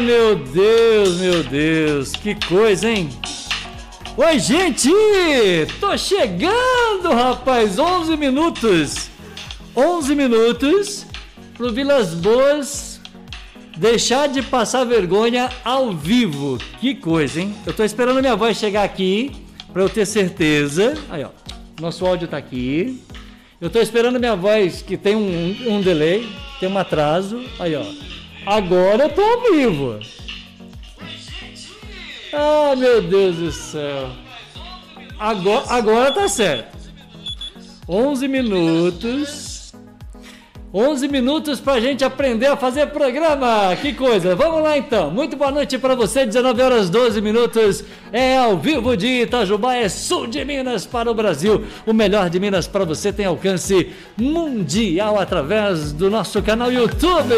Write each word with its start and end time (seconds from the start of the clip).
Meu 0.00 0.34
Deus, 0.34 1.20
meu 1.20 1.42
Deus, 1.44 2.12
que 2.12 2.34
coisa, 2.34 2.90
hein? 2.90 3.10
Oi, 4.16 4.38
gente! 4.38 4.90
Tô 5.78 5.96
chegando, 5.98 7.10
rapaz! 7.12 7.78
11 7.78 8.16
minutos! 8.16 9.10
11 9.76 10.14
minutos 10.14 11.06
pro 11.54 11.70
Vilas 11.70 12.14
Boas 12.14 12.98
deixar 13.76 14.28
de 14.28 14.42
passar 14.42 14.84
vergonha 14.84 15.50
ao 15.62 15.92
vivo. 15.92 16.58
Que 16.80 16.94
coisa, 16.94 17.40
hein? 17.40 17.54
Eu 17.66 17.74
tô 17.74 17.84
esperando 17.84 18.20
minha 18.20 18.36
voz 18.36 18.56
chegar 18.56 18.84
aqui 18.84 19.32
para 19.70 19.82
eu 19.82 19.88
ter 19.88 20.06
certeza. 20.06 20.94
Aí, 21.10 21.24
ó. 21.24 21.30
Nosso 21.78 22.06
áudio 22.06 22.26
tá 22.26 22.38
aqui. 22.38 23.02
Eu 23.60 23.68
tô 23.68 23.78
esperando 23.78 24.18
minha 24.18 24.34
voz, 24.34 24.80
que 24.80 24.96
tem 24.96 25.14
um, 25.14 25.56
um 25.66 25.80
delay, 25.82 26.26
tem 26.58 26.70
um 26.70 26.78
atraso. 26.78 27.42
Aí, 27.58 27.74
ó. 27.76 27.84
Agora 28.46 29.04
eu 29.04 29.08
tô 29.10 29.22
ao 29.22 29.52
vivo. 29.52 30.00
Ah, 32.32 32.74
meu 32.76 33.02
Deus 33.02 33.36
do 33.36 33.52
céu. 33.52 34.10
Agora, 35.18 35.64
agora 35.68 36.12
tá 36.12 36.28
certo. 36.28 36.78
11 37.88 38.28
minutos. 38.28 39.49
11 40.72 41.08
minutos 41.08 41.58
pra 41.58 41.80
gente 41.80 42.04
aprender 42.04 42.46
a 42.46 42.56
fazer 42.56 42.86
programa. 42.88 43.74
Que 43.82 43.92
coisa. 43.92 44.36
Vamos 44.36 44.62
lá 44.62 44.78
então. 44.78 45.10
Muito 45.10 45.36
boa 45.36 45.50
noite 45.50 45.76
para 45.78 45.96
você. 45.96 46.24
19 46.24 46.62
horas 46.62 46.88
12 46.88 47.20
minutos. 47.20 47.84
É 48.12 48.38
ao 48.38 48.56
vivo 48.56 48.96
de 48.96 49.22
Itajubá, 49.22 49.74
é 49.74 49.88
sul 49.88 50.28
de 50.28 50.44
Minas 50.44 50.86
para 50.86 51.10
o 51.10 51.14
Brasil. 51.14 51.64
O 51.84 51.92
melhor 51.92 52.30
de 52.30 52.38
Minas 52.38 52.68
para 52.68 52.84
você 52.84 53.12
tem 53.12 53.26
alcance 53.26 53.90
mundial 54.16 55.18
através 55.18 55.92
do 55.92 56.08
nosso 56.08 56.40
canal 56.40 56.70
YouTube. 56.72 57.34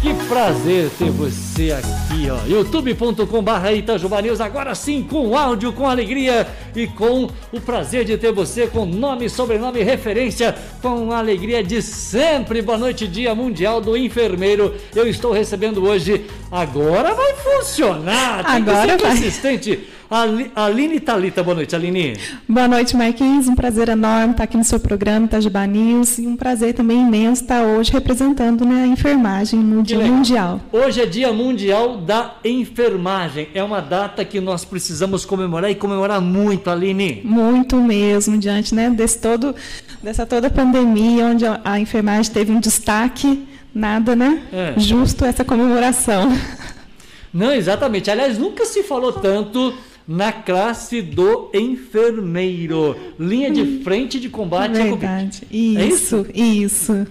Que 0.00 0.14
prazer 0.28 0.90
ter 0.96 1.10
você 1.10 1.72
aqui, 1.72 2.30
ó. 2.30 2.38
youtube.com/barra 2.46 3.72
Itajuba 3.72 4.22
News. 4.22 4.40
Agora 4.40 4.72
sim, 4.72 5.02
com 5.02 5.36
áudio, 5.36 5.72
com 5.72 5.88
alegria 5.88 6.46
e 6.76 6.86
com 6.86 7.28
o 7.52 7.60
prazer 7.60 8.04
de 8.04 8.16
ter 8.16 8.30
você 8.30 8.68
com 8.68 8.86
nome, 8.86 9.28
sobrenome, 9.28 9.82
referência, 9.82 10.54
com 10.80 11.10
a 11.10 11.18
alegria 11.18 11.64
de 11.64 11.82
sempre. 11.82 12.62
Boa 12.62 12.78
noite, 12.78 13.08
Dia 13.08 13.34
Mundial 13.34 13.80
do 13.80 13.96
Enfermeiro. 13.96 14.72
Eu 14.94 15.08
estou 15.08 15.32
recebendo 15.32 15.84
hoje. 15.84 16.26
Agora 16.48 17.12
vai 17.12 17.34
funcionar. 17.34 18.44
Tem 18.44 18.54
Agora 18.54 18.82
que 18.82 18.90
ser 18.92 18.98
vai. 19.02 19.10
consistente. 19.16 19.80
Ali- 20.10 20.50
Aline 20.56 21.00
Talita, 21.00 21.42
boa 21.42 21.54
noite, 21.56 21.76
Aline. 21.76 22.16
Boa 22.48 22.66
noite, 22.66 22.96
Marquinhos. 22.96 23.46
Um 23.46 23.54
prazer 23.54 23.90
enorme 23.90 24.30
estar 24.30 24.44
aqui 24.44 24.56
no 24.56 24.64
seu 24.64 24.80
programa, 24.80 25.26
Itajubá 25.26 25.66
News. 25.66 26.16
E 26.18 26.26
um 26.26 26.34
prazer 26.34 26.72
também 26.72 27.00
imenso 27.02 27.42
estar 27.42 27.62
hoje 27.62 27.92
representando 27.92 28.64
né, 28.64 28.84
a 28.84 28.86
enfermagem 28.86 29.60
no 29.60 29.82
Dia. 29.82 29.98
Mundial. 29.98 30.62
Hoje 30.72 31.02
é 31.02 31.06
Dia 31.06 31.30
Mundial 31.30 31.98
da 31.98 32.36
Enfermagem. 32.42 33.48
É 33.52 33.62
uma 33.62 33.80
data 33.82 34.24
que 34.24 34.40
nós 34.40 34.64
precisamos 34.64 35.26
comemorar 35.26 35.70
e 35.70 35.74
comemorar 35.74 36.22
muito, 36.22 36.70
Aline. 36.70 37.20
Muito 37.22 37.76
mesmo, 37.76 38.38
diante 38.38 38.74
né, 38.74 38.88
desse 38.88 39.18
todo, 39.18 39.54
dessa 40.02 40.24
toda 40.24 40.48
pandemia, 40.48 41.26
onde 41.26 41.44
a, 41.44 41.60
a 41.62 41.78
enfermagem 41.78 42.32
teve 42.32 42.50
um 42.50 42.60
destaque, 42.60 43.46
nada, 43.74 44.16
né? 44.16 44.40
É. 44.50 44.72
Justo 44.80 45.26
essa 45.26 45.44
comemoração. 45.44 46.32
Não, 47.30 47.52
exatamente. 47.52 48.10
Aliás, 48.10 48.38
nunca 48.38 48.64
se 48.64 48.82
falou 48.82 49.12
tanto 49.12 49.74
na 50.08 50.32
classe 50.32 51.02
do 51.02 51.50
enfermeiro. 51.52 52.96
Linha 53.20 53.50
de 53.50 53.82
frente 53.84 54.18
de 54.18 54.30
combate 54.30 54.80
à 54.80 54.88
Covid. 54.88 54.96
Verdade. 54.96 55.46
É 55.50 55.54
isso? 55.84 56.26
Isso, 56.26 56.26
isso. 56.34 57.06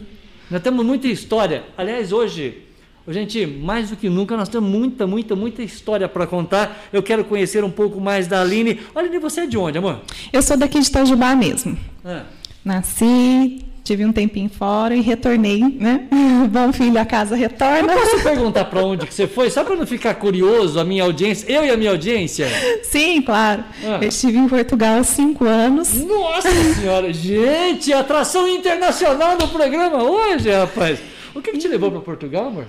Nós 0.50 0.62
temos 0.64 0.84
muita 0.84 1.08
história. 1.08 1.66
Aliás, 1.78 2.12
hoje, 2.12 2.64
gente, 3.08 3.46
mais 3.46 3.92
do 3.92 3.96
que 3.96 4.10
nunca, 4.10 4.36
nós 4.36 4.50
temos 4.50 4.68
muita, 4.68 5.06
muita, 5.06 5.36
muita 5.36 5.62
história 5.62 6.10
para 6.10 6.26
contar. 6.26 6.88
Eu 6.92 7.04
quero 7.04 7.24
conhecer 7.24 7.64
um 7.64 7.70
pouco 7.70 8.02
mais 8.02 8.26
da 8.26 8.42
Aline. 8.42 8.80
Aline, 8.96 9.20
você 9.20 9.42
é 9.42 9.48
de 9.48 9.58
onde, 9.58 9.78
amor? 9.78 10.02
Eu 10.34 10.42
sou 10.42 10.58
daqui 10.58 10.80
de 10.80 10.88
Itajubá 10.88 11.36
mesmo. 11.36 11.78
Ah, 12.04 12.24
Nasci, 12.66 13.64
tive 13.88 14.06
um 14.06 14.12
tempinho 14.12 14.50
fora 14.50 14.96
e 14.96 15.02
retornei, 15.02 15.60
né? 15.60 16.08
Bom 16.52 16.72
filho, 16.74 17.00
a 17.00 17.06
casa 17.06 17.36
Eu 17.36 17.40
retorna. 17.40 17.94
posso 17.94 18.22
perguntar 18.22 18.66
para 18.66 18.84
onde 18.84 19.08
que 19.08 19.14
você 19.14 19.28
foi? 19.28 19.50
Só 19.50 19.64
para 19.64 19.76
não 19.76 19.88
ficar 19.88 20.14
curioso, 20.16 20.80
a 20.80 20.84
minha 20.84 21.04
audiência, 21.04 21.50
eu 21.52 21.66
e 21.66 21.70
a 21.72 21.78
minha 21.78 21.92
audiência? 21.92 22.48
Sim, 22.84 23.22
claro. 23.22 23.64
Ah. 23.84 24.00
Eu 24.02 24.10
estive 24.10 24.38
em 24.38 24.48
Portugal 24.48 24.98
há 25.00 25.04
cinco 25.04 25.46
anos. 25.46 25.94
Nossa 25.94 26.50
senhora, 26.76 27.12
gente, 27.14 27.92
atração 27.94 28.48
internacional 28.48 29.38
do 29.38 29.48
programa 29.48 30.04
hoje, 30.04 30.50
rapaz. 30.52 31.00
O 31.34 31.42
que, 31.42 31.52
que 31.52 31.58
te 31.58 31.68
levou 31.68 31.90
para 31.92 32.02
Portugal, 32.02 32.48
amor? 32.48 32.66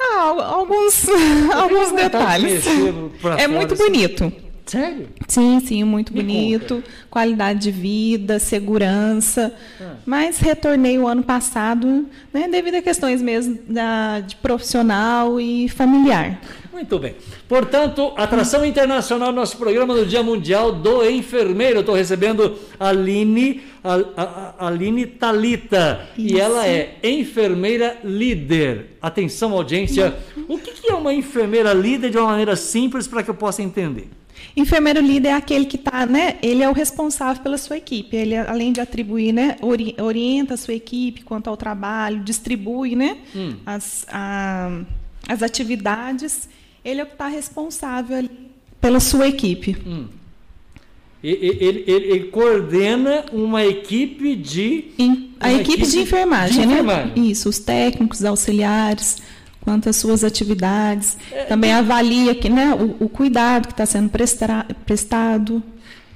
Ah, 0.00 0.20
al- 0.28 0.40
alguns, 0.40 1.06
alguns 1.54 1.90
de 1.90 1.96
detalhes. 1.96 2.64
É 3.38 3.46
muito 3.46 3.74
assim. 3.74 3.82
bonito. 3.84 4.32
Sério? 4.70 5.08
Sim, 5.26 5.58
sim, 5.58 5.82
muito 5.82 6.12
Me 6.14 6.20
bonito. 6.22 6.80
Qualidade 7.10 7.58
de 7.58 7.70
vida, 7.72 8.38
segurança. 8.38 9.52
Ah. 9.80 9.94
Mas 10.06 10.38
retornei 10.38 10.96
o 10.96 11.08
ano 11.08 11.24
passado, 11.24 12.06
né, 12.32 12.46
devido 12.48 12.76
a 12.76 12.82
questões 12.82 13.20
mesmo 13.20 13.58
da, 13.68 14.20
de 14.20 14.36
profissional 14.36 15.40
e 15.40 15.68
familiar. 15.68 16.40
Muito 16.72 17.00
bem. 17.00 17.16
Portanto, 17.48 18.12
atração 18.16 18.64
internacional 18.64 19.32
nosso 19.32 19.56
programa 19.58 19.92
do 19.92 20.06
Dia 20.06 20.22
Mundial 20.22 20.70
do 20.70 21.04
Enfermeiro. 21.04 21.80
Estou 21.80 21.96
recebendo 21.96 22.56
a 22.78 22.90
Aline, 22.90 23.62
a, 23.82 23.94
a- 24.16 24.66
Aline 24.68 25.04
Talita. 25.04 26.06
E 26.16 26.26
Isso. 26.28 26.38
ela 26.38 26.64
é 26.68 26.94
enfermeira 27.02 27.98
líder. 28.04 28.96
Atenção, 29.02 29.52
audiência. 29.52 30.14
O 30.48 30.56
que, 30.58 30.70
que 30.80 30.92
é 30.92 30.94
uma 30.94 31.12
enfermeira 31.12 31.72
líder 31.74 32.10
de 32.10 32.18
uma 32.18 32.28
maneira 32.28 32.54
simples 32.54 33.08
para 33.08 33.24
que 33.24 33.30
eu 33.30 33.34
possa 33.34 33.62
entender? 33.62 34.08
Enfermeiro 34.56 35.00
líder 35.00 35.28
é 35.28 35.32
aquele 35.34 35.64
que 35.64 35.76
está, 35.76 36.04
né? 36.06 36.36
Ele 36.42 36.62
é 36.62 36.68
o 36.68 36.72
responsável 36.72 37.42
pela 37.42 37.56
sua 37.58 37.76
equipe. 37.76 38.16
Ele, 38.16 38.36
além 38.36 38.72
de 38.72 38.80
atribuir, 38.80 39.32
né? 39.32 39.56
ori- 39.62 39.94
orienta 40.00 40.54
a 40.54 40.56
sua 40.56 40.74
equipe 40.74 41.22
quanto 41.22 41.48
ao 41.48 41.56
trabalho, 41.56 42.20
distribui, 42.24 42.96
né? 42.96 43.18
Hum. 43.34 43.54
As, 43.64 44.04
a- 44.08 44.80
as 45.28 45.42
atividades. 45.42 46.48
Ele 46.84 47.00
é 47.00 47.02
o 47.02 47.06
que 47.06 47.12
está 47.12 47.28
responsável 47.28 48.16
ali 48.16 48.30
pela 48.80 49.00
sua 49.00 49.28
equipe. 49.28 49.76
E- 51.22 51.28
Ele, 51.28 51.84
ele- 51.88 52.10
ele 52.12 52.24
coordena 52.28 53.26
uma 53.32 53.64
equipe 53.64 54.34
de. 54.34 54.84
A 55.38 55.52
equipe, 55.52 55.72
equipe 55.72 55.86
de 55.90 55.98
enfermagem, 56.00 56.60
de 56.60 56.66
né? 56.66 56.72
enfermagem. 56.72 57.30
Isso, 57.30 57.48
os 57.48 57.58
técnicos, 57.58 58.24
auxiliares, 58.24 59.18
quanto 59.60 59.88
às 59.88 59.96
suas 59.96 60.24
atividades. 60.24 61.16
É, 61.30 61.44
Também 61.44 61.72
avalia 61.72 62.34
que, 62.34 62.48
né, 62.48 62.74
o, 62.74 63.04
o 63.04 63.08
cuidado 63.08 63.66
que 63.68 63.72
está 63.72 63.86
sendo 63.86 64.10
prestado. 64.84 65.62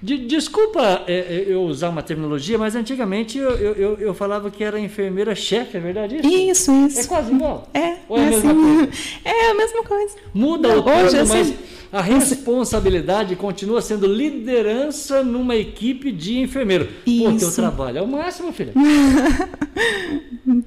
De- 0.04 0.26
desculpa 0.26 1.02
é, 1.06 1.14
é, 1.14 1.44
eu 1.48 1.62
usar 1.62 1.88
uma 1.88 2.02
terminologia, 2.02 2.58
mas 2.58 2.74
antigamente 2.76 3.38
eu, 3.38 3.50
eu, 3.50 3.94
eu- 3.98 4.14
falava 4.14 4.50
que 4.50 4.62
era 4.62 4.78
enfermeira-chefe, 4.78 5.76
é 5.76 5.80
verdade 5.80 6.16
isso? 6.16 6.28
Isso, 6.28 6.86
isso. 6.86 7.00
É 7.00 7.04
quase 7.06 7.32
igual? 7.32 7.68
É, 7.72 7.94
Ou 8.08 8.18
é 8.18 8.20
a 8.20 8.24
é 8.26 8.30
mesma 8.30 8.50
assim. 8.52 8.76
coisa? 8.76 8.88
É 9.24 9.50
a 9.50 9.54
mesma 9.54 9.82
coisa. 9.84 10.14
Muda 10.32 10.68
Não, 10.68 10.78
o 10.78 10.82
termo, 10.82 11.00
hoje, 11.06 11.16
mas 11.16 11.30
assim, 11.32 11.56
a 11.92 12.00
responsabilidade 12.00 13.36
continua 13.36 13.80
sendo 13.80 14.06
liderança 14.06 15.22
numa 15.22 15.56
equipe 15.56 16.12
de 16.12 16.38
enfermeiro. 16.38 16.86
Pô, 16.86 16.92
teu 17.04 17.30
Isso. 17.36 17.54
trabalho 17.56 17.98
é 17.98 18.02
o 18.02 18.06
máximo, 18.08 18.52
filha. 18.52 18.72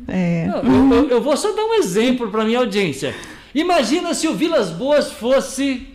É. 0.08 0.48
Não, 0.48 0.58
eu, 0.64 0.94
eu- 1.04 1.10
eu 1.10 1.22
vou 1.22 1.36
só 1.38 1.52
dar 1.54 1.64
um 1.64 1.74
exemplo 1.76 2.30
para 2.30 2.44
minha 2.44 2.60
audiência. 2.60 3.14
Imagina 3.54 4.14
se 4.14 4.28
o 4.28 4.34
Vilas 4.34 4.70
Boas 4.72 5.12
fosse 5.12 5.88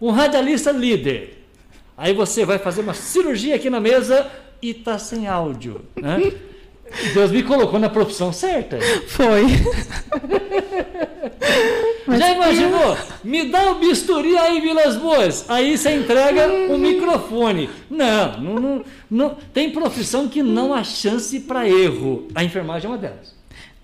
um 0.00 0.10
radialista 0.10 0.70
líder. 0.70 1.41
Aí 1.96 2.14
você 2.14 2.44
vai 2.44 2.58
fazer 2.58 2.80
uma 2.80 2.94
cirurgia 2.94 3.54
aqui 3.56 3.68
na 3.70 3.80
mesa 3.80 4.26
e 4.60 4.72
tá 4.74 4.98
sem 4.98 5.26
áudio. 5.26 5.82
Né? 5.96 6.32
Deus 7.14 7.30
me 7.30 7.42
colocou 7.42 7.78
na 7.78 7.88
profissão 7.88 8.32
certa. 8.32 8.78
Foi. 9.08 9.44
Já 12.18 12.32
imaginou? 12.34 12.96
Me 13.24 13.48
dá 13.48 13.70
o 13.72 13.76
bisturi 13.76 14.36
aí, 14.36 14.60
Vilas 14.60 14.96
Boas. 14.96 15.44
Aí 15.48 15.76
você 15.78 15.94
entrega 15.94 16.48
o 16.72 16.78
microfone. 16.78 17.70
Não, 17.88 18.40
não, 18.40 18.54
não, 18.60 18.84
não- 19.10 19.36
tem 19.52 19.70
profissão 19.70 20.28
que 20.28 20.42
não 20.42 20.74
há 20.74 20.82
chance 20.84 21.40
para 21.40 21.68
erro. 21.68 22.28
A 22.34 22.44
enfermagem 22.44 22.86
é 22.88 22.92
uma 22.92 22.98
delas. 22.98 23.34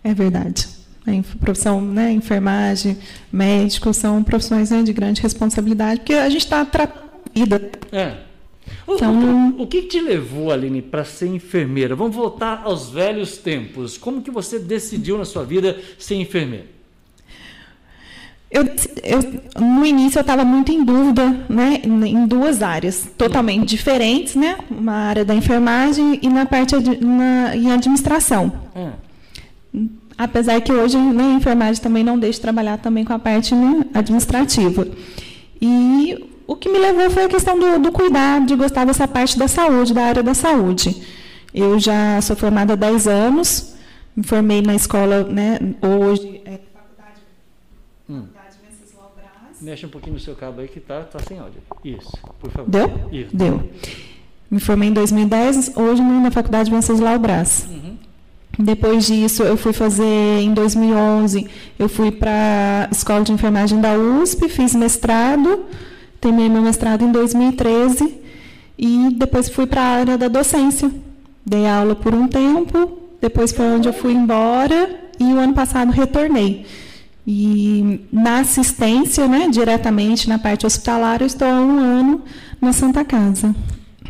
É 0.02 0.12
verdade. 0.12 0.68
A 1.06 1.38
profissão, 1.38 1.80
né, 1.80 2.12
enfermagem, 2.12 2.98
médico, 3.32 3.94
são 3.94 4.22
profissões 4.22 4.70
né, 4.70 4.82
de 4.82 4.92
grande 4.92 5.22
responsabilidade, 5.22 6.00
porque 6.00 6.12
a 6.12 6.28
gente 6.28 6.42
está 6.44 6.62
tratando 6.66 7.07
vida. 7.38 7.70
É. 7.92 8.14
O, 8.86 8.94
Então- 8.94 9.54
o- 9.58 9.62
o 9.62 9.66
que 9.66 9.82
te 9.82 10.00
levou, 10.00 10.50
Aline, 10.52 10.82
para 10.82 11.04
ser 11.04 11.26
enfermeira? 11.28 11.94
Vamos 11.96 12.14
voltar 12.14 12.62
aos 12.64 12.90
velhos 12.90 13.38
tempos. 13.38 13.96
Como 13.96 14.20
que 14.22 14.30
você 14.30 14.58
decidiu 14.58 15.16
na 15.18 15.24
sua 15.24 15.44
vida 15.44 15.78
ser 15.98 16.16
enfermeira? 16.16 16.66
Eu, 18.50 18.64
eu- 18.64 19.62
no 19.62 19.84
início 19.84 20.18
eu 20.18 20.22
estava 20.22 20.42
muito 20.42 20.72
em 20.72 20.82
dúvida, 20.82 21.28
né, 21.50 21.82
em 21.84 22.26
duas 22.26 22.62
áreas 22.62 23.06
totalmente 23.16 23.68
diferentes, 23.68 24.34
né, 24.34 24.56
uma 24.70 24.92
área 24.94 25.22
da 25.22 25.34
enfermagem 25.34 26.18
e 26.22 26.28
na 26.30 26.46
parte 26.46 26.74
na, 27.04 27.54
em 27.54 27.70
administração. 27.70 28.50
Ah, 28.74 28.92
Apesar 30.16 30.60
que 30.62 30.72
hoje 30.72 30.96
né, 30.98 31.24
a 31.24 31.34
enfermagem 31.36 31.80
também 31.82 32.02
não 32.02 32.18
deixa 32.18 32.38
de 32.38 32.40
trabalhar 32.40 32.78
também 32.78 33.04
com 33.04 33.12
a 33.12 33.18
parte 33.20 33.54
né, 33.54 33.84
administrativa. 33.94 34.88
E 35.60 36.27
o 36.48 36.56
que 36.56 36.66
me 36.70 36.78
levou 36.78 37.10
foi 37.10 37.24
a 37.24 37.28
questão 37.28 37.58
do, 37.58 37.78
do 37.78 37.92
cuidado, 37.92 38.46
de 38.46 38.56
gostar 38.56 38.86
dessa 38.86 39.06
parte 39.06 39.38
da 39.38 39.46
saúde, 39.46 39.92
da 39.92 40.06
área 40.06 40.22
da 40.22 40.32
saúde. 40.32 41.02
Eu 41.52 41.78
já 41.78 42.18
sou 42.22 42.34
formada 42.34 42.72
há 42.72 42.76
10 42.76 43.06
anos, 43.06 43.74
me 44.16 44.22
formei 44.24 44.62
na 44.62 44.74
escola, 44.74 45.24
né, 45.24 45.58
hoje, 45.82 46.40
é, 46.46 46.58
faculdade, 46.72 47.20
hum. 48.08 48.22
Venceslau 48.66 49.14
Braz. 49.14 49.60
Mexe 49.60 49.84
um 49.84 49.90
pouquinho 49.90 50.14
no 50.14 50.20
seu 50.20 50.34
cabo 50.34 50.62
aí 50.62 50.68
que 50.68 50.80
tá, 50.80 51.02
tá 51.02 51.18
sem 51.18 51.38
áudio. 51.38 51.60
Isso, 51.84 52.10
por 52.40 52.50
favor. 52.50 52.70
Deu? 52.70 52.90
Isso. 53.12 53.36
Deu. 53.36 53.68
Me 54.50 54.58
formei 54.58 54.88
em 54.88 54.92
2010, 54.94 55.76
hoje 55.76 56.00
na 56.00 56.30
faculdade 56.30 56.70
Venceslau 56.70 57.18
Braz. 57.18 57.68
Uhum. 57.70 57.98
Depois 58.58 59.06
disso, 59.06 59.42
eu 59.42 59.58
fui 59.58 59.74
fazer, 59.74 60.40
em 60.40 60.54
2011, 60.54 61.46
eu 61.78 61.90
fui 61.90 62.10
para 62.10 62.88
a 62.88 62.90
Escola 62.90 63.22
de 63.22 63.32
Enfermagem 63.32 63.82
da 63.82 63.92
USP, 63.98 64.48
fiz 64.48 64.74
mestrado, 64.74 65.66
terminei 66.20 66.48
meu 66.48 66.62
mestrado 66.62 67.04
em 67.04 67.12
2013 67.12 68.14
e 68.78 69.10
depois 69.14 69.48
fui 69.48 69.66
para 69.66 69.82
a 69.82 69.86
área 69.86 70.18
da 70.18 70.28
docência. 70.28 70.90
Dei 71.44 71.66
aula 71.66 71.94
por 71.94 72.14
um 72.14 72.28
tempo, 72.28 72.98
depois 73.20 73.52
foi 73.52 73.66
onde 73.66 73.88
eu 73.88 73.92
fui 73.92 74.12
embora 74.12 75.08
e 75.18 75.24
o 75.24 75.38
ano 75.38 75.54
passado 75.54 75.90
retornei. 75.90 76.66
E 77.26 78.00
na 78.10 78.40
assistência, 78.40 79.26
né, 79.28 79.48
diretamente 79.50 80.28
na 80.28 80.38
parte 80.38 80.64
hospitalar, 80.64 81.20
eu 81.20 81.26
estou 81.26 81.46
há 81.46 81.60
um 81.60 81.78
ano 81.78 82.22
na 82.60 82.72
Santa 82.72 83.04
Casa. 83.04 83.54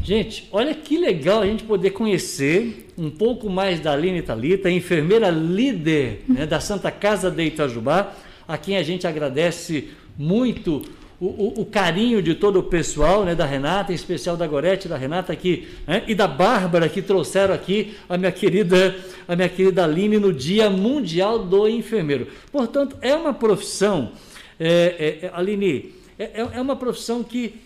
Gente, 0.03 0.49
olha 0.53 0.75
que 0.75 0.97
legal 0.97 1.43
a 1.43 1.47
gente 1.47 1.65
poder 1.65 1.91
conhecer 1.91 2.93
um 2.97 3.11
pouco 3.11 3.51
mais 3.51 3.81
da 3.81 3.93
Aline 3.93 4.23
Talita, 4.23 4.71
enfermeira 4.71 5.31
líder 5.31 6.25
né, 6.29 6.47
da 6.47 6.61
Santa 6.61 6.91
Casa 6.91 7.31
de 7.31 7.45
Itajubá, 7.45 8.13
a 8.47 8.57
quem 8.57 8.77
a 8.77 8.83
gente 8.83 9.07
agradece 9.07 9.89
muito 10.17 10.83
o, 11.21 11.27
o, 11.27 11.61
o, 11.63 11.67
carinho 11.67 12.23
de 12.23 12.35
todo 12.35 12.61
o 12.61 12.63
pessoal, 12.63 13.25
né, 13.25 13.35
da 13.35 13.45
Renata, 13.45 13.91
em 13.91 13.95
especial 13.95 14.37
da 14.37 14.47
Gorete, 14.47 14.87
da 14.87 14.97
Renata 14.97 15.33
aqui, 15.33 15.67
né, 15.87 16.05
e 16.07 16.15
da 16.15 16.29
Bárbara 16.29 16.89
que 16.89 17.03
trouxeram 17.03 17.55
aqui 17.55 17.97
a 18.09 18.17
minha 18.17 18.31
querida, 18.31 18.97
a 19.27 19.35
minha 19.35 19.49
querida 19.49 19.83
Aline 19.83 20.19
no 20.19 20.33
Dia 20.33 20.71
Mundial 20.71 21.41
do 21.41 21.69
Enfermeiro. 21.69 22.29
Portanto, 22.53 22.97
é 23.03 23.15
uma 23.17 23.35
profissão, 23.35 24.13
é, 24.61 25.19
é, 25.23 25.27
é 25.27 25.31
Aline, 25.35 25.93
é, 26.17 26.25
é, 26.25 26.49
é 26.55 26.61
uma 26.61 26.77
profissão 26.77 27.25
que 27.25 27.57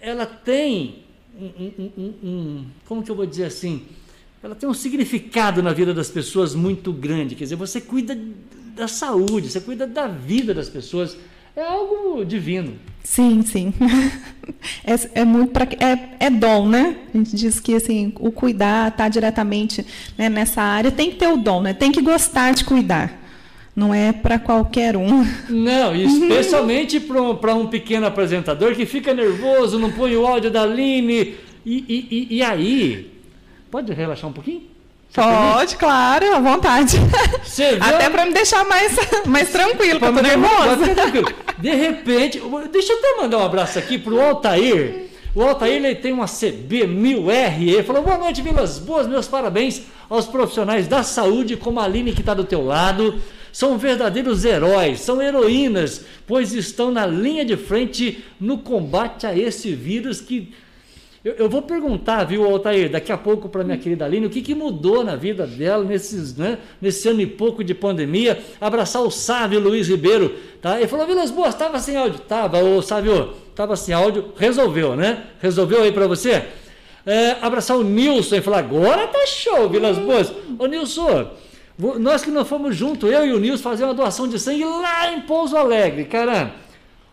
ela 0.00 0.26
tem 0.26 1.04
um, 1.38 1.44
um, 1.44 1.92
um, 1.96 2.14
um, 2.24 2.66
como 2.86 3.04
que 3.04 3.10
eu 3.10 3.14
vou 3.14 3.26
dizer 3.26 3.44
assim, 3.44 3.84
ela 4.42 4.54
tem 4.54 4.68
um 4.68 4.74
significado 4.74 5.62
na 5.62 5.72
vida 5.72 5.94
das 5.94 6.10
pessoas 6.10 6.54
muito 6.54 6.92
grande. 6.92 7.34
Quer 7.34 7.44
dizer, 7.44 7.56
você 7.56 7.80
cuida 7.80 8.18
da 8.74 8.88
saúde, 8.88 9.48
você 9.48 9.60
cuida 9.60 9.86
da 9.86 10.06
vida 10.06 10.52
das 10.52 10.68
pessoas 10.68 11.16
é 11.56 11.62
algo 11.62 12.24
divino. 12.24 12.74
Sim, 13.02 13.42
sim. 13.42 13.72
É, 14.84 15.22
é 15.22 15.24
muito 15.24 15.50
para 15.50 15.64
é, 15.64 16.26
é 16.26 16.30
dom, 16.30 16.68
né? 16.68 16.96
A 17.12 17.18
gente 17.18 17.34
diz 17.34 17.58
que 17.58 17.74
assim 17.74 18.12
o 18.20 18.30
cuidar 18.30 18.88
está 18.88 19.08
diretamente 19.08 19.84
né, 20.16 20.28
nessa 20.28 20.62
área 20.62 20.92
tem 20.92 21.10
que 21.10 21.16
ter 21.16 21.26
o 21.26 21.36
dom, 21.36 21.62
né? 21.62 21.74
Tem 21.74 21.90
que 21.90 22.00
gostar 22.00 22.54
de 22.54 22.64
cuidar. 22.64 23.12
Não 23.74 23.92
é 23.92 24.12
para 24.12 24.38
qualquer 24.38 24.96
um. 24.96 25.26
Não, 25.50 25.96
especialmente 25.96 27.00
para 27.00 27.54
um 27.56 27.66
pequeno 27.66 28.06
apresentador 28.06 28.76
que 28.76 28.86
fica 28.86 29.12
nervoso, 29.12 29.80
não 29.80 29.90
põe 29.90 30.14
o 30.14 30.24
áudio 30.24 30.50
da 30.50 30.62
Aline. 30.62 31.34
E, 31.66 31.84
e, 31.88 32.08
e, 32.10 32.36
e 32.36 32.42
aí, 32.42 33.10
pode 33.68 33.92
relaxar 33.92 34.30
um 34.30 34.32
pouquinho? 34.32 34.62
Pode, 35.16 35.76
claro, 35.76 36.34
à 36.34 36.38
vontade. 36.38 36.98
Até 37.80 38.10
para 38.10 38.26
me 38.26 38.34
deixar 38.34 38.64
mais, 38.66 38.94
mais 39.26 39.50
tranquilo, 39.50 39.98
porque 39.98 40.18
eu 40.18 40.22
tô 40.22 40.22
nervosa. 40.22 41.32
De 41.58 41.74
repente, 41.74 42.42
deixa 42.70 42.92
eu 42.92 42.98
até 42.98 43.22
mandar 43.22 43.38
um 43.38 43.44
abraço 43.44 43.78
aqui 43.78 43.98
pro 43.98 44.20
Altair. 44.20 45.06
O 45.34 45.42
Altair 45.42 45.84
ele 45.84 45.94
tem 45.94 46.12
uma 46.12 46.26
CB1000R. 46.26 47.62
Ele 47.62 47.82
falou: 47.82 48.02
Boa 48.02 48.18
noite, 48.18 48.42
Vilas 48.42 48.78
Boas, 48.78 49.06
meus 49.06 49.26
parabéns 49.26 49.82
aos 50.08 50.26
profissionais 50.26 50.86
da 50.86 51.02
saúde, 51.02 51.56
como 51.56 51.80
a 51.80 51.84
Aline 51.84 52.12
que 52.12 52.20
está 52.20 52.34
do 52.34 52.44
teu 52.44 52.62
lado. 52.62 53.20
São 53.50 53.78
verdadeiros 53.78 54.44
heróis, 54.44 55.00
são 55.00 55.22
heroínas, 55.22 56.04
pois 56.26 56.52
estão 56.52 56.90
na 56.90 57.06
linha 57.06 57.42
de 57.42 57.56
frente 57.56 58.22
no 58.38 58.58
combate 58.58 59.26
a 59.26 59.34
esse 59.34 59.74
vírus 59.74 60.20
que 60.20 60.52
eu, 61.26 61.34
eu 61.38 61.48
vou 61.48 61.60
perguntar, 61.60 62.22
viu, 62.22 62.44
Altair, 62.44 62.88
daqui 62.88 63.10
a 63.10 63.18
pouco 63.18 63.48
para 63.48 63.64
minha 63.64 63.76
querida 63.76 64.04
Aline, 64.04 64.26
o 64.26 64.30
que, 64.30 64.40
que 64.40 64.54
mudou 64.54 65.02
na 65.02 65.16
vida 65.16 65.44
dela 65.44 65.82
nesses, 65.82 66.36
né, 66.36 66.56
nesse 66.80 67.08
ano 67.08 67.20
e 67.20 67.26
pouco 67.26 67.64
de 67.64 67.74
pandemia. 67.74 68.40
Abraçar 68.60 69.02
o 69.02 69.10
Sávio 69.10 69.58
Luiz 69.58 69.88
Ribeiro, 69.88 70.32
tá? 70.62 70.78
Ele 70.78 70.86
falou, 70.86 71.04
Vilas 71.04 71.32
Boas, 71.32 71.48
estava 71.48 71.80
sem 71.80 71.96
áudio. 71.96 72.20
Tava, 72.20 72.62
ô 72.62 72.80
Sávio, 72.80 73.34
estava 73.50 73.74
sem 73.74 73.92
áudio, 73.92 74.34
resolveu, 74.36 74.94
né? 74.94 75.24
Resolveu 75.42 75.82
aí 75.82 75.90
para 75.90 76.06
você? 76.06 76.44
É, 77.04 77.32
abraçar 77.42 77.76
o 77.76 77.82
Nilson 77.82 78.36
e 78.36 78.40
falar, 78.40 78.58
agora 78.58 79.08
tá 79.08 79.26
show, 79.26 79.68
Vilas 79.68 79.98
Boas. 79.98 80.32
Ô 80.56 80.66
Nilson, 80.66 81.28
nós 81.98 82.22
que 82.22 82.30
não 82.30 82.44
fomos 82.44 82.76
juntos, 82.76 83.10
eu 83.10 83.26
e 83.26 83.32
o 83.32 83.40
Nilson, 83.40 83.64
fazer 83.64 83.82
uma 83.82 83.94
doação 83.94 84.28
de 84.28 84.38
sangue 84.38 84.64
lá 84.64 85.12
em 85.12 85.22
Pouso 85.22 85.56
Alegre, 85.56 86.04
caramba. 86.04 86.65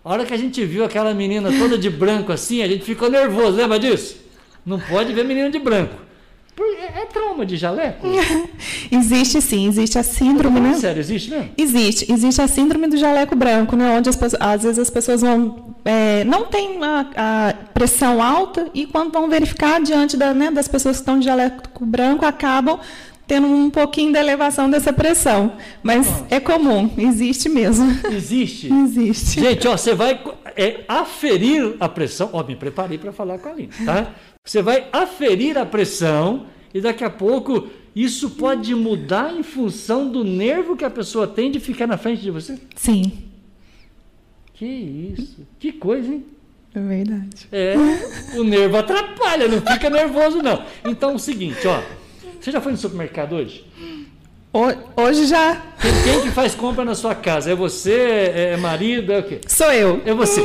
A 0.04 0.10
hora 0.12 0.26
que 0.26 0.34
a 0.34 0.38
gente 0.38 0.66
viu 0.66 0.84
aquela 0.84 1.14
menina 1.14 1.50
toda 1.58 1.78
de 1.78 1.90
branco 1.90 2.32
assim, 2.32 2.62
a 2.62 2.68
gente 2.68 2.84
ficou 2.84 3.10
nervoso, 3.10 3.56
lembra 3.56 3.80
disso? 3.80 4.18
Não 4.66 4.78
pode 4.78 5.14
ver 5.14 5.24
menina 5.24 5.50
de 5.50 5.60
branco. 5.60 5.96
É, 6.60 7.02
é 7.02 7.06
trauma 7.06 7.46
de 7.46 7.56
jaleco? 7.56 8.06
existe 8.92 9.42
sim, 9.42 9.68
existe 9.68 9.98
a 9.98 10.04
síndrome, 10.04 10.60
né? 10.60 10.74
Sério, 10.74 11.00
existe 11.00 11.32
mesmo? 11.32 11.50
Existe, 11.58 12.12
existe 12.12 12.42
a 12.42 12.48
síndrome 12.48 12.88
do 12.88 12.98
jaleco 12.98 13.34
branco, 13.34 13.78
né? 13.78 13.98
Onde 13.98 14.10
as, 14.10 14.20
às 14.40 14.64
vezes 14.64 14.78
as 14.78 14.90
pessoas 14.90 15.22
vão, 15.22 15.74
é, 15.86 16.26
não 16.26 16.46
tem 16.46 16.84
a, 16.84 17.08
a, 17.16 17.54
pressão 17.74 18.22
alta 18.22 18.68
e 18.74 18.86
quando 18.86 19.12
vão 19.14 19.30
verificar 19.30 19.82
diante 19.82 20.18
da, 20.18 20.34
né, 20.34 20.52
das 20.52 20.68
pessoas 20.68 20.98
que 20.98 21.02
estão 21.02 21.18
de 21.18 21.26
jaleco 21.26 21.86
branco, 21.86 22.26
acabam 22.26 22.78
tendo 23.34 23.48
um 23.48 23.68
pouquinho 23.68 24.14
da 24.14 24.20
elevação 24.20 24.70
dessa 24.70 24.94
pressão. 24.94 25.58
Mas 25.82 26.24
é 26.30 26.40
comum, 26.40 26.94
existe 26.96 27.50
mesmo. 27.50 27.90
Existe? 28.12 28.70
existe. 28.86 29.40
Gente, 29.40 29.68
ó, 29.68 29.76
você 29.76 29.96
vai 29.96 30.22
é, 30.56 30.84
aferir 30.88 31.76
a 31.80 31.90
pressão. 31.90 32.30
Ó, 32.32 32.44
me 32.44 32.56
preparei 32.56 33.00
para 33.00 33.12
falar 33.12 33.40
com 33.40 33.50
a 33.50 33.52
Aline, 33.54 33.72
tá? 33.84 34.14
Você 34.46 34.62
vai 34.62 34.88
aferir 34.94 35.58
a 35.58 35.66
pressão 35.66 36.46
e 36.72 36.80
daqui 36.80 37.04
a 37.04 37.10
pouco 37.10 37.70
isso 37.96 38.30
pode 38.32 38.76
mudar 38.76 39.34
em 39.34 39.42
função 39.42 40.08
do 40.08 40.24
nervo 40.24 40.78
que 40.78 40.86
a 40.86 40.92
pessoa 40.92 41.26
tem 41.26 41.50
de 41.50 41.60
ficar 41.60 41.88
na 41.88 41.98
frente 41.98 42.22
de 42.22 42.30
você? 42.30 42.60
Sim. 42.76 43.12
Que 44.54 45.16
isso. 45.18 45.48
Que 45.58 45.72
coisa, 45.72 46.14
hein? 46.14 46.24
É 46.76 46.80
verdade. 46.80 47.48
É, 47.52 47.74
o 48.38 48.44
nervo 48.44 48.78
atrapalha, 48.78 49.48
não 49.48 49.60
fica 49.60 49.90
nervoso 49.90 50.44
não. 50.44 50.64
Então 50.86 51.12
é 51.12 51.16
o 51.16 51.20
seguinte, 51.20 51.68
ó. 51.68 51.82
Você 52.44 52.52
já 52.52 52.60
foi 52.60 52.74
no 52.74 52.78
supermercado 52.78 53.36
hoje? 53.38 53.64
Hoje 54.98 55.28
já. 55.28 55.64
Quem, 56.04 56.20
que 56.24 56.30
faz 56.32 56.54
compra 56.54 56.84
na 56.84 56.94
sua 56.94 57.16
casa? 57.16 57.50
É 57.50 57.56
você? 57.56 57.94
É, 57.94 58.50
é 58.52 58.58
marido? 58.58 59.14
É 59.14 59.20
o 59.20 59.24
quê? 59.24 59.40
Sou 59.48 59.72
eu. 59.72 60.02
É 60.06 60.14
você. 60.14 60.42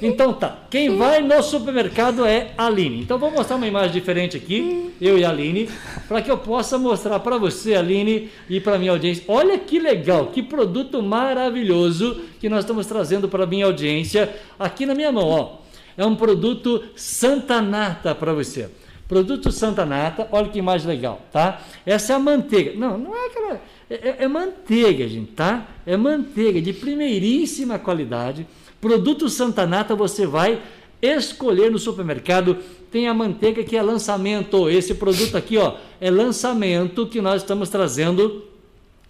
Então 0.00 0.32
tá. 0.32 0.60
Quem 0.70 0.96
vai 0.96 1.20
no 1.20 1.42
supermercado 1.42 2.24
é 2.24 2.52
a 2.56 2.68
Aline. 2.68 3.02
Então 3.02 3.18
vou 3.18 3.30
mostrar 3.30 3.56
uma 3.56 3.66
imagem 3.66 3.92
diferente 3.92 4.34
aqui, 4.34 4.94
eu 4.98 5.18
e 5.18 5.26
a 5.26 5.28
Aline, 5.28 5.68
para 6.08 6.22
que 6.22 6.30
eu 6.30 6.38
possa 6.38 6.78
mostrar 6.78 7.20
para 7.20 7.36
você, 7.36 7.74
Aline, 7.74 8.30
e 8.48 8.58
para 8.58 8.78
minha 8.78 8.92
audiência. 8.92 9.22
Olha 9.28 9.58
que 9.58 9.78
legal, 9.78 10.28
que 10.28 10.42
produto 10.42 11.02
maravilhoso 11.02 12.18
que 12.40 12.48
nós 12.48 12.60
estamos 12.60 12.86
trazendo 12.86 13.28
para 13.28 13.44
minha 13.44 13.66
audiência 13.66 14.34
aqui 14.58 14.86
na 14.86 14.94
minha 14.94 15.12
mão, 15.12 15.28
ó. 15.28 15.56
É 15.98 16.06
um 16.06 16.16
produto 16.16 16.82
Santa 16.96 17.60
Nata 17.60 18.14
para 18.14 18.32
você. 18.32 18.70
Produto 19.12 19.52
Santa 19.52 19.84
Nata, 19.84 20.26
olha 20.32 20.48
que 20.48 20.58
imagem 20.58 20.88
legal, 20.88 21.20
tá? 21.30 21.60
Essa 21.84 22.14
é 22.14 22.16
a 22.16 22.18
manteiga. 22.18 22.72
Não, 22.74 22.96
não 22.96 23.14
é 23.14 23.26
aquela. 23.26 23.60
É, 23.90 23.94
é, 23.94 24.16
é 24.20 24.26
manteiga, 24.26 25.06
gente, 25.06 25.32
tá? 25.32 25.68
É 25.84 25.98
manteiga 25.98 26.62
de 26.62 26.72
primeiríssima 26.72 27.78
qualidade. 27.78 28.46
Produto 28.80 29.28
Santa 29.28 29.66
Nata 29.66 29.94
você 29.94 30.26
vai 30.26 30.62
escolher 31.02 31.70
no 31.70 31.78
supermercado. 31.78 32.56
Tem 32.90 33.06
a 33.06 33.12
manteiga 33.12 33.62
que 33.62 33.76
é 33.76 33.82
lançamento. 33.82 34.70
Esse 34.70 34.94
produto 34.94 35.36
aqui, 35.36 35.58
ó, 35.58 35.74
é 36.00 36.10
lançamento 36.10 37.06
que 37.06 37.20
nós 37.20 37.42
estamos 37.42 37.68
trazendo 37.68 38.42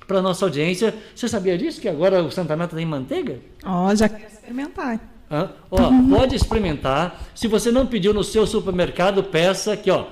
para 0.04 0.20
nossa 0.20 0.44
audiência. 0.44 0.92
Você 1.14 1.28
sabia 1.28 1.56
disso? 1.56 1.80
Que 1.80 1.88
agora 1.88 2.24
o 2.24 2.30
Santa 2.32 2.56
Nata 2.56 2.74
tem 2.74 2.84
manteiga? 2.84 3.38
Ó, 3.64 3.86
oh, 3.86 3.94
já 3.94 4.08
quero 4.08 4.32
experimentar. 4.32 5.11
Ó, 5.70 5.90
pode 6.10 6.36
experimentar. 6.36 7.24
Se 7.34 7.48
você 7.48 7.70
não 7.70 7.86
pediu 7.86 8.12
no 8.12 8.22
seu 8.22 8.46
supermercado, 8.46 9.22
peça 9.22 9.72
aqui, 9.72 9.90
ó. 9.90 10.06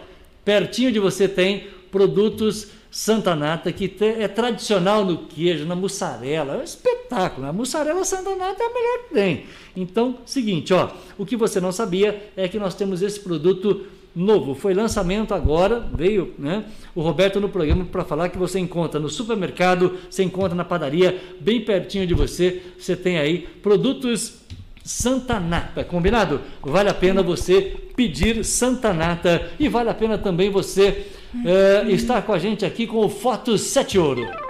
Pertinho 0.44 0.90
de 0.90 0.98
você 0.98 1.28
tem 1.28 1.66
produtos 1.90 2.68
Santa 2.90 3.36
Nata, 3.36 3.70
que 3.70 3.94
é 4.00 4.26
tradicional 4.26 5.04
no 5.04 5.18
queijo, 5.18 5.64
na 5.64 5.76
mussarela. 5.76 6.54
É 6.54 6.58
um 6.58 6.62
espetáculo. 6.62 7.46
A 7.46 7.52
mussarela 7.52 8.04
Santa 8.04 8.34
Nata 8.34 8.62
é 8.62 8.66
a 8.66 8.74
melhor 8.74 8.98
que 9.04 9.14
tem. 9.14 9.44
Então, 9.76 10.18
seguinte, 10.24 10.74
ó, 10.74 10.90
o 11.16 11.24
que 11.24 11.36
você 11.36 11.60
não 11.60 11.70
sabia 11.70 12.32
é 12.36 12.48
que 12.48 12.58
nós 12.58 12.74
temos 12.74 13.00
esse 13.00 13.20
produto 13.20 13.86
novo. 14.14 14.54
Foi 14.54 14.74
lançamento 14.74 15.32
agora, 15.32 15.78
veio 15.94 16.34
né, 16.36 16.64
o 16.94 17.00
Roberto 17.00 17.40
no 17.40 17.48
programa 17.48 17.84
para 17.84 18.04
falar 18.04 18.28
que 18.28 18.38
você 18.38 18.58
encontra 18.58 18.98
no 18.98 19.08
supermercado, 19.08 19.98
você 20.10 20.24
encontra 20.24 20.54
na 20.54 20.64
padaria, 20.64 21.20
bem 21.40 21.60
pertinho 21.60 22.06
de 22.06 22.14
você. 22.14 22.60
Você 22.76 22.96
tem 22.96 23.18
aí 23.18 23.46
produtos 23.62 24.39
Santa 24.84 25.38
Nata, 25.38 25.84
combinado? 25.84 26.40
Vale 26.62 26.88
a 26.88 26.94
pena 26.94 27.22
você 27.22 27.76
pedir 27.94 28.44
Santa 28.44 28.92
Nata 28.92 29.50
e 29.58 29.68
vale 29.68 29.90
a 29.90 29.94
pena 29.94 30.16
também 30.16 30.50
você 30.50 31.06
uh, 31.34 31.90
estar 31.90 32.22
com 32.22 32.32
a 32.32 32.38
gente 32.38 32.64
aqui 32.64 32.86
com 32.86 33.04
o 33.04 33.08
Foto 33.08 33.56
7 33.58 33.98
Ouro. 33.98 34.49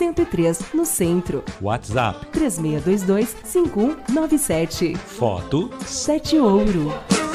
103, 0.01 0.73
no 0.73 0.83
centro. 0.83 1.43
WhatsApp 1.61 2.25
3622 2.31 3.35
5197. 3.43 4.95
Foto 4.95 5.69
7 5.85 6.39
Ouro. 6.39 7.30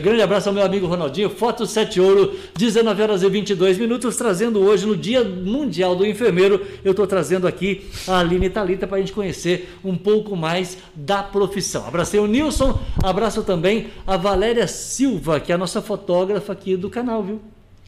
Grande 0.00 0.20
abraço 0.20 0.48
ao 0.48 0.54
meu 0.54 0.62
amigo 0.62 0.86
Ronaldinho. 0.86 1.30
Foto 1.30 1.64
7 1.64 2.00
Ouro, 2.00 2.36
19 2.54 3.02
horas 3.02 3.22
e 3.22 3.28
22 3.30 3.78
minutos, 3.78 4.14
trazendo 4.16 4.60
hoje, 4.60 4.86
no 4.86 4.94
Dia 4.94 5.24
Mundial 5.24 5.96
do 5.96 6.06
Enfermeiro, 6.06 6.64
eu 6.84 6.90
estou 6.90 7.06
trazendo 7.06 7.46
aqui 7.46 7.88
a 8.06 8.18
Aline 8.18 8.50
Talita 8.50 8.86
para 8.86 8.98
a 8.98 9.00
gente 9.00 9.12
conhecer 9.12 9.74
um 9.82 9.96
pouco 9.96 10.36
mais 10.36 10.76
da 10.94 11.22
profissão. 11.22 11.86
Abracei 11.86 12.20
o 12.20 12.26
Nilson, 12.26 12.78
abraço 13.02 13.42
também 13.42 13.88
a 14.06 14.18
Valéria 14.18 14.66
Silva, 14.66 15.40
que 15.40 15.50
é 15.50 15.54
a 15.54 15.58
nossa 15.58 15.80
fotógrafa 15.80 16.52
aqui 16.52 16.76
do 16.76 16.90
canal, 16.90 17.22
viu? 17.22 17.40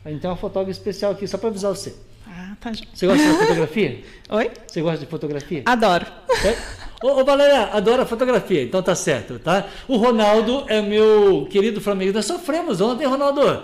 A 0.02 0.10
gente 0.10 0.22
tem 0.22 0.30
uma 0.30 0.36
fotógrafa 0.36 0.70
especial 0.70 1.12
aqui, 1.12 1.26
só 1.26 1.36
para 1.36 1.50
avisar 1.50 1.70
você. 1.74 1.94
Ah, 2.26 2.56
tá. 2.58 2.72
Você 2.94 3.06
gosta 3.06 3.22
de 3.22 3.38
fotografia? 3.38 4.02
Oi? 4.30 4.50
Você 4.66 4.80
gosta 4.80 4.98
de 4.98 5.06
fotografia? 5.06 5.62
Adoro. 5.66 6.06
É? 6.42 6.87
Ô, 7.02 7.20
ô 7.20 7.24
Valéria, 7.24 7.70
adora 7.72 8.04
fotografia, 8.04 8.62
então 8.62 8.82
tá 8.82 8.94
certo, 8.94 9.38
tá? 9.38 9.66
O 9.86 9.96
Ronaldo 9.96 10.64
é 10.66 10.82
meu 10.82 11.46
querido 11.48 11.80
Flamengo. 11.80 12.12
Nós 12.12 12.26
sofremos 12.26 12.80
ontem, 12.80 13.06
Ronaldo. 13.06 13.62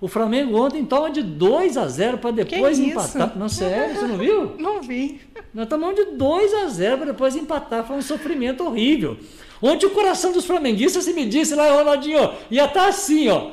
O 0.00 0.08
Flamengo 0.08 0.56
ontem 0.58 0.84
toma 0.84 1.10
de 1.10 1.22
2 1.22 1.76
a 1.76 1.86
0 1.86 2.18
para 2.18 2.30
depois 2.32 2.78
Que 2.78 2.86
isso? 2.86 2.98
empatar. 2.98 3.38
Não, 3.38 3.48
sério, 3.48 3.94
você 3.94 4.06
não 4.06 4.18
viu? 4.18 4.54
Não 4.58 4.82
vi. 4.82 5.20
Nós 5.54 5.68
tomamos 5.68 5.94
de 5.94 6.06
2 6.16 6.54
a 6.54 6.66
0 6.66 6.96
para 6.96 7.06
depois 7.06 7.36
empatar. 7.36 7.84
Foi 7.86 7.96
um 7.96 8.02
sofrimento 8.02 8.64
horrível. 8.64 9.16
Ontem 9.60 9.86
o 9.86 9.90
coração 9.90 10.32
dos 10.32 10.44
flamenguistas, 10.44 11.04
se 11.04 11.12
me 11.12 11.24
disse 11.24 11.54
lá, 11.54 11.70
Ronaldinho, 11.70 12.32
ia 12.50 12.64
estar 12.64 12.88
assim, 12.88 13.28
ó. 13.28 13.50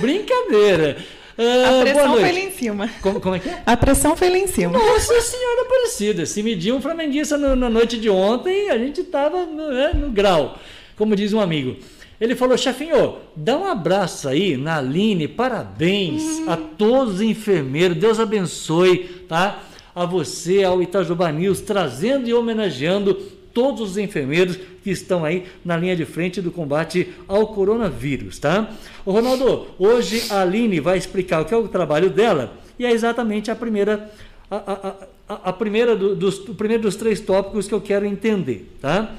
Brincadeira. 0.00 0.98
Ah, 1.38 1.78
A 1.80 1.82
pressão 1.82 2.12
foi 2.14 2.32
lá 2.32 2.38
em 2.40 2.50
cima. 2.50 2.90
Como, 3.00 3.20
como 3.20 3.34
é 3.34 3.38
que 3.38 3.48
é? 3.48 3.62
A 3.64 3.76
pressão 3.76 4.16
foi 4.16 4.28
lá 4.30 4.38
em 4.38 4.46
cima. 4.46 4.72
Nossa 4.78 5.20
Senhora 5.20 5.62
Aparecida, 5.62 6.26
se 6.26 6.42
mediu 6.42 6.76
um 6.76 6.80
flamenguista 6.82 7.38
no- 7.38 7.56
na 7.56 7.70
noite 7.70 7.98
de 7.98 8.10
ontem, 8.10 8.68
a 8.70 8.76
gente 8.78 9.00
estava 9.00 9.46
no, 9.46 9.70
né, 9.70 9.92
no 9.94 10.10
grau, 10.10 10.58
como 10.96 11.16
diz 11.16 11.32
um 11.32 11.40
amigo. 11.40 11.76
Ele 12.20 12.36
falou, 12.36 12.58
chefinho, 12.58 13.16
dá 13.34 13.56
um 13.56 13.64
abraço 13.66 14.28
aí 14.28 14.54
na 14.56 14.76
Aline, 14.76 15.26
parabéns 15.26 16.46
a 16.46 16.56
todos 16.56 17.14
os 17.14 17.20
enfermeiros, 17.22 17.96
Deus 17.96 18.20
abençoe, 18.20 19.24
tá? 19.26 19.60
A 19.94 20.04
você, 20.04 20.62
ao 20.62 20.82
Itajuba 20.82 21.32
News, 21.32 21.62
trazendo 21.62 22.28
e 22.28 22.34
homenageando 22.34 23.16
todos 23.52 23.80
os 23.92 23.98
enfermeiros 23.98 24.56
que 24.82 24.90
estão 24.90 25.24
aí 25.24 25.44
na 25.64 25.76
linha 25.76 25.94
de 25.96 26.04
frente 26.04 26.40
do 26.40 26.50
combate 26.50 27.08
ao 27.28 27.48
coronavírus, 27.48 28.38
tá? 28.38 28.70
Ô 29.04 29.12
Ronaldo, 29.12 29.66
hoje 29.78 30.22
a 30.30 30.42
Aline 30.42 30.80
vai 30.80 30.96
explicar 30.98 31.40
o 31.40 31.44
que 31.44 31.52
é 31.54 31.56
o 31.56 31.68
trabalho 31.68 32.10
dela 32.10 32.54
e 32.78 32.86
é 32.86 32.90
exatamente 32.92 33.50
a 33.50 33.54
primeira 33.56 34.10
a, 34.50 34.56
a, 34.56 34.94
a, 35.28 35.50
a 35.50 35.52
primeira 35.52 35.94
do- 35.94 36.14
dos, 36.16 36.38
o 36.48 36.54
primeiro 36.54 36.82
dos 36.82 36.96
três 36.96 37.20
tópicos 37.20 37.68
que 37.68 37.74
eu 37.74 37.80
quero 37.80 38.04
entender, 38.06 38.68
tá? 38.80 39.14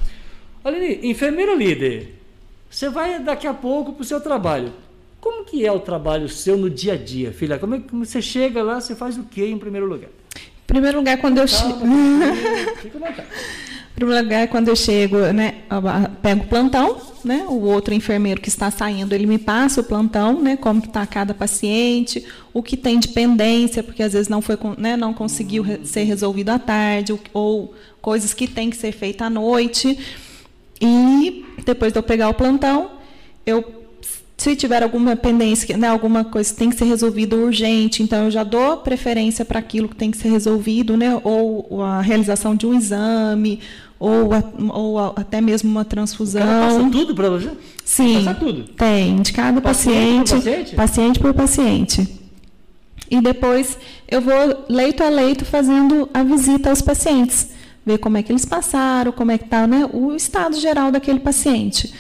Aline, 0.64 1.00
enfermeira 1.10 1.56
líder, 1.56 2.16
você 2.70 2.90
vai 2.90 3.20
daqui 3.20 3.48
a 3.48 3.54
pouco 3.54 3.94
para 3.94 4.02
o 4.02 4.06
seu 4.06 4.20
trabalho. 4.22 4.72
Como 5.20 5.46
que 5.46 5.66
é 5.66 5.72
o 5.72 5.80
trabalho 5.80 6.28
seu 6.28 6.58
no 6.58 6.70
dia 6.70 6.94
a 6.94 6.98
dia, 6.98 7.32
filha? 7.32 7.58
Como, 7.60 7.76
é, 7.76 7.80
como 7.80 8.04
você 8.06 8.22
chega 8.22 8.62
lá, 8.64 8.82
você 8.82 8.96
faz 8.96 9.18
o 9.18 9.24
que 9.24 9.44
em 9.46 9.58
primeiro 9.58 9.86
lugar? 9.88 10.10
Em 10.36 10.66
primeiro 10.68 10.98
lugar, 10.98 11.18
quando 11.20 11.38
eu 11.38 11.48
chego. 11.48 11.80
Fica 12.82 12.98
à 12.98 13.02
vontade. 13.10 13.28
Primeiro 13.96 14.24
lugar, 14.24 14.48
quando 14.48 14.70
eu 14.70 14.76
chego, 14.76 15.18
né, 15.32 15.56
eu 15.70 16.10
pego 16.22 16.44
o 16.44 16.48
plantão, 16.48 17.00
né, 17.24 17.46
o 17.48 17.62
outro 17.62 17.94
enfermeiro 17.94 18.42
que 18.42 18.50
está 18.50 18.72
saindo, 18.72 19.14
ele 19.14 19.28
me 19.28 19.38
passa 19.38 19.82
o 19.82 19.84
plantão, 19.84 20.42
né, 20.42 20.58
como 20.58 20.84
está 20.84 21.06
cada 21.06 21.34
paciente, 21.34 22.26
o 22.52 22.64
que 22.64 22.76
tem 22.76 23.00
de 23.00 23.10
pendência, 23.10 23.84
porque 23.84 24.02
às 24.02 24.14
vezes 24.14 24.28
não 24.28 24.42
foi, 24.42 24.58
né, 24.78 24.98
não 24.98 25.14
conseguiu 25.14 25.64
ser 25.84 26.04
resolvido 26.04 26.50
à 26.50 26.58
tarde, 26.58 27.14
ou, 27.34 27.74
coisas 28.02 28.34
que 28.34 28.48
tem 28.48 28.70
que 28.70 28.76
ser 28.76 28.92
feitas 28.92 29.28
à 29.28 29.30
noite. 29.30 29.98
E 30.82 31.46
depois 31.64 31.94
de 31.94 32.00
eu 32.00 32.04
pegar 32.04 32.30
o 32.30 32.34
plantão, 32.34 32.92
eu 33.46 33.81
se 34.42 34.56
tiver 34.56 34.82
alguma 34.82 35.16
pendência, 35.16 35.78
né, 35.78 35.88
alguma 35.88 36.24
coisa 36.24 36.52
que 36.52 36.58
tem 36.58 36.70
que 36.72 36.76
ser 36.76 36.86
resolvida 36.86 37.36
urgente, 37.36 38.02
então 38.02 38.26
eu 38.26 38.32
já 38.32 38.44
dou 38.44 38.78
preferência 38.78 39.46
para 39.46 39.60
aquilo 39.60 39.88
que 39.88 39.96
tem 39.96 40.10
que 40.10 40.18
ser 40.18 40.30
resolvido, 40.30 40.98
né, 40.98 41.20
ou, 41.24 41.84
a 41.84 42.02
realização 42.02 42.56
de 42.56 42.66
um 42.66 42.74
exame, 42.74 43.60
ou, 44.00 44.34
a- 44.34 44.44
ou 44.74 44.98
a- 44.98 45.14
até 45.16 45.40
mesmo 45.42 45.70
uma 45.70 45.86
transfusão. 45.86 46.42
passa 46.42 46.90
tudo 46.92 47.14
para 47.14 47.30
você? 47.30 47.52
Sim, 47.86 48.24
Passa 48.26 48.34
tudo. 48.40 48.64
tem, 48.76 49.22
de 49.22 49.32
cada 49.32 49.62
Paciente 49.62 49.62
paciente, 49.62 50.30
por 50.32 50.36
paciente? 50.44 50.76
paciente 50.76 51.20
por 51.20 51.34
paciente. 51.36 52.08
E 53.12 53.22
depois 53.22 53.78
eu 54.10 54.22
vou 54.22 54.66
leito 54.70 55.04
a 55.04 55.10
leito 55.10 55.46
fazendo 55.46 56.10
a 56.14 56.24
visita 56.24 56.70
aos 56.72 56.82
pacientes, 56.82 57.50
ver 57.86 58.00
como 58.00 58.18
é 58.18 58.24
que 58.24 58.32
eles 58.32 58.46
passaram, 58.46 59.12
como 59.12 59.30
é 59.32 59.38
que 59.38 59.44
está 59.46 59.68
né, 59.68 59.88
o 59.94 60.16
estado 60.16 60.56
geral 60.60 60.92
daquele 60.92 61.20
paciente. 61.20 61.94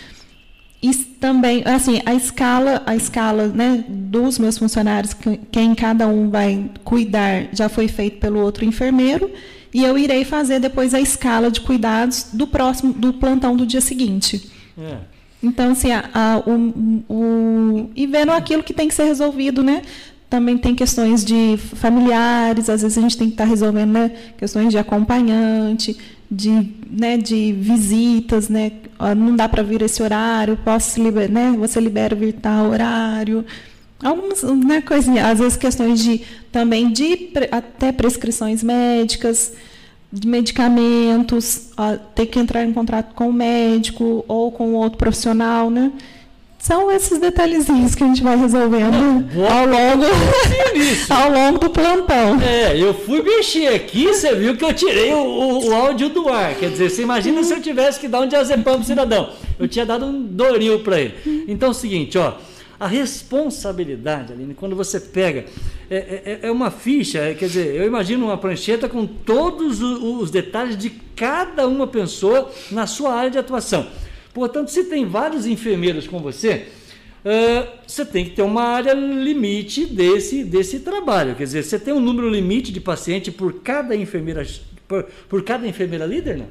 E 0.81 0.93
também, 0.95 1.61
assim, 1.65 2.01
a 2.05 2.13
escala, 2.15 2.81
a 2.87 2.95
escala 2.95 3.47
né, 3.47 3.83
dos 3.87 4.39
meus 4.39 4.57
funcionários, 4.57 5.13
que- 5.13 5.39
quem 5.51 5.75
cada 5.75 6.07
um 6.07 6.29
vai 6.29 6.71
cuidar, 6.83 7.45
já 7.53 7.69
foi 7.69 7.87
feito 7.87 8.17
pelo 8.17 8.39
outro 8.39 8.65
enfermeiro, 8.65 9.29
e 9.73 9.83
eu 9.83 9.95
irei 9.97 10.25
fazer 10.25 10.59
depois 10.59 10.93
a 10.95 10.99
escala 10.99 11.51
de 11.51 11.61
cuidados 11.61 12.27
do 12.33 12.47
próximo, 12.47 12.93
do 12.93 13.13
plantão 13.13 13.55
do 13.55 13.65
dia 13.65 13.79
seguinte. 13.81 14.49
É. 14.77 14.97
Então, 15.43 15.71
assim, 15.71 15.91
a, 15.91 16.09
a- 16.13 16.43
o, 16.47 17.03
o- 17.09 17.89
e 17.95 18.07
vendo 18.07 18.31
aquilo 18.31 18.63
que 18.63 18.73
tem 18.73 18.87
que 18.87 18.93
ser 18.95 19.03
resolvido, 19.05 19.61
né? 19.63 19.81
Também 20.29 20.57
tem 20.57 20.73
questões 20.73 21.23
de 21.25 21.57
familiares, 21.57 22.69
às 22.69 22.81
vezes 22.81 22.97
a 22.97 23.01
gente 23.01 23.17
tem 23.17 23.27
que 23.27 23.33
estar 23.33 23.43
resolvendo 23.45 23.91
né, 23.91 24.11
questões 24.37 24.69
de 24.69 24.77
acompanhante, 24.77 25.95
de, 26.31 26.71
né, 26.89 27.17
de 27.17 27.51
visitas, 27.51 28.47
né? 28.47 28.71
Não 29.17 29.35
dá 29.35 29.49
para 29.49 29.61
vir 29.61 29.81
esse 29.81 30.01
horário, 30.01 30.57
posso 30.63 31.03
liber, 31.03 31.29
né? 31.29 31.53
Você 31.59 31.81
libera 31.81 32.15
vir 32.15 32.33
tal 32.33 32.69
horário. 32.69 33.45
Algumas 34.01 34.41
né, 34.41 34.81
coisinhas, 34.81 35.25
às 35.25 35.39
vezes 35.39 35.57
questões 35.57 36.01
de 36.01 36.21
também 36.51 36.91
de 36.91 37.31
até 37.51 37.91
prescrições 37.91 38.63
médicas, 38.63 39.53
de 40.11 40.27
medicamentos, 40.27 41.69
ó, 41.77 41.97
ter 42.15 42.25
que 42.27 42.39
entrar 42.39 42.63
em 42.63 42.73
contato 42.73 43.13
com 43.13 43.29
o 43.29 43.33
médico 43.33 44.23
ou 44.27 44.51
com 44.51 44.73
outro 44.73 44.97
profissional, 44.97 45.69
né? 45.69 45.91
São 46.61 46.91
esses 46.91 47.17
detalhezinhos 47.17 47.95
que 47.95 48.03
a 48.03 48.07
gente 48.07 48.21
vai 48.21 48.37
resolvendo 48.37 49.23
boa 49.33 49.49
ao 49.51 49.65
longo, 49.65 50.03
ao 51.09 51.31
longo 51.31 51.57
do 51.59 51.69
plantão. 51.71 52.39
É, 52.39 52.77
eu 52.79 52.93
fui 52.93 53.21
mexer 53.23 53.67
aqui, 53.69 54.07
você 54.07 54.35
viu 54.35 54.55
que 54.55 54.63
eu 54.63 54.71
tirei 54.73 55.11
o, 55.11 55.17
o- 55.17 55.69
o 55.69 55.73
áudio 55.73 56.09
do 56.09 56.29
ar. 56.29 56.53
Quer 56.55 56.69
dizer, 56.69 56.89
você 56.91 57.01
imagina 57.01 57.43
se 57.43 57.51
eu 57.51 57.61
tivesse 57.61 57.99
que 57.99 58.07
dar 58.07 58.21
um 58.21 58.27
diazepam 58.27 58.75
pro 58.75 58.83
cidadão. 58.83 59.31
Eu 59.59 59.67
tinha 59.67 59.85
dado 59.85 60.05
um 60.05 60.21
doril 60.21 60.79
para 60.81 60.99
ele. 61.01 61.45
Então 61.47 61.69
é 61.69 61.71
o 61.71 61.75
seguinte, 61.75 62.17
ó. 62.19 62.33
A 62.79 62.87
responsabilidade, 62.87 64.33
Aline, 64.33 64.53
quando 64.53 64.75
você 64.75 64.99
pega, 64.99 65.45
é, 65.89 66.39
é- 66.43 66.47
é 66.47 66.51
uma 66.51 66.69
ficha, 66.71 67.19
é, 67.19 67.33
quer 67.33 67.45
dizer, 67.45 67.75
eu 67.75 67.85
imagino 67.87 68.25
uma 68.25 68.37
prancheta 68.37 68.87
com 68.87 69.05
todos 69.07 69.81
o- 69.81 70.19
os 70.19 70.29
detalhes 70.29 70.77
de 70.77 70.89
cada 71.15 71.67
uma 71.67 71.87
pessoa 71.87 72.51
na 72.71 72.85
sua 72.87 73.13
área 73.15 73.31
de 73.31 73.37
atuação. 73.39 73.87
Portanto, 74.33 74.69
se 74.69 74.85
tem 74.85 75.05
vários 75.05 75.45
enfermeiros 75.45 76.07
com 76.07 76.19
você, 76.19 76.67
ah, 77.25 77.67
você 77.85 78.05
tem 78.05 78.25
que 78.25 78.31
ter 78.31 78.41
uma 78.41 78.63
área 78.63 78.93
limite 78.93 79.85
desse, 79.85 80.43
desse 80.43 80.79
trabalho. 80.79 81.35
Quer 81.35 81.43
dizer, 81.43 81.63
você 81.63 81.79
tem 81.79 81.93
um 81.93 81.99
número 81.99 82.29
limite 82.29 82.71
de 82.71 82.79
paciente 82.79 83.31
por 83.31 83.61
cada 83.61 83.95
enfermeira 83.95 84.43
por, 84.87 85.05
por 85.29 85.43
cada 85.43 85.65
enfermeira 85.65 86.05
líder, 86.05 86.37
não? 86.37 86.47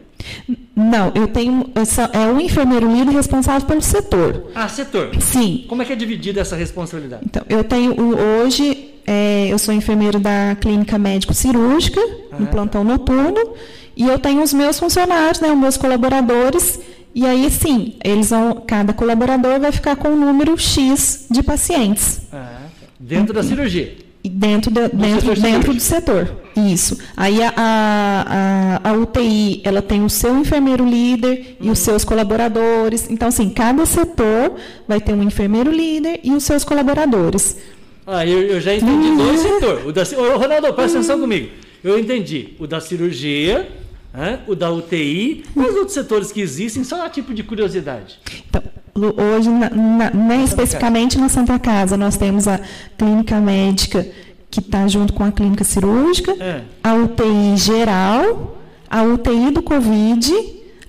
Não, 0.74 1.12
eu 1.14 1.28
tenho. 1.28 1.70
Essa, 1.74 2.04
é 2.12 2.20
um 2.20 2.40
enfermeiro 2.40 2.90
líder 2.90 3.12
responsável 3.12 3.66
pelo 3.68 3.82
setor. 3.82 4.46
Ah, 4.54 4.66
setor. 4.66 5.10
Sim. 5.20 5.66
Como 5.68 5.82
é 5.82 5.84
que 5.84 5.92
é 5.92 5.96
dividida 5.96 6.40
essa 6.40 6.56
responsabilidade? 6.56 7.22
Então, 7.26 7.44
eu 7.50 7.62
tenho 7.62 7.94
hoje, 8.42 8.94
é, 9.06 9.48
eu 9.50 9.58
sou 9.58 9.74
enfermeiro 9.74 10.18
da 10.18 10.56
clínica 10.58 10.98
médico-cirúrgica, 10.98 12.00
ah, 12.32 12.36
no 12.38 12.46
plantão 12.46 12.82
noturno, 12.82 13.54
e 13.94 14.08
eu 14.08 14.18
tenho 14.18 14.42
os 14.42 14.54
meus 14.54 14.78
funcionários, 14.78 15.40
né, 15.40 15.52
os 15.52 15.58
meus 15.58 15.76
colaboradores, 15.76 16.80
e 17.14 17.26
aí 17.26 17.50
sim, 17.50 17.94
eles 18.04 18.30
vão, 18.30 18.62
cada 18.66 18.92
colaborador 18.92 19.58
vai 19.58 19.72
ficar 19.72 19.96
com 19.96 20.08
um 20.08 20.16
número 20.16 20.56
X 20.56 21.26
de 21.30 21.42
pacientes. 21.42 22.20
Ah, 22.32 22.66
dentro 22.98 23.34
da 23.34 23.42
cirurgia. 23.42 23.96
Dentro, 24.22 24.70
de, 24.70 24.88
dentro, 24.88 25.34
dentro 25.40 25.74
do 25.74 25.80
setor. 25.80 26.30
Isso. 26.54 26.98
Aí 27.16 27.42
a, 27.42 27.52
a, 27.56 28.90
a, 28.90 28.92
UTI 28.92 29.62
ela 29.64 29.80
tem 29.80 30.04
o 30.04 30.10
seu 30.10 30.36
enfermeiro 30.38 30.84
líder 30.84 31.56
e 31.58 31.70
os 31.70 31.78
seus 31.78 32.04
colaboradores. 32.04 33.10
Então, 33.10 33.28
assim, 33.28 33.48
cada 33.48 33.86
setor 33.86 34.56
vai 34.86 35.00
ter 35.00 35.14
um 35.14 35.22
enfermeiro 35.22 35.70
líder 35.70 36.20
e 36.22 36.32
os 36.32 36.44
seus 36.44 36.64
colaboradores. 36.64 37.56
Ah, 38.06 38.26
eu, 38.26 38.42
eu 38.42 38.60
já 38.60 38.74
entendi 38.74 39.08
uhum. 39.08 39.16
dois 39.16 39.40
setores. 39.40 39.86
O 39.86 39.92
da, 39.92 40.02
ô, 40.02 40.38
Ronaldo, 40.38 40.74
presta 40.74 40.98
atenção 40.98 41.18
comigo. 41.18 41.48
Eu 41.82 41.98
entendi 41.98 42.48
o 42.58 42.66
da 42.66 42.78
cirurgia, 42.78 43.66
o 44.46 44.54
da 44.54 44.70
UTI, 44.70 45.44
mas 45.54 45.74
outros 45.74 45.94
setores 45.94 46.32
que 46.32 46.40
existem, 46.40 46.82
só 46.84 47.04
a 47.04 47.08
tipo 47.08 47.32
de 47.32 47.42
curiosidade. 47.42 48.18
Então, 48.48 48.62
hoje, 48.94 49.48
na, 49.48 49.70
na, 49.70 50.10
né, 50.10 50.44
especificamente 50.44 51.18
na 51.18 51.28
Santa 51.28 51.58
Casa, 51.58 51.96
nós 51.96 52.16
temos 52.16 52.48
a 52.48 52.60
clínica 52.98 53.40
médica 53.40 54.06
que 54.50 54.60
está 54.60 54.86
junto 54.88 55.12
com 55.12 55.22
a 55.22 55.30
clínica 55.30 55.62
cirúrgica, 55.62 56.32
é. 56.32 56.62
a 56.82 56.94
UTI 56.94 57.56
geral, 57.56 58.58
a 58.90 59.02
UTI 59.02 59.52
do 59.52 59.62
Covid, 59.62 60.32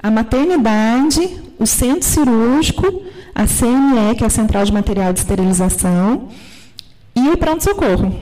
a 0.01 0.09
maternidade, 0.09 1.39
o 1.59 1.65
centro 1.67 2.03
cirúrgico, 2.03 3.03
a 3.35 3.45
CME, 3.45 4.15
que 4.17 4.23
é 4.23 4.27
a 4.27 4.31
Central 4.31 4.65
de 4.65 4.73
Material 4.73 5.13
de 5.13 5.19
Esterilização, 5.19 6.29
e 7.15 7.29
o 7.29 7.37
pronto-socorro. 7.37 8.19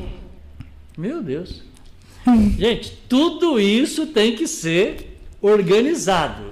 Meu 0.98 1.24
Deus. 1.24 1.69
Gente, 2.58 2.98
tudo 3.08 3.60
isso 3.60 4.08
tem 4.08 4.36
que 4.36 4.48
ser 4.48 5.18
organizado. 5.42 6.50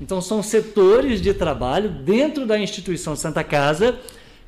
Então, 0.00 0.20
são 0.20 0.42
setores 0.42 1.20
de 1.20 1.32
trabalho 1.32 1.88
dentro 1.88 2.44
da 2.44 2.58
instituição 2.58 3.14
Santa 3.14 3.44
Casa, 3.44 3.98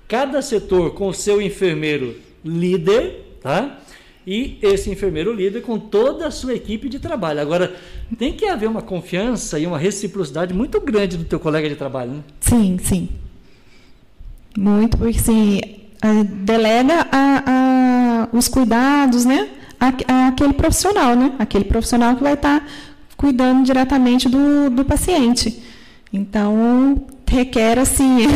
cada 0.09 0.43
setor 0.43 0.95
com 0.95 1.09
o 1.09 1.15
seu 1.15 1.41
enfermeiro 1.41 2.17
líder, 2.45 3.39
tá? 3.41 3.79
E 4.27 4.59
esse 4.61 4.91
enfermeiro 4.91 5.33
líder 5.33 5.63
com 5.63 5.79
toda 5.79 6.27
a 6.27 6.31
sua 6.31 6.55
equipe 6.55 6.89
de 6.89 6.99
trabalho. 6.99 7.41
Agora, 7.41 7.75
tem 8.19 8.33
que 8.33 8.45
haver 8.47 8.69
uma 8.69 8.83
confiança 8.83 9.59
e 9.59 9.67
uma 9.67 9.79
reciprocidade 9.79 10.53
muito 10.53 10.81
grande 10.81 11.17
do 11.17 11.25
teu 11.25 11.39
colega 11.39 11.69
de 11.69 11.77
trabalho, 11.77 12.11
né? 12.11 12.23
Sim, 12.41 12.79
sim. 12.83 13.09
Muito, 14.57 14.99
porque 14.99 15.19
sim, 15.19 15.61
delega 16.45 17.07
a, 17.13 17.43
a, 17.47 18.37
os 18.37 18.49
cuidados, 18.49 19.25
né? 19.25 19.49
A, 19.81 20.29
aquele 20.29 20.53
profissional, 20.53 21.15
né? 21.15 21.35
Aquele 21.39 21.65
profissional 21.65 22.17
que 22.17 22.23
vai 22.23 22.35
estar 22.35 22.67
cuidando 23.17 23.65
diretamente 23.65 24.29
do, 24.29 24.71
do 24.71 24.85
paciente. 24.85 25.63
Então, 26.13 27.07
requer, 27.27 27.79
assim, 27.79 28.27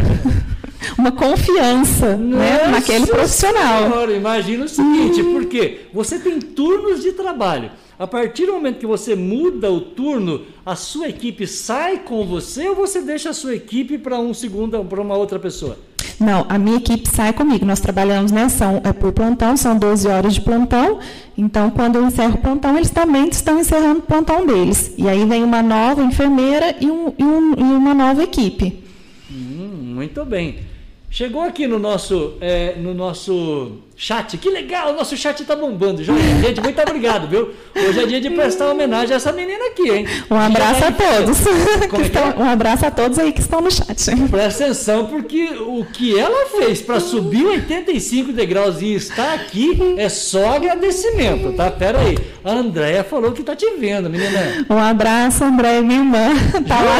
uma 0.98 1.12
confiança 1.12 2.16
né, 2.16 2.66
naquele 2.68 3.06
profissional. 3.06 3.84
Senhora, 3.84 4.12
imagina 4.12 4.64
o 4.64 4.68
seguinte, 4.68 5.22
uhum. 5.22 5.34
porque 5.34 5.82
você 5.92 6.18
tem 6.18 6.40
turnos 6.40 7.02
de 7.02 7.12
trabalho. 7.12 7.70
A 7.98 8.06
partir 8.06 8.46
do 8.46 8.52
momento 8.52 8.78
que 8.78 8.86
você 8.86 9.14
muda 9.14 9.70
o 9.70 9.80
turno, 9.80 10.42
a 10.66 10.74
sua 10.74 11.08
equipe 11.08 11.46
sai 11.46 11.98
com 11.98 12.26
você 12.26 12.68
ou 12.68 12.74
você 12.74 13.00
deixa 13.00 13.30
a 13.30 13.34
sua 13.34 13.54
equipe 13.54 13.96
para 13.96 14.18
um 14.18 14.34
segundo, 14.34 14.84
para 14.84 15.00
uma 15.00 15.16
outra 15.16 15.38
pessoa? 15.38 15.78
Não, 16.22 16.46
a 16.48 16.58
minha 16.58 16.76
equipe 16.76 17.08
sai 17.08 17.32
comigo. 17.32 17.66
Nós 17.66 17.80
trabalhamos, 17.80 18.30
né? 18.30 18.48
São, 18.48 18.80
é 18.84 18.92
por 18.92 19.12
plantão, 19.12 19.56
são 19.56 19.76
12 19.76 20.08
horas 20.08 20.34
de 20.34 20.40
plantão. 20.40 20.98
Então, 21.36 21.70
quando 21.70 21.96
eu 21.96 22.04
encerro 22.06 22.34
o 22.34 22.38
plantão, 22.38 22.76
eles 22.76 22.90
também 22.90 23.28
estão 23.28 23.58
encerrando 23.58 24.00
o 24.00 24.02
plantão 24.02 24.46
deles. 24.46 24.94
E 24.96 25.08
aí 25.08 25.24
vem 25.26 25.42
uma 25.42 25.62
nova 25.62 26.02
enfermeira 26.02 26.76
e, 26.80 26.90
um, 26.90 27.12
e, 27.18 27.24
um, 27.24 27.54
e 27.58 27.62
uma 27.62 27.92
nova 27.92 28.22
equipe. 28.22 28.82
Hum, 29.30 29.94
muito 29.94 30.24
bem. 30.24 30.71
Chegou 31.12 31.42
aqui 31.42 31.66
no 31.66 31.78
nosso, 31.78 32.38
é, 32.40 32.74
no 32.78 32.94
nosso 32.94 33.72
chat. 33.94 34.38
Que 34.38 34.48
legal, 34.48 34.92
o 34.92 34.96
nosso 34.96 35.14
chat 35.14 35.44
tá 35.44 35.54
bombando. 35.54 36.02
Gente, 36.02 36.58
muito 36.62 36.80
obrigado, 36.80 37.28
viu? 37.28 37.50
Hoje 37.76 38.00
é 38.00 38.06
dia 38.06 38.18
de 38.18 38.30
prestar 38.30 38.70
homenagem 38.70 39.12
a 39.12 39.16
essa 39.16 39.30
menina 39.30 39.62
aqui, 39.66 39.90
hein? 39.90 40.06
Um 40.30 40.36
abraço 40.36 40.80
tá 40.80 40.88
a 40.88 40.92
todos. 40.92 41.46
É 41.46 42.02
estão, 42.06 42.30
é? 42.30 42.34
Um 42.38 42.48
abraço 42.48 42.86
a 42.86 42.90
todos 42.90 43.18
aí 43.18 43.30
que 43.30 43.42
estão 43.42 43.60
no 43.60 43.70
chat. 43.70 43.94
Presta 44.30 44.64
atenção, 44.64 45.04
porque 45.04 45.50
o 45.60 45.84
que 45.84 46.18
ela 46.18 46.46
fez 46.46 46.80
para 46.80 46.98
subir 46.98 47.44
85 47.44 48.32
degraus 48.32 48.80
e 48.80 48.94
estar 48.94 49.34
aqui 49.34 49.78
é 49.98 50.08
só 50.08 50.56
agradecimento, 50.56 51.52
tá? 51.52 51.70
Pera 51.70 52.00
aí. 52.00 52.16
A 52.42 52.52
Andréia 52.52 53.04
falou 53.04 53.32
que 53.32 53.42
tá 53.42 53.54
te 53.54 53.68
vendo, 53.78 54.08
menina. 54.08 54.64
Um 54.66 54.78
abraço, 54.78 55.44
Andréia, 55.44 55.82
minha 55.82 55.98
irmã. 55.98 56.30
Tá 56.66 56.80
lá, 56.80 56.96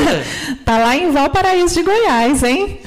tá 0.66 0.78
lá 0.78 0.96
em 0.96 1.10
Valparaíso 1.10 1.76
de 1.76 1.82
Goiás, 1.82 2.42
hein? 2.42 2.78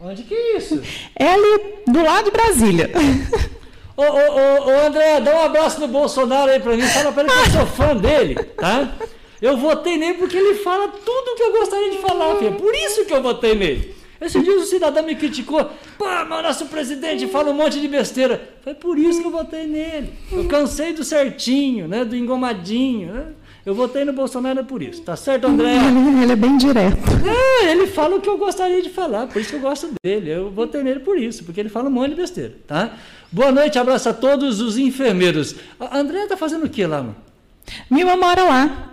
Onde 0.00 0.22
que 0.22 0.34
é 0.34 0.56
isso? 0.58 0.82
É 1.18 1.32
ali 1.32 1.74
do 1.86 2.02
lado 2.02 2.24
de 2.26 2.30
Brasília. 2.30 2.90
Ô, 3.96 4.02
ô, 4.02 4.04
ô, 4.04 4.66
ô, 4.66 4.86
André, 4.86 5.20
dá 5.20 5.34
um 5.36 5.42
abraço 5.42 5.80
no 5.80 5.88
Bolsonaro 5.88 6.50
aí 6.50 6.60
pra 6.60 6.76
mim. 6.76 6.82
Fala 6.82 7.12
pra 7.12 7.22
ele 7.22 7.32
que 7.32 7.38
eu 7.38 7.52
sou 7.52 7.66
fã 7.66 7.96
dele, 7.96 8.34
tá? 8.34 8.92
Eu 9.40 9.56
votei 9.56 9.96
nele 9.96 10.14
porque 10.14 10.36
ele 10.36 10.54
fala 10.56 10.88
tudo 10.88 11.34
que 11.34 11.42
eu 11.42 11.52
gostaria 11.52 11.90
de 11.90 11.98
falar, 11.98 12.36
filho. 12.36 12.54
Por 12.54 12.74
isso 12.74 13.06
que 13.06 13.14
eu 13.14 13.22
votei 13.22 13.54
nele. 13.54 13.94
Esse 14.20 14.40
dia 14.40 14.54
o 14.54 14.64
cidadão 14.64 15.02
me 15.02 15.14
criticou. 15.14 15.64
Pô, 15.98 16.04
mas 16.04 16.42
nosso 16.42 16.66
presidente 16.66 17.26
fala 17.26 17.50
um 17.50 17.54
monte 17.54 17.80
de 17.80 17.88
besteira. 17.88 18.56
Foi 18.62 18.74
por 18.74 18.98
isso 18.98 19.20
que 19.20 19.26
eu 19.26 19.30
votei 19.30 19.66
nele. 19.66 20.12
Eu 20.32 20.46
cansei 20.46 20.92
do 20.92 21.04
certinho, 21.04 21.86
né? 21.86 22.04
Do 22.04 22.16
engomadinho, 22.16 23.12
né? 23.12 23.26
Eu 23.66 23.74
votei 23.74 24.04
no 24.04 24.12
Bolsonaro 24.12 24.64
por 24.64 24.80
isso, 24.80 25.02
tá 25.02 25.16
certo, 25.16 25.48
André? 25.48 25.74
Ele, 25.74 26.22
ele 26.22 26.32
é 26.32 26.36
bem 26.36 26.56
direto. 26.56 26.96
É, 27.26 27.72
ele 27.72 27.88
fala 27.88 28.14
o 28.14 28.20
que 28.20 28.28
eu 28.28 28.38
gostaria 28.38 28.80
de 28.80 28.90
falar, 28.90 29.26
por 29.26 29.42
isso 29.42 29.50
que 29.50 29.56
eu 29.56 29.60
gosto 29.60 29.90
dele. 30.04 30.30
Eu 30.30 30.52
votei 30.52 30.84
nele 30.84 31.00
por 31.00 31.18
isso, 31.18 31.42
porque 31.42 31.58
ele 31.58 31.68
fala 31.68 31.88
um 31.88 31.90
monte 31.90 32.10
de 32.10 32.14
besteira, 32.14 32.54
tá? 32.64 32.92
Boa 33.32 33.50
noite, 33.50 33.76
abraço 33.76 34.08
a 34.08 34.14
todos 34.14 34.60
os 34.60 34.78
enfermeiros. 34.78 35.56
A 35.80 35.98
André 35.98 36.28
tá 36.28 36.36
fazendo 36.36 36.66
o 36.66 36.70
que 36.70 36.86
lá, 36.86 36.98
mano? 36.98 37.16
Minha 37.90 38.04
irmã 38.04 38.16
mora 38.16 38.44
lá. 38.44 38.92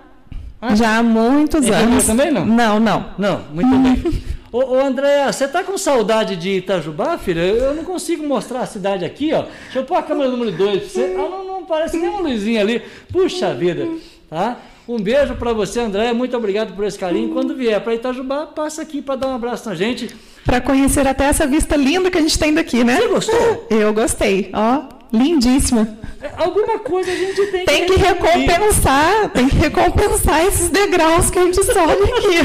Ah, 0.60 0.74
já 0.74 0.98
há 0.98 1.04
muitos 1.04 1.70
anos. 1.70 2.08
também 2.08 2.32
não? 2.32 2.44
Não, 2.44 2.80
não. 2.80 3.14
Não, 3.20 3.42
muito 3.54 3.78
bem. 3.78 4.24
Ô, 4.52 4.58
ô 4.58 4.80
André, 4.80 5.32
você 5.32 5.48
tá 5.48 5.64
com 5.64 5.78
saudade 5.78 6.36
de 6.36 6.50
Itajubá, 6.50 7.16
filha? 7.20 7.42
Eu 7.42 7.76
não 7.76 7.84
consigo 7.84 8.26
mostrar 8.26 8.62
a 8.62 8.66
cidade 8.66 9.06
aqui, 9.06 9.34
ó. 9.34 9.44
Deixa 9.66 9.80
eu 9.80 9.84
pôr 9.84 9.98
a 9.98 10.02
câmera 10.02 10.32
número 10.32 10.52
2 10.52 10.80
pra 10.80 10.90
você. 10.90 11.16
Ah, 11.16 11.30
não, 11.30 11.46
não 11.46 11.66
parece 11.66 11.96
nem 11.98 12.10
uma 12.10 12.22
luzinha 12.22 12.62
ali. 12.62 12.82
Puxa 13.12 13.54
vida 13.54 13.88
tá? 14.34 14.58
Um 14.88 15.00
beijo 15.00 15.36
para 15.36 15.54
você, 15.54 15.80
André. 15.80 16.12
Muito 16.12 16.36
obrigado 16.36 16.76
por 16.76 16.84
esse 16.84 16.98
carinho. 16.98 17.30
Quando 17.30 17.56
vier 17.56 17.80
para 17.82 17.94
Itajubá, 17.94 18.48
passa 18.48 18.82
aqui 18.82 19.02
para 19.02 19.16
dar 19.16 19.28
um 19.28 19.36
abraço 19.36 19.70
na 19.70 19.76
gente. 19.76 20.14
Para 20.44 20.60
conhecer 20.60 21.08
até 21.08 21.26
essa 21.26 21.48
vista 21.48 21.76
linda 21.76 22.12
que 22.12 22.18
a 22.18 22.22
gente 22.22 22.38
tem 22.38 22.54
daqui, 22.54 22.84
né? 22.84 22.98
Você 22.98 23.08
gostou? 23.08 23.68
Eu 23.70 23.94
gostei. 23.94 24.50
Ó, 24.54 24.84
lindíssima. 25.14 25.88
É, 26.22 26.32
alguma 26.38 26.80
coisa 26.80 27.12
a 27.12 27.16
gente 27.16 27.46
tem, 27.48 27.66
tem 27.66 27.86
que, 27.86 27.94
que 27.94 28.00
recompensar, 28.00 29.30
tem 29.30 29.48
que 29.48 29.56
recompensar 29.56 30.46
esses 30.48 30.70
degraus 30.70 31.30
que 31.30 31.40
a 31.40 31.44
gente 31.44 31.64
sobe 31.64 32.04
aqui. 32.04 32.40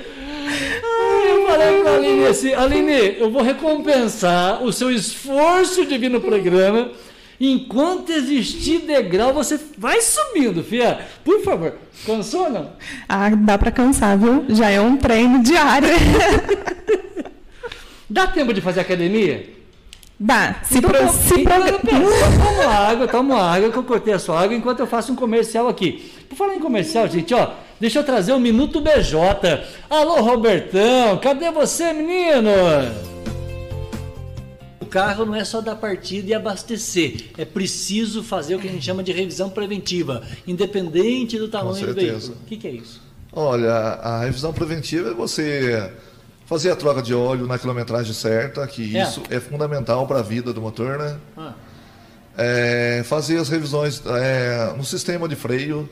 eu 1.28 1.46
falei 1.46 1.80
para 1.82 1.90
a 1.90 1.94
Aline 1.96 2.26
assim, 2.26 2.54
Aline, 2.54 3.16
eu 3.18 3.30
vou 3.30 3.42
recompensar 3.42 4.62
o 4.62 4.72
seu 4.72 4.90
esforço 4.90 5.84
de 5.84 5.98
vir 5.98 6.10
no 6.10 6.20
programa 6.20 6.90
Enquanto 7.40 8.10
existir 8.10 8.80
degrau, 8.80 9.32
você 9.32 9.58
vai 9.76 10.00
subindo, 10.00 10.62
fia. 10.62 11.00
Por 11.24 11.42
favor, 11.42 11.74
cansou 12.06 12.50
não? 12.50 12.70
Ah, 13.08 13.30
dá 13.30 13.58
para 13.58 13.72
cansar, 13.72 14.16
viu? 14.16 14.44
Já 14.48 14.70
é 14.70 14.80
um 14.80 14.96
treino 14.96 15.42
diário. 15.42 15.88
dá 18.08 18.26
tempo 18.26 18.52
de 18.52 18.60
fazer 18.60 18.80
academia? 18.80 19.54
Dá. 20.18 20.56
Se 20.62 20.78
então, 20.78 20.90
pro, 20.90 21.08
se 21.08 21.40
então, 21.40 21.60
pro... 21.60 21.90
toma 21.90 22.72
água, 22.72 23.08
toma 23.08 23.42
água, 23.42 23.70
que 23.70 23.76
eu 23.76 23.82
cortei 23.82 24.14
a 24.14 24.18
sua 24.18 24.40
água 24.40 24.56
enquanto 24.56 24.80
eu 24.80 24.86
faço 24.86 25.12
um 25.12 25.16
comercial 25.16 25.68
aqui. 25.68 26.12
Por 26.28 26.36
falar 26.36 26.54
em 26.54 26.60
comercial, 26.60 27.08
gente, 27.08 27.34
ó, 27.34 27.50
deixa 27.80 27.98
eu 27.98 28.04
trazer 28.04 28.32
o 28.32 28.36
um 28.36 28.40
Minuto 28.40 28.80
BJ. 28.80 29.64
Alô, 29.90 30.20
Robertão, 30.22 31.18
cadê 31.18 31.50
você, 31.50 31.92
menino? 31.92 32.50
Carro 34.94 35.24
não 35.24 35.34
é 35.34 35.44
só 35.44 35.60
dar 35.60 35.74
partida 35.74 36.30
e 36.30 36.34
abastecer. 36.34 37.30
É 37.36 37.44
preciso 37.44 38.22
fazer 38.22 38.54
o 38.54 38.60
que 38.60 38.68
a 38.68 38.70
gente 38.70 38.84
chama 38.84 39.02
de 39.02 39.10
revisão 39.10 39.50
preventiva, 39.50 40.22
independente 40.46 41.36
do 41.36 41.48
tamanho 41.48 41.84
do 41.84 41.94
veículo. 41.94 42.34
O 42.34 42.46
que, 42.46 42.56
que 42.56 42.68
é 42.68 42.70
isso? 42.70 43.02
Olha, 43.32 43.72
a 43.72 44.20
revisão 44.20 44.52
preventiva 44.52 45.10
é 45.10 45.14
você 45.14 45.92
fazer 46.46 46.70
a 46.70 46.76
troca 46.76 47.02
de 47.02 47.12
óleo 47.12 47.44
na 47.44 47.58
quilometragem 47.58 48.14
certa, 48.14 48.64
que 48.68 48.96
é. 48.96 49.02
isso 49.02 49.20
é 49.28 49.40
fundamental 49.40 50.06
para 50.06 50.20
a 50.20 50.22
vida 50.22 50.52
do 50.52 50.60
motor, 50.60 50.96
né? 50.96 51.18
Ah. 51.36 51.54
é, 52.38 53.02
fazer 53.04 53.38
as 53.38 53.48
revisões 53.48 54.00
é, 54.06 54.74
no 54.76 54.84
sistema 54.84 55.28
de 55.28 55.34
freio, 55.34 55.90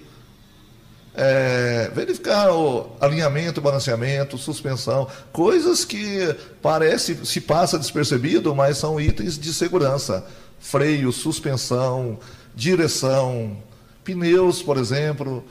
é, 1.15 1.91
verificar 1.95 2.51
o 2.53 2.91
alinhamento, 3.01 3.61
balanceamento, 3.61 4.39
suspensão, 4.39 5.07
coisas 5.33 5.85
que 5.85 6.35
parece 6.61 7.27
se 7.27 7.41
passa 7.41 7.79
despercebido, 7.79 8.55
mas 8.55 8.79
são 8.79 9.01
itens 9.01 9.39
de 9.39 9.53
segurança. 9.53 10.25
Freio, 10.59 11.13
suspensão, 11.13 12.19
direção, 12.55 13.57
pneus, 14.05 14.63
por 14.63 14.77
exemplo. 14.77 15.45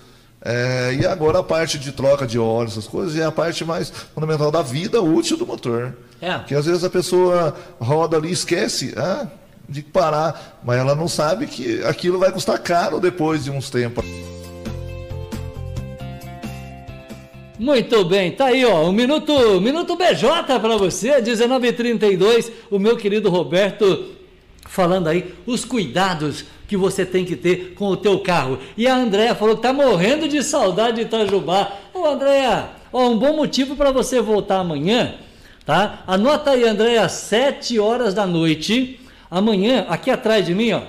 É, 0.44 0.98
e 1.00 1.06
agora 1.06 1.40
a 1.40 1.44
parte 1.44 1.78
de 1.78 1.92
troca 1.92 2.26
de 2.26 2.40
óleo, 2.40 2.68
essas 2.68 2.88
coisas, 2.88 3.16
é 3.16 3.24
a 3.24 3.32
parte 3.32 3.64
mais 3.64 3.92
fundamental 4.16 4.50
da 4.50 4.64
vida 4.64 5.02
útil 5.02 5.38
do 5.38 5.46
motor. 5.46 5.96
É. 6.20 6.40
Que 6.40 6.56
às 6.56 6.66
vezes 6.66 6.84
a 6.84 6.90
pessoa 6.90 7.56
roda 7.80 8.18
ali 8.18 8.30
e 8.30 8.34
esquece 8.34 8.94
ah, 8.98 9.28
de 9.70 9.84
parar, 9.84 10.60
mas 10.64 10.80
ela 10.80 10.96
não 10.96 11.08
sabe 11.08 11.46
que 11.46 11.84
aquilo 11.84 12.18
vai 12.18 12.32
custar 12.32 12.58
caro 12.60 13.00
depois 13.00 13.44
de 13.44 13.52
uns 13.52 13.70
tempos. 13.70 14.04
Muito 17.62 18.04
bem, 18.04 18.32
tá 18.32 18.46
aí, 18.46 18.66
ó, 18.66 18.90
um 18.90 18.92
minuto, 18.92 19.62
minuto 19.62 19.96
BJ 19.96 20.60
para 20.60 20.78
você, 20.78 21.22
19:32, 21.22 22.52
o 22.72 22.80
meu 22.80 22.98
querido 22.98 23.30
Roberto 23.30 24.16
falando 24.66 25.08
aí 25.08 25.36
os 25.46 25.64
cuidados 25.64 26.44
que 26.68 26.76
você 26.76 27.06
tem 27.06 27.24
que 27.24 27.36
ter 27.36 27.76
com 27.76 27.86
o 27.86 27.96
teu 27.96 28.18
carro. 28.22 28.58
E 28.76 28.88
a 28.88 28.96
Andréa 28.96 29.36
falou 29.36 29.58
que 29.58 29.62
tá 29.62 29.72
morrendo 29.72 30.28
de 30.28 30.42
saudade 30.42 30.96
de 30.96 31.02
Itajubá. 31.04 31.72
Ô 31.94 32.04
Andréa, 32.04 32.72
ó, 32.92 33.08
um 33.08 33.20
bom 33.20 33.36
motivo 33.36 33.76
para 33.76 33.92
você 33.92 34.20
voltar 34.20 34.58
amanhã, 34.58 35.14
tá? 35.64 36.04
Anota 36.08 36.50
aí, 36.50 36.68
Andréa, 36.68 37.08
7 37.08 37.78
horas 37.78 38.16
da 38.16 38.26
noite, 38.26 39.00
amanhã, 39.30 39.86
aqui 39.88 40.10
atrás 40.10 40.48
de 40.48 40.56
mim, 40.56 40.72
ó, 40.72 40.82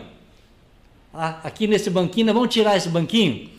aqui 1.12 1.66
nesse 1.66 1.90
banquinho, 1.90 2.32
vamos 2.32 2.48
tirar 2.48 2.78
esse 2.78 2.88
banquinho, 2.88 3.50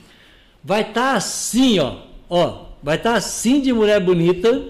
vai 0.64 0.82
estar 0.82 1.12
tá 1.12 1.14
assim, 1.14 1.78
ó, 1.78 1.98
ó, 2.28 2.73
Vai 2.84 2.98
estar 2.98 3.16
assim 3.16 3.62
de 3.62 3.72
mulher 3.72 4.02
bonita. 4.02 4.62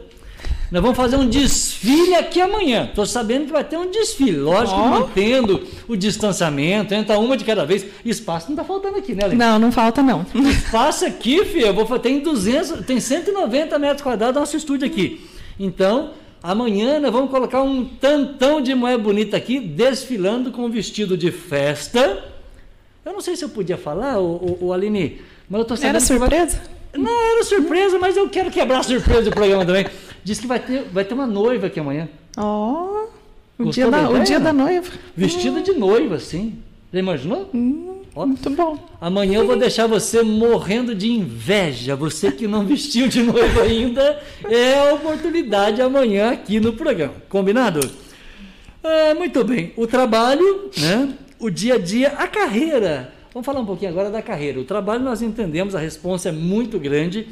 Nós 0.72 0.82
vamos 0.82 0.96
fazer 0.98 1.18
um 1.18 1.28
desfile 1.28 2.14
aqui 2.16 2.40
amanhã. 2.40 2.86
Estou 2.86 3.06
sabendo 3.06 3.46
que 3.46 3.52
vai 3.52 3.64
ter 3.64 3.78
um 3.78 3.90
desfile. 3.90 4.38
Lógico, 4.38 4.80
oh. 4.80 4.88
mantendo 4.88 5.64
o 5.88 5.96
distanciamento, 5.96 6.94
entra 6.94 7.18
uma 7.18 7.36
de 7.36 7.44
cada 7.44 7.66
vez. 7.66 7.86
Espaço 8.06 8.48
não 8.48 8.54
está 8.54 8.64
faltando 8.64 8.98
aqui, 8.98 9.16
né, 9.16 9.26
Aline? 9.26 9.38
Não, 9.38 9.58
não 9.58 9.72
falta 9.72 10.04
não. 10.04 10.26
Espaço 10.50 11.06
aqui, 11.06 11.44
filha, 11.46 11.68
eu 11.68 11.74
vou, 11.74 12.00
tem 12.00 12.20
200, 12.20 12.86
tem 12.86 13.00
190 13.00 13.78
metros 13.80 14.02
quadrados 14.02 14.40
nosso 14.40 14.56
estúdio 14.56 14.88
aqui. 14.88 15.28
Então, 15.60 16.12
amanhã 16.42 17.00
nós 17.00 17.12
vamos 17.12 17.32
colocar 17.32 17.64
um 17.64 17.86
tantão 17.86 18.62
de 18.62 18.76
mulher 18.76 18.98
bonita 18.98 19.38
aqui, 19.38 19.60
desfilando 19.60 20.52
com 20.52 20.70
vestido 20.70 21.18
de 21.18 21.32
festa. 21.32 22.24
Eu 23.04 23.14
não 23.14 23.22
sei 23.22 23.36
se 23.36 23.44
eu 23.44 23.50
podia 23.50 23.78
falar, 23.78 24.20
o, 24.20 24.58
o, 24.60 24.68
o 24.68 24.74
Aline, 24.74 25.20
mas 25.50 25.60
eu 25.60 25.66
tô 25.66 25.76
sabendo 25.76 25.98
Era 25.98 26.00
surpresa? 26.00 26.58
Vai... 26.58 26.83
Não, 26.96 27.34
era 27.34 27.44
surpresa, 27.44 27.98
mas 27.98 28.16
eu 28.16 28.30
quero 28.30 28.52
quebrar 28.52 28.80
a 28.80 28.84
surpresa 28.84 29.24
do 29.24 29.32
programa 29.32 29.66
também. 29.66 29.88
Diz 30.24 30.40
que 30.40 30.48
vai 30.48 30.60
ter, 30.60 30.84
vai 30.92 31.04
ter 31.04 31.14
uma 31.14 31.26
noiva 31.26 31.68
aqui 31.68 31.80
amanhã. 31.80 32.08
Ó, 32.38 33.08
oh, 33.60 33.64
o, 33.64 33.70
dia 33.70 33.90
da, 33.90 34.10
o 34.10 34.20
dia 34.24 34.40
da 34.40 34.54
noiva. 34.54 34.90
Vestida 35.16 35.60
hum. 35.60 35.64
de 35.64 35.74
noiva, 35.74 36.20
sim. 36.20 36.60
Já 36.94 37.00
imaginou? 37.00 37.50
Hum, 37.54 38.04
muito 38.16 38.50
bom. 38.52 38.78
Amanhã 39.02 39.40
eu 39.40 39.48
vou 39.48 39.58
deixar 39.58 39.88
você 39.88 40.22
morrendo 40.22 40.94
de 40.94 41.12
inveja. 41.12 41.96
Você 41.96 42.32
que 42.32 42.48
não 42.48 42.66
vestiu 42.66 43.08
de 43.08 43.24
noiva 43.24 43.64
ainda, 43.64 44.22
é 44.48 44.90
a 44.90 44.94
oportunidade 44.94 45.82
amanhã 45.82 46.32
aqui 46.32 46.60
no 46.60 46.74
programa. 46.74 47.16
Combinado? 47.28 47.80
Ah, 48.84 49.16
muito 49.16 49.44
bem. 49.44 49.74
O 49.76 49.88
trabalho, 49.88 50.70
né? 50.78 51.14
o 51.40 51.50
dia 51.50 51.76
a 51.76 51.80
dia, 51.80 52.10
a 52.10 52.28
carreira 52.28 53.12
Vamos 53.34 53.46
falar 53.46 53.62
um 53.62 53.66
pouquinho 53.66 53.90
agora 53.90 54.12
da 54.12 54.22
carreira. 54.22 54.60
O 54.60 54.64
trabalho 54.64 55.04
nós 55.04 55.22
entendemos, 55.22 55.74
a 55.74 55.80
resposta 55.80 56.30
é 56.30 56.32
muito 56.32 56.78
grande. 56.78 57.28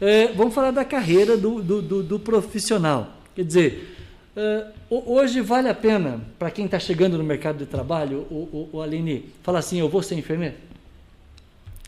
É, 0.00 0.28
vamos 0.28 0.54
falar 0.54 0.70
da 0.70 0.84
carreira 0.84 1.36
do, 1.36 1.62
do, 1.62 1.80
do, 1.80 2.02
do 2.02 2.18
profissional. 2.18 3.14
Quer 3.34 3.44
dizer, 3.44 3.96
é, 4.36 4.66
hoje 4.90 5.40
vale 5.40 5.68
a 5.68 5.74
pena, 5.74 6.20
para 6.38 6.50
quem 6.50 6.66
está 6.66 6.78
chegando 6.78 7.16
no 7.16 7.24
mercado 7.24 7.58
de 7.58 7.66
trabalho, 7.66 8.26
o, 8.30 8.34
o, 8.34 8.68
o 8.74 8.82
Aline, 8.82 9.24
falar 9.42 9.60
assim, 9.60 9.80
eu 9.80 9.88
vou 9.88 10.02
ser 10.02 10.16
enfermeiro? 10.16 10.54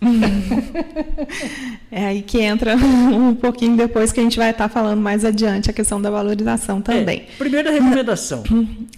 é 1.93 2.07
aí 2.07 2.23
que 2.23 2.41
entra 2.41 2.75
um 3.13 3.35
pouquinho 3.35 3.77
depois 3.77 4.11
que 4.11 4.21
a 4.21 4.23
gente 4.23 4.39
vai 4.39 4.53
estar 4.53 4.69
tá 4.69 4.75
falando 4.75 5.01
mais 5.01 5.25
adiante 5.25 5.71
a 5.71 5.73
questão 5.75 6.01
da 6.01 6.11
valorização 6.11 6.81
também. 6.81 7.21
É, 7.21 7.37
primeira 7.37 7.71
recomendação. 7.71 8.43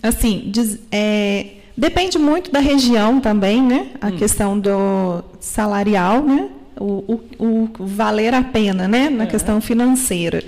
Assim, 0.01 0.45
diz, 0.47 0.79
é, 0.93 1.62
Depende 1.77 2.19
muito 2.19 2.51
da 2.51 2.61
região 2.61 3.21
também, 3.21 3.63
né? 3.63 3.89
A 4.01 4.09
hum. 4.09 4.17
questão 4.17 4.59
do 4.59 5.25
salarial, 5.41 6.23
né? 6.23 6.49
O, 6.79 7.21
o, 7.39 7.45
o, 7.79 7.87
valer 7.87 8.35
a 8.35 8.43
pena, 8.43 8.87
né? 8.87 9.09
Na 9.09 9.25
é. 9.25 9.27
questão 9.27 9.61
financeira. 9.61 10.43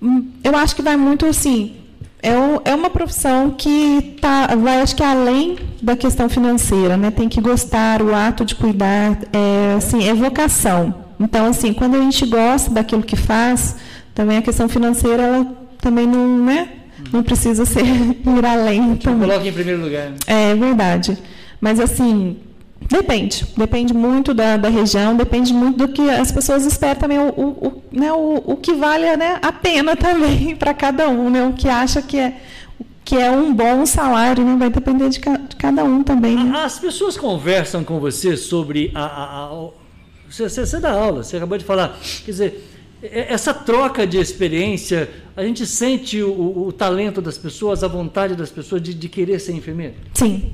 Hum, 0.00 0.30
eu 0.44 0.56
acho 0.56 0.76
que 0.76 0.82
vai 0.82 0.96
muito 0.96 1.26
assim. 1.26 1.74
É, 2.22 2.30
é 2.70 2.74
uma 2.74 2.90
profissão 2.90 3.50
que 3.50 4.16
tá, 4.20 4.54
vai, 4.56 4.80
acho 4.80 4.94
que 4.96 5.04
além 5.04 5.56
da 5.80 5.96
questão 5.96 6.28
financeira, 6.28 6.96
né? 6.96 7.10
Tem 7.10 7.28
que 7.28 7.40
gostar, 7.40 8.02
o 8.02 8.14
ato 8.14 8.44
de 8.44 8.54
cuidar, 8.54 9.18
é, 9.32 9.74
assim, 9.76 10.08
é 10.08 10.14
vocação. 10.14 10.94
Então, 11.18 11.46
assim, 11.46 11.72
quando 11.72 11.96
a 11.96 12.00
gente 12.00 12.24
gosta 12.26 12.70
daquilo 12.70 13.02
que 13.02 13.16
faz, 13.16 13.76
também 14.14 14.38
a 14.38 14.42
questão 14.42 14.68
financeira, 14.68 15.22
ela 15.22 15.46
também 15.80 16.06
não, 16.06 16.38
né? 16.44 16.68
Não 17.12 17.22
precisa 17.22 17.64
ser 17.64 17.84
ir 17.84 18.44
além. 18.44 18.96
Também. 18.96 19.28
Coloque 19.28 19.48
em 19.48 19.52
primeiro 19.52 19.82
lugar. 19.82 20.12
É 20.26 20.54
verdade. 20.54 21.18
Mas 21.60 21.80
assim, 21.80 22.36
depende. 22.88 23.46
Depende 23.56 23.92
muito 23.94 24.32
da, 24.32 24.56
da 24.56 24.68
região, 24.68 25.16
depende 25.16 25.52
muito 25.52 25.86
do 25.86 25.88
que 25.88 26.08
as 26.10 26.30
pessoas 26.30 26.64
esperam 26.64 27.00
também, 27.00 27.18
o, 27.18 27.28
o, 27.28 27.82
né, 27.92 28.12
o, 28.12 28.42
o 28.46 28.56
que 28.56 28.72
vale 28.74 29.16
né, 29.16 29.38
a 29.42 29.52
pena 29.52 29.94
também 29.96 30.54
para 30.56 30.74
cada 30.74 31.08
um, 31.08 31.30
né? 31.30 31.44
O 31.44 31.52
que 31.52 31.68
acha 31.68 32.00
que 32.02 32.18
é 32.18 32.36
que 33.04 33.16
é 33.16 33.30
um 33.30 33.54
bom 33.54 33.86
salário, 33.86 34.44
né? 34.44 34.54
vai 34.58 34.68
depender 34.68 35.08
de, 35.08 35.18
ca, 35.18 35.38
de 35.38 35.56
cada 35.56 35.82
um 35.82 36.02
também. 36.02 36.44
Né? 36.44 36.58
As 36.58 36.78
pessoas 36.78 37.16
conversam 37.16 37.82
com 37.82 37.98
você 37.98 38.36
sobre 38.36 38.92
a, 38.94 39.02
a, 39.02 39.44
a 39.46 39.70
você, 40.28 40.46
você 40.46 40.78
dá 40.78 40.90
aula, 40.90 41.22
você 41.22 41.38
acabou 41.38 41.56
de 41.56 41.64
falar, 41.64 41.98
quer 42.22 42.30
dizer, 42.30 42.77
essa 43.02 43.54
troca 43.54 44.06
de 44.06 44.18
experiência, 44.18 45.08
a 45.36 45.42
gente 45.44 45.64
sente 45.66 46.20
o, 46.22 46.66
o 46.66 46.72
talento 46.72 47.20
das 47.20 47.38
pessoas, 47.38 47.84
a 47.84 47.88
vontade 47.88 48.34
das 48.34 48.50
pessoas 48.50 48.82
de, 48.82 48.92
de 48.92 49.08
querer 49.08 49.38
ser 49.38 49.52
enfermeiro? 49.52 49.94
Sim. 50.14 50.52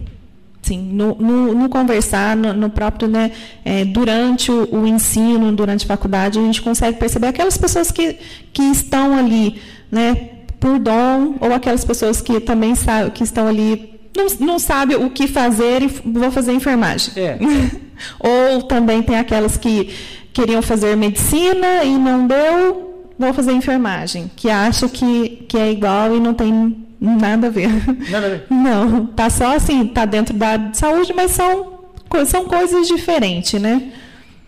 Sim, 0.60 0.78
no, 0.78 1.14
no, 1.16 1.54
no 1.54 1.68
conversar, 1.68 2.34
no, 2.34 2.54
no, 2.54 2.70
próprio, 2.70 3.06
né, 3.06 3.32
é, 3.62 3.84
durante 3.84 4.50
o, 4.50 4.66
o, 4.74 4.86
ensino, 4.86 5.52
durante 5.52 5.84
a 5.84 5.88
faculdade, 5.88 6.38
a 6.38 6.42
gente 6.42 6.62
consegue 6.62 6.98
perceber 6.98 7.26
aquelas 7.26 7.58
pessoas 7.58 7.90
que, 7.90 8.16
que 8.50 8.62
estão 8.62 9.14
ali, 9.14 9.60
né, 9.92 10.30
por 10.58 10.78
dom, 10.78 11.34
ou 11.38 11.52
aquelas 11.52 11.84
pessoas 11.84 12.22
que 12.22 12.40
também 12.40 12.74
sabe, 12.74 13.10
que 13.10 13.22
estão 13.22 13.46
ali, 13.46 14.00
não, 14.16 14.26
não 14.40 14.58
sabem 14.58 14.96
o 14.96 15.10
que 15.10 15.28
fazer 15.28 15.82
e 15.82 15.86
vão 15.86 16.30
fazer 16.30 16.52
enfermagem. 16.52 17.12
É. 17.14 17.38
ou 18.18 18.62
também 18.62 19.02
tem 19.02 19.16
aquelas 19.16 19.58
que 19.58 19.94
queriam 20.34 20.60
fazer 20.60 20.96
medicina 20.96 21.84
e 21.84 21.96
não 21.96 22.26
deu, 22.26 23.06
vou 23.16 23.32
fazer 23.32 23.52
enfermagem, 23.52 24.30
que 24.36 24.50
acho 24.50 24.88
que, 24.88 25.46
que 25.48 25.56
é 25.56 25.70
igual 25.70 26.14
e 26.14 26.20
não 26.20 26.34
tem 26.34 26.84
nada 27.00 27.46
a 27.46 27.50
ver. 27.50 27.70
Nada 28.10 28.26
a 28.26 28.30
ver. 28.30 28.44
Não, 28.50 29.06
tá 29.06 29.30
só 29.30 29.54
assim, 29.54 29.86
tá 29.86 30.04
dentro 30.04 30.34
da 30.34 30.72
saúde, 30.72 31.12
mas 31.14 31.32
são, 31.32 31.84
são 32.26 32.46
coisas 32.46 32.88
diferentes, 32.88 33.60
né? 33.60 33.92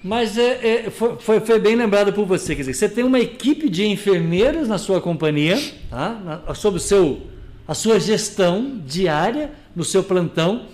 Mas 0.03 0.39
é, 0.39 0.87
é, 0.87 0.91
foi, 0.91 1.41
foi, 1.41 1.59
bem 1.59 1.77
lembrado 1.77 2.13
por 2.13 2.25
você, 2.27 2.55
quer 2.55 2.63
dizer, 2.63 2.75
você 2.75 2.89
tem 2.89 3.05
uma 3.05 3.19
equipe 3.19 3.69
de 3.69 3.87
enfermeiros 3.87 4.69
na 4.69 4.79
sua 4.79 5.01
companhia, 5.01 5.61
tá? 5.91 6.43
Na, 6.47 6.55
sob 6.55 6.77
o 6.77 6.81
seu, 6.81 7.23
a 7.67 7.75
sua 7.75 7.99
gestão 7.99 8.81
diária, 8.87 9.51
no 9.75 9.85
seu 9.85 10.03
plantão, 10.03 10.67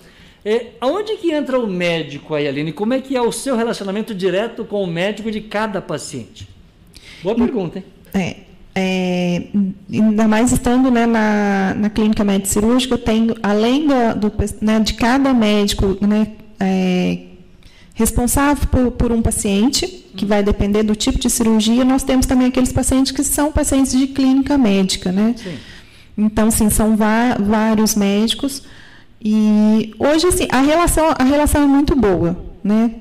é, 0.45 0.67
aonde 0.81 1.15
que 1.17 1.31
entra 1.31 1.57
o 1.57 1.65
médico 1.65 2.35
aí, 2.35 2.47
Aline? 2.47 2.73
Como 2.73 2.93
é 2.93 2.99
que 2.99 3.15
é 3.15 3.21
o 3.21 3.31
seu 3.31 3.55
relacionamento 3.55 4.13
direto 4.13 4.65
com 4.65 4.83
o 4.83 4.87
médico 4.87 5.31
de 5.31 5.39
cada 5.39 5.81
paciente? 5.81 6.47
Boa 7.23 7.35
pergunta, 7.35 7.79
hein? 7.79 7.85
É, 8.13 8.35
é, 8.75 9.47
ainda 9.91 10.27
mais 10.27 10.51
estando 10.51 10.91
né, 10.91 11.05
na, 11.05 11.73
na 11.75 11.89
clínica 11.89 12.23
médica 12.23 12.49
cirúrgica, 12.49 12.95
eu 12.95 12.97
tenho, 12.97 13.35
além 13.41 13.87
do, 13.87 14.19
do 14.19 14.33
né, 14.61 14.79
de 14.81 14.95
cada 14.95 15.33
médico 15.33 15.97
né, 16.05 16.27
é, 16.59 17.19
responsável 17.93 18.67
por, 18.67 18.91
por, 18.91 19.11
um 19.13 19.21
paciente, 19.21 19.87
que 19.87 20.25
vai 20.25 20.43
depender 20.43 20.83
do 20.83 20.95
tipo 20.95 21.19
de 21.19 21.29
cirurgia, 21.29 21.85
nós 21.85 22.03
temos 22.03 22.25
também 22.25 22.47
aqueles 22.47 22.73
pacientes 22.73 23.13
que 23.13 23.23
são 23.23 23.51
pacientes 23.51 23.93
de 23.93 24.07
clínica 24.07 24.57
médica. 24.57 25.11
Né? 25.11 25.35
Sim. 25.37 25.57
Então, 26.17 26.51
sim, 26.51 26.69
são 26.69 26.97
vários 26.97 27.95
médicos. 27.95 28.63
E 29.23 29.93
hoje, 29.97 30.27
assim, 30.27 30.47
a 30.51 30.61
relação, 30.61 31.13
a 31.17 31.23
relação 31.23 31.63
é 31.63 31.65
muito 31.65 31.95
boa, 31.95 32.37
né? 32.63 32.91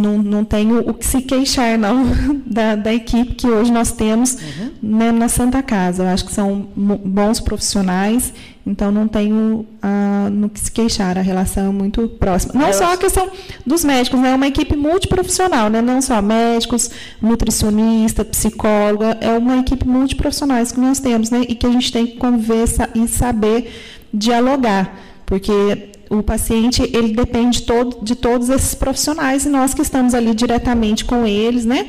não, 0.00 0.18
não 0.18 0.44
tenho 0.44 0.78
o 0.88 0.94
que 0.94 1.06
se 1.06 1.20
queixar, 1.20 1.76
não, 1.78 2.06
da, 2.46 2.74
da 2.76 2.92
equipe 2.92 3.34
que 3.34 3.46
hoje 3.46 3.70
nós 3.70 3.92
temos 3.92 4.34
uhum. 4.34 4.70
né, 4.82 5.12
na 5.12 5.28
Santa 5.28 5.62
Casa. 5.62 6.04
Eu 6.04 6.08
acho 6.08 6.24
que 6.24 6.32
são 6.32 6.68
bons 6.74 7.40
profissionais, 7.40 8.32
então 8.66 8.90
não 8.90 9.06
tenho 9.06 9.66
uh, 9.82 10.30
no 10.30 10.48
que 10.48 10.60
se 10.60 10.70
queixar. 10.70 11.18
A 11.18 11.20
relação 11.20 11.66
é 11.66 11.72
muito 11.72 12.08
próxima. 12.08 12.54
Não 12.54 12.72
só 12.72 12.92
a 12.92 12.96
questão 12.96 13.30
dos 13.66 13.84
médicos, 13.84 14.18
né? 14.20 14.30
É 14.30 14.34
uma 14.34 14.46
equipe 14.46 14.76
multiprofissional, 14.76 15.68
né? 15.68 15.82
não 15.82 16.00
só 16.00 16.22
médicos, 16.22 16.90
nutricionista, 17.20 18.24
psicóloga, 18.24 19.18
é 19.20 19.36
uma 19.36 19.58
equipe 19.58 19.86
multiprofissionais 19.86 20.72
que 20.72 20.80
nós 20.80 21.00
temos, 21.00 21.30
né? 21.30 21.42
E 21.48 21.54
que 21.54 21.66
a 21.66 21.70
gente 21.70 21.92
tem 21.92 22.06
que 22.06 22.16
conviver 22.16 22.64
e 22.94 23.08
saber 23.08 23.70
dialogar. 24.12 25.11
Porque 25.26 25.90
o 26.10 26.22
paciente 26.22 26.82
ele 26.82 27.14
depende 27.14 27.62
todo, 27.62 28.04
de 28.04 28.14
todos 28.14 28.48
esses 28.50 28.74
profissionais 28.74 29.46
e 29.46 29.48
nós 29.48 29.72
que 29.72 29.82
estamos 29.82 30.14
ali 30.14 30.34
diretamente 30.34 31.04
com 31.04 31.26
eles, 31.26 31.64
né? 31.64 31.88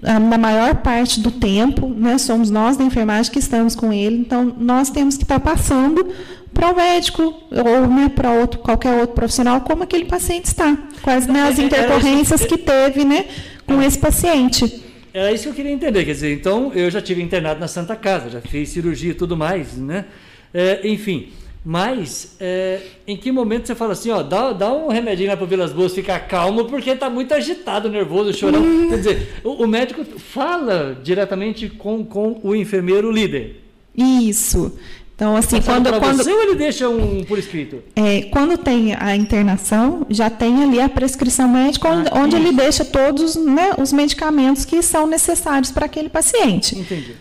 na 0.00 0.38
maior 0.38 0.76
parte 0.76 1.20
do 1.20 1.30
tempo, 1.30 1.88
né, 1.88 2.16
somos 2.16 2.50
nós 2.50 2.76
da 2.76 2.84
enfermagem 2.84 3.32
que 3.32 3.38
estamos 3.38 3.74
com 3.74 3.92
ele, 3.92 4.18
então 4.18 4.54
nós 4.58 4.88
temos 4.88 5.16
que 5.16 5.24
estar 5.24 5.40
passando 5.40 6.06
para 6.52 6.70
o 6.70 6.76
médico 6.76 7.22
ou 7.50 7.88
né, 7.88 8.08
para 8.14 8.30
outro, 8.30 8.60
qualquer 8.60 8.92
outro 9.00 9.14
profissional 9.14 9.60
como 9.62 9.82
aquele 9.82 10.04
paciente 10.04 10.46
está, 10.46 10.76
quais 11.02 11.26
né, 11.26 11.42
as 11.42 11.58
intercorrências 11.58 12.44
que 12.44 12.56
teve 12.56 13.04
né, 13.04 13.26
com 13.66 13.82
esse 13.82 13.98
paciente. 13.98 14.82
Era 15.12 15.32
isso 15.32 15.44
que 15.44 15.48
eu 15.50 15.54
queria 15.54 15.72
entender, 15.72 16.04
quer 16.04 16.12
dizer, 16.12 16.32
então 16.32 16.72
eu 16.74 16.90
já 16.90 17.00
tive 17.00 17.22
internado 17.22 17.58
na 17.58 17.68
Santa 17.68 17.96
Casa, 17.96 18.30
já 18.30 18.40
fiz 18.40 18.68
cirurgia 18.68 19.10
e 19.10 19.14
tudo 19.14 19.36
mais, 19.36 19.76
né? 19.76 20.06
É, 20.52 20.86
enfim, 20.88 21.30
mas, 21.64 22.36
é, 22.38 22.80
em 23.06 23.16
que 23.16 23.32
momento 23.32 23.66
você 23.66 23.74
fala 23.74 23.94
assim, 23.94 24.10
ó, 24.10 24.22
dá, 24.22 24.52
dá 24.52 24.70
um 24.70 24.88
remedinho 24.88 25.30
lá 25.30 25.36
para 25.36 25.46
Vilas 25.46 25.72
Boas 25.72 25.94
ficar 25.94 26.20
calmo, 26.20 26.66
porque 26.66 26.90
está 26.90 27.08
muito 27.08 27.32
agitado, 27.32 27.88
nervoso, 27.88 28.34
chorando. 28.34 28.66
Hum. 28.66 28.88
Quer 28.90 28.96
dizer, 28.98 29.40
o, 29.42 29.64
o, 29.64 29.66
médico 29.66 30.04
fala 30.04 30.98
diretamente 31.02 31.70
com, 31.70 32.04
com 32.04 32.38
o 32.42 32.54
enfermeiro 32.54 33.10
líder. 33.10 33.62
Isso. 33.96 34.76
Então, 35.16 35.36
assim, 35.36 35.62
quando. 35.62 35.90
quando 35.98 36.16
você 36.16 36.32
ou 36.32 36.42
ele 36.42 36.56
deixa 36.56 36.88
um 36.88 37.24
por 37.24 37.38
escrito? 37.38 37.82
É, 37.96 38.22
quando 38.22 38.58
tem 38.58 38.94
a 38.94 39.16
internação, 39.16 40.04
já 40.10 40.28
tem 40.28 40.64
ali 40.64 40.80
a 40.80 40.88
prescrição 40.88 41.48
médica, 41.48 41.88
ah, 41.88 41.92
onde, 41.92 42.10
onde 42.12 42.36
ele 42.36 42.52
deixa 42.52 42.84
todos 42.84 43.36
né, 43.36 43.70
os 43.78 43.92
medicamentos 43.92 44.64
que 44.64 44.82
são 44.82 45.06
necessários 45.06 45.70
para 45.70 45.86
aquele 45.86 46.08
paciente. 46.10 46.76
Entendi. 46.76 47.14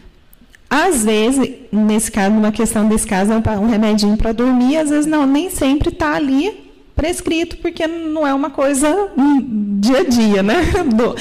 Às 0.75 1.05
vezes, 1.05 1.51
nesse 1.71 2.11
caso, 2.11 2.33
numa 2.33 2.51
questão 2.51 2.89
desse 2.89 3.05
caso, 3.05 3.31
é 3.31 3.35
um 3.59 3.67
remedinho 3.67 4.17
para 4.17 4.31
dormir, 4.31 4.77
às 4.77 4.89
vezes 4.89 5.05
não, 5.05 5.23
nem 5.23 5.47
sempre 5.51 5.89
está 5.89 6.15
ali 6.15 6.51
prescrito, 6.95 7.57
porque 7.57 7.85
não 7.85 8.25
é 8.25 8.33
uma 8.33 8.49
coisa 8.49 9.11
dia 9.79 9.99
a 9.99 10.03
dia, 10.03 10.41
né? 10.41 10.55
Do, 10.97 11.15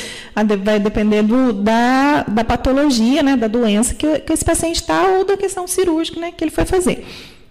vai 0.64 0.80
depender 0.80 1.22
do, 1.22 1.52
da, 1.52 2.22
da 2.22 2.42
patologia, 2.42 3.22
né? 3.22 3.36
da 3.36 3.46
doença 3.46 3.92
que, 3.92 4.20
que 4.20 4.32
esse 4.32 4.42
paciente 4.42 4.76
está 4.76 5.06
ou 5.08 5.26
da 5.26 5.36
questão 5.36 5.66
cirúrgica 5.66 6.18
né? 6.18 6.32
que 6.32 6.42
ele 6.42 6.50
foi 6.50 6.64
fazer. 6.64 7.06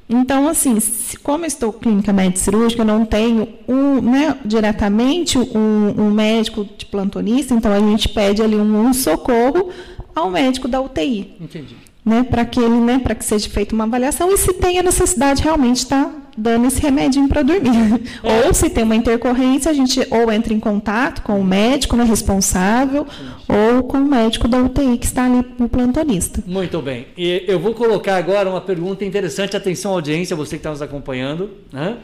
Então, 0.10 0.48
assim, 0.48 0.80
como 1.22 1.44
eu 1.44 1.48
estou 1.48 1.72
clínica 1.72 2.12
médica 2.12 2.40
cirúrgica, 2.40 2.82
eu 2.82 2.86
não 2.86 3.06
tenho 3.06 3.48
um, 3.68 4.02
né, 4.02 4.36
diretamente 4.44 5.38
um, 5.38 5.94
um, 5.98 6.10
médico 6.10 6.68
de 6.78 6.86
plantonista, 6.88 7.54
então 7.54 7.72
a 7.72 7.80
gente 7.80 8.10
pede 8.10 8.42
ali 8.42 8.56
um, 8.56 8.88
um 8.88 8.92
socorro 8.92 9.70
ao 10.16 10.32
médico 10.32 10.68
da 10.68 10.82
UTI. 10.82 11.36
Entendi 11.40 11.91
né, 12.04 12.24
para 12.24 12.44
que 12.46 12.60
ele, 12.60 12.80
né, 12.80 13.00
para 13.00 13.14
que 13.14 13.24
seja 13.24 13.50
feita 13.50 13.76
uma 13.76 13.84
avaliação 13.84 14.32
e 14.32 14.38
se 14.38 14.54
tem 14.54 14.80
a 14.80 14.84
necessidade 14.84 15.44
realmente 15.44 15.78
estar 15.78 16.06
tá 16.06 16.12
dando 16.36 16.66
esse 16.66 16.82
remedinho 16.82 17.28
para 17.28 17.42
dormir. 17.42 17.72
É. 18.24 18.46
Ou 18.46 18.54
se 18.54 18.70
tem 18.70 18.84
uma 18.84 18.96
intercorrência, 18.96 19.72
a 19.72 19.74
gente 19.74 20.00
ou 20.10 20.32
entra 20.32 20.54
em 20.54 20.60
contato 20.60 21.22
com 21.22 21.40
o 21.40 21.44
médico 21.44 21.96
né, 21.96 22.04
responsável 22.04 23.06
ou 23.48 23.84
com 23.84 23.98
o 23.98 24.06
médico 24.06 24.48
da 24.48 24.60
UTI 24.60 24.98
que 24.98 25.06
está 25.06 25.26
ali 25.26 25.46
no 25.58 25.68
plantonista. 25.68 26.44
Muito 26.46 26.82
bem. 26.82 27.08
E 27.18 27.44
eu 27.48 27.60
vou 27.60 27.74
colocar 27.74 28.18
agora 28.18 28.50
uma 28.50 28.62
pergunta 28.62 29.04
interessante. 29.04 29.58
Atenção, 29.58 29.94
audiência, 29.94 30.36
você 30.36 30.52
que 30.52 30.60
está 30.60 30.70
nos 30.70 30.82
acompanhando. 30.82 31.50
Né? 31.72 31.98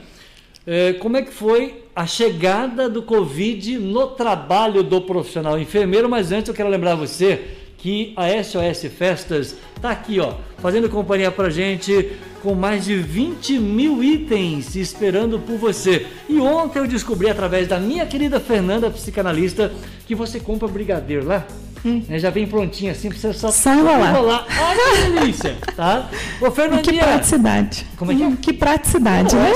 É, 0.65 0.93
como 0.93 1.17
é 1.17 1.21
que 1.21 1.33
foi 1.33 1.83
a 1.95 2.05
chegada 2.05 2.89
do 2.89 3.01
Covid 3.01 3.77
no 3.77 4.07
trabalho 4.07 4.83
do 4.83 5.01
profissional 5.01 5.59
enfermeiro? 5.59 6.09
Mas 6.09 6.31
antes 6.31 6.49
eu 6.49 6.55
quero 6.55 6.69
lembrar 6.69 6.95
você 6.95 7.56
que 7.77 8.13
a 8.15 8.27
SOS 8.43 8.91
Festas 8.91 9.55
está 9.75 9.91
aqui, 9.91 10.19
ó, 10.19 10.33
fazendo 10.57 10.89
companhia 10.89 11.31
para 11.31 11.49
gente 11.49 12.11
com 12.41 12.53
mais 12.53 12.85
de 12.85 12.95
20 12.95 13.59
mil 13.59 14.03
itens 14.03 14.75
esperando 14.75 15.39
por 15.39 15.57
você. 15.57 16.05
E 16.27 16.39
ontem 16.39 16.79
eu 16.79 16.87
descobri 16.87 17.29
através 17.29 17.67
da 17.67 17.79
minha 17.79 18.05
querida 18.05 18.39
Fernanda, 18.39 18.89
psicanalista, 18.89 19.71
que 20.05 20.15
você 20.15 20.39
compra 20.39 20.67
brigadeiro 20.67 21.25
lá. 21.25 21.45
Hum. 21.85 22.03
Né, 22.07 22.17
já 22.17 22.31
vem 22.31 22.47
prontinho 22.47 22.91
assim 22.91 23.09
pra 23.09 23.17
você 23.17 23.33
só, 23.33 23.51
só 23.51 23.73
enrolar. 23.73 24.09
enrolar. 24.09 24.45
Olha 24.59 25.05
que 25.05 25.11
delícia, 25.11 25.55
tá? 25.75 26.09
Ô, 26.41 26.49
Fernandinha. 26.49 27.03
Que 27.03 27.07
praticidade. 27.07 27.85
Como 27.95 28.11
é 28.11 28.15
que 28.15 28.23
é? 28.23 28.31
Que 28.41 28.53
praticidade, 28.53 29.35
né? 29.35 29.51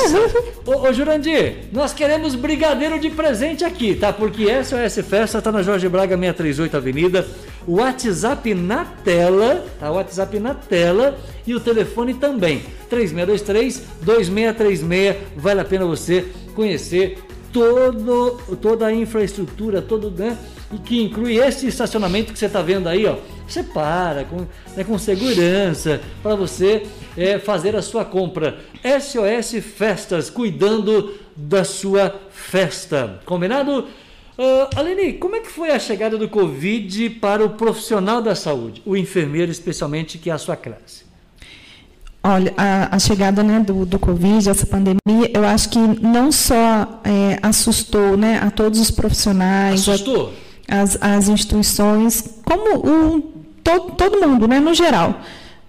Ô, 0.65 0.87
ô, 0.87 0.93
Jurandir, 0.93 1.65
nós 1.73 1.93
queremos 1.93 2.35
brigadeiro 2.35 2.99
de 2.99 3.09
presente 3.09 3.65
aqui, 3.65 3.95
tá? 3.95 4.13
Porque 4.13 4.45
SOS 4.63 5.05
Festa 5.05 5.41
tá 5.41 5.51
na 5.51 5.63
Jorge 5.63 5.89
Braga 5.89 6.15
638 6.15 6.77
Avenida 6.77 7.27
o 7.67 7.75
WhatsApp 7.75 8.53
na 8.53 8.85
tela, 8.85 9.65
tá? 9.79 9.91
O 9.91 9.95
WhatsApp 9.95 10.39
na 10.39 10.53
tela 10.53 11.17
e 11.45 11.53
o 11.53 11.59
telefone 11.59 12.13
também. 12.13 12.63
3623 12.89 13.83
2636. 14.01 15.17
Vale 15.37 15.61
a 15.61 15.65
pena 15.65 15.85
você 15.85 16.27
conhecer 16.55 17.19
todo, 17.51 18.39
toda 18.61 18.87
a 18.87 18.93
infraestrutura, 18.93 19.81
todo, 19.81 20.11
né? 20.11 20.37
E 20.73 20.77
que 20.77 21.01
inclui 21.01 21.37
esse 21.37 21.67
estacionamento 21.67 22.31
que 22.31 22.39
você 22.39 22.45
está 22.45 22.61
vendo 22.61 22.87
aí, 22.87 23.05
ó. 23.05 23.17
Você 23.47 23.63
para 23.63 24.23
com, 24.23 24.47
né, 24.75 24.83
com 24.85 24.97
segurança 24.97 25.99
para 26.23 26.35
você 26.35 26.83
é, 27.17 27.37
fazer 27.37 27.75
a 27.75 27.81
sua 27.81 28.05
compra. 28.05 28.59
SOS 28.83 29.61
Festas, 29.63 30.29
cuidando 30.29 31.13
da 31.35 31.63
sua 31.63 32.13
festa. 32.29 33.19
Combinado? 33.25 33.87
Uh, 34.41 34.67
Aline, 34.75 35.13
como 35.13 35.35
é 35.35 35.39
que 35.39 35.51
foi 35.51 35.69
a 35.69 35.77
chegada 35.77 36.17
do 36.17 36.27
Covid 36.27 37.11
para 37.21 37.45
o 37.45 37.51
profissional 37.51 38.23
da 38.23 38.33
saúde, 38.33 38.81
o 38.83 38.97
enfermeiro 38.97 39.51
especialmente, 39.51 40.17
que 40.17 40.31
é 40.31 40.33
a 40.33 40.37
sua 40.39 40.55
classe? 40.55 41.03
Olha, 42.23 42.51
a, 42.57 42.95
a 42.95 42.97
chegada 42.97 43.43
né, 43.43 43.59
do, 43.59 43.85
do 43.85 43.99
Covid, 43.99 44.49
essa 44.49 44.65
pandemia, 44.65 45.29
eu 45.31 45.45
acho 45.45 45.69
que 45.69 45.77
não 45.77 46.31
só 46.31 47.01
é, 47.03 47.37
assustou 47.43 48.17
né, 48.17 48.39
a 48.41 48.49
todos 48.49 48.79
os 48.79 48.89
profissionais, 48.89 49.87
assustou. 49.87 50.33
A, 50.67 50.81
as, 50.81 50.97
as 50.99 51.29
instituições, 51.29 52.39
como 52.43 52.79
o, 52.79 53.21
todo, 53.63 53.91
todo 53.91 54.27
mundo, 54.27 54.47
né, 54.47 54.59
no 54.59 54.73
geral, 54.73 55.21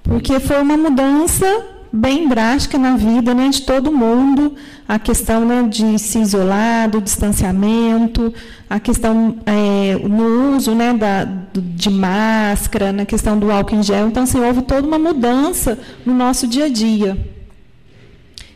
porque 0.02 0.40
foi 0.40 0.62
uma 0.62 0.78
mudança 0.78 1.46
bem 1.92 2.26
drástica 2.26 2.78
na 2.78 2.96
vida 2.96 3.34
né, 3.34 3.50
de 3.50 3.62
todo 3.62 3.92
mundo, 3.92 4.54
a 4.88 4.98
questão 4.98 5.44
né, 5.44 5.62
de 5.68 5.98
se 5.98 6.18
isolar, 6.18 6.88
do 6.88 7.02
distanciamento, 7.02 8.32
a 8.70 8.80
questão 8.80 9.36
é, 9.44 9.96
no 9.98 10.56
uso 10.56 10.74
né, 10.74 10.94
da, 10.94 11.24
de 11.52 11.90
máscara, 11.90 12.92
na 12.92 13.04
questão 13.04 13.38
do 13.38 13.52
álcool 13.52 13.76
em 13.76 13.82
gel. 13.82 14.08
Então, 14.08 14.22
assim, 14.22 14.40
houve 14.40 14.62
toda 14.62 14.86
uma 14.86 14.98
mudança 14.98 15.78
no 16.06 16.14
nosso 16.14 16.46
dia 16.46 16.64
a 16.64 16.68
dia. 16.70 17.18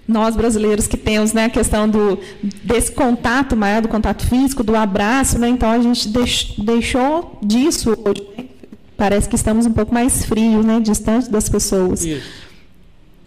Nós 0.08 0.34
brasileiros 0.34 0.86
que 0.86 0.96
temos 0.96 1.32
né, 1.32 1.46
a 1.46 1.50
questão 1.50 1.86
do, 1.86 2.18
desse 2.62 2.90
contato 2.92 3.54
maior, 3.54 3.82
do 3.82 3.88
contato 3.88 4.24
físico, 4.26 4.62
do 4.62 4.74
abraço, 4.74 5.38
né, 5.38 5.48
então 5.48 5.70
a 5.70 5.78
gente 5.78 6.08
deix, 6.08 6.54
deixou 6.56 7.38
disso 7.42 7.90
hoje. 7.90 8.48
Parece 8.96 9.28
que 9.28 9.34
estamos 9.34 9.66
um 9.66 9.72
pouco 9.72 9.92
mais 9.92 10.24
frios, 10.24 10.64
né, 10.64 10.80
distante 10.80 11.30
das 11.30 11.50
pessoas. 11.50 12.02
Isso 12.02 12.45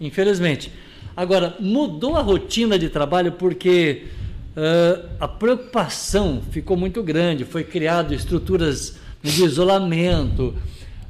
infelizmente. 0.00 0.72
Agora, 1.16 1.56
mudou 1.60 2.16
a 2.16 2.22
rotina 2.22 2.78
de 2.78 2.88
trabalho 2.88 3.32
porque 3.32 4.04
uh, 4.56 5.06
a 5.20 5.28
preocupação 5.28 6.40
ficou 6.50 6.76
muito 6.76 7.02
grande, 7.02 7.44
foi 7.44 7.64
criado 7.64 8.14
estruturas 8.14 8.96
de 9.22 9.44
isolamento, 9.44 10.54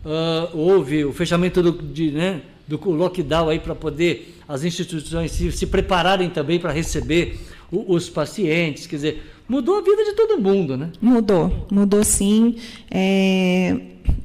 uh, 0.05 0.57
houve 0.57 1.05
o 1.05 1.13
fechamento 1.13 1.63
do, 1.63 1.73
de, 1.73 2.11
né, 2.11 2.43
do 2.67 2.79
lockdown 2.91 3.49
aí 3.49 3.61
para 3.61 3.75
poder 3.75 4.37
as 4.49 4.65
instituições 4.65 5.31
se, 5.31 5.53
se 5.53 5.67
prepararem 5.67 6.29
também 6.29 6.59
para 6.59 6.73
receber 6.73 7.39
o, 7.71 7.95
os 7.95 8.09
pacientes, 8.09 8.87
quer 8.87 8.97
dizer, 8.97 9.33
mudou 9.49 9.79
a 9.79 9.83
vida 9.83 10.05
de 10.05 10.13
todo 10.15 10.41
mundo, 10.41 10.77
né? 10.77 10.91
Mudou, 11.01 11.67
mudou 11.71 12.03
sim. 12.05 12.57
É, 12.91 13.77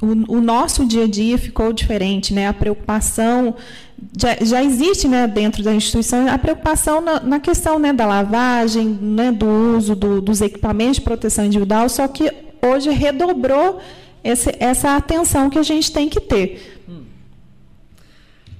o, 0.01 0.37
o, 0.37 0.41
nosso 0.41 0.87
dia 0.87 1.03
a 1.03 1.07
dia 1.07 1.37
ficou 1.37 1.71
diferente, 1.73 2.33
né? 2.33 2.47
A 2.47 2.53
preocupação 2.53 3.55
já, 4.17 4.37
já 4.43 4.63
existe 4.63 5.07
né, 5.07 5.27
dentro 5.27 5.63
da 5.63 5.73
instituição 5.73 6.27
a 6.27 6.37
preocupação 6.37 7.01
na, 7.01 7.19
na 7.19 7.39
questão 7.39 7.79
né, 7.79 7.93
da 7.93 8.05
lavagem, 8.05 8.87
né, 8.87 9.31
do 9.31 9.45
uso 9.77 9.95
do, 9.95 10.21
dos 10.21 10.41
equipamentos 10.41 10.95
de 10.95 11.01
proteção 11.01 11.45
individual, 11.45 11.87
só 11.89 12.07
que 12.07 12.31
hoje 12.61 12.89
redobrou 12.89 13.79
esse, 14.23 14.55
essa 14.59 14.95
atenção 14.95 15.49
que 15.49 15.59
a 15.59 15.63
gente 15.63 15.91
tem 15.91 16.09
que 16.09 16.19
ter. 16.19 16.83
Hum. 16.89 17.03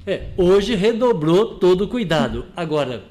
É, 0.05 0.27
hoje 0.37 0.75
redobrou 0.75 1.55
todo 1.55 1.85
o 1.85 1.87
cuidado. 1.87 2.45
Agora, 2.55 3.03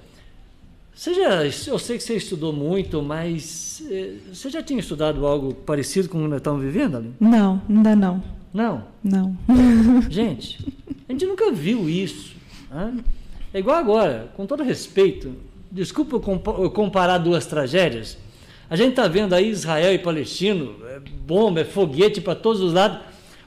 Você 0.94 1.12
já, 1.12 1.44
eu 1.44 1.78
sei 1.78 1.98
que 1.98 2.04
você 2.04 2.14
estudou 2.14 2.52
muito, 2.52 3.02
mas 3.02 3.82
eh, 3.90 4.14
você 4.32 4.48
já 4.48 4.62
tinha 4.62 4.78
estudado 4.78 5.26
algo 5.26 5.52
parecido 5.52 6.08
com 6.08 6.18
o 6.18 6.22
que 6.22 6.28
nós 6.28 6.36
estamos 6.36 6.62
vivendo, 6.62 6.96
Aline? 6.98 7.14
Não, 7.18 7.60
ainda 7.68 7.96
não. 7.96 8.22
Não? 8.54 8.86
Não. 9.02 9.36
Gente, 10.08 10.64
a 11.08 11.12
gente 11.12 11.26
nunca 11.26 11.50
viu 11.50 11.88
isso. 11.88 12.36
Né? 12.70 12.98
É 13.52 13.58
igual 13.58 13.76
agora, 13.76 14.30
com 14.36 14.46
todo 14.46 14.62
respeito, 14.62 15.34
desculpa 15.72 16.14
eu 16.16 16.70
comparar 16.70 17.18
duas 17.18 17.46
tragédias. 17.46 18.16
A 18.70 18.76
gente 18.76 18.90
está 18.90 19.08
vendo 19.08 19.34
aí 19.34 19.50
Israel 19.50 19.92
e 19.92 19.98
Palestino, 19.98 20.76
é 20.86 21.00
bomba, 21.00 21.60
é 21.60 21.64
foguete 21.64 22.20
para 22.20 22.36
todos 22.36 22.60
os 22.62 22.72
lados. 22.72 23.00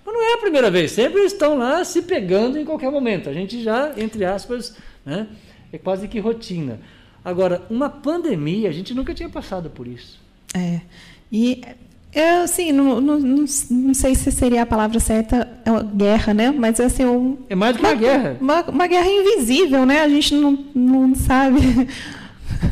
Mas 0.06 0.13
não 0.13 0.22
é 0.22 0.34
a 0.34 0.39
primeira 0.39 0.70
vez, 0.70 0.91
sempre 0.91 1.22
estão 1.22 1.58
lá 1.58 1.84
se 1.86 2.02
pegando 2.02 2.60
em 2.60 2.65
qualquer 2.65 2.91
momento. 2.91 3.30
A 3.30 3.34
gente 3.34 3.63
já, 3.63 3.93
entre 3.98 4.26
aspas, 4.26 4.76
né, 5.06 5.28
é 5.72 5.78
quase 5.78 6.08
que 6.10 6.20
rotina. 6.20 6.82
Agora, 7.24 7.65
uma 7.70 7.89
pandemia, 7.89 8.70
a 8.70 8.74
gente 8.74 8.93
nunca 8.93 9.13
tinha 9.13 9.30
passado 9.30 9.70
por 9.70 9.88
isso. 9.88 10.20
É. 10.54 10.82
E 11.32 11.62
eu, 12.13 12.43
assim, 12.43 12.72
não, 12.72 13.02
não, 13.02 13.20
não, 13.20 13.46
não, 13.70 13.93
sei 13.93 14.15
se 14.15 14.32
seria 14.32 14.63
a 14.63 14.65
palavra 14.65 15.00
certa, 15.00 15.48
é 15.65 15.72
uma 15.72 15.84
guerra, 15.84 16.34
né? 16.34 16.52
Mas 16.52 16.80
assim, 16.80 17.06
um, 17.06 17.38
é 17.50 17.56
mais 17.56 17.76
do 17.76 17.80
que 17.80 17.86
uma, 17.86 17.93
uma 17.93 18.00
guerra. 18.00 18.38
Uma, 18.39 18.62
uma, 18.63 18.88
guerra 18.88 19.08
invisível, 19.08 19.86
né? 19.86 20.02
A 20.02 20.10
gente 20.10 20.34
não, 20.34 20.65
não 20.74 21.15
sabe. 21.15 21.60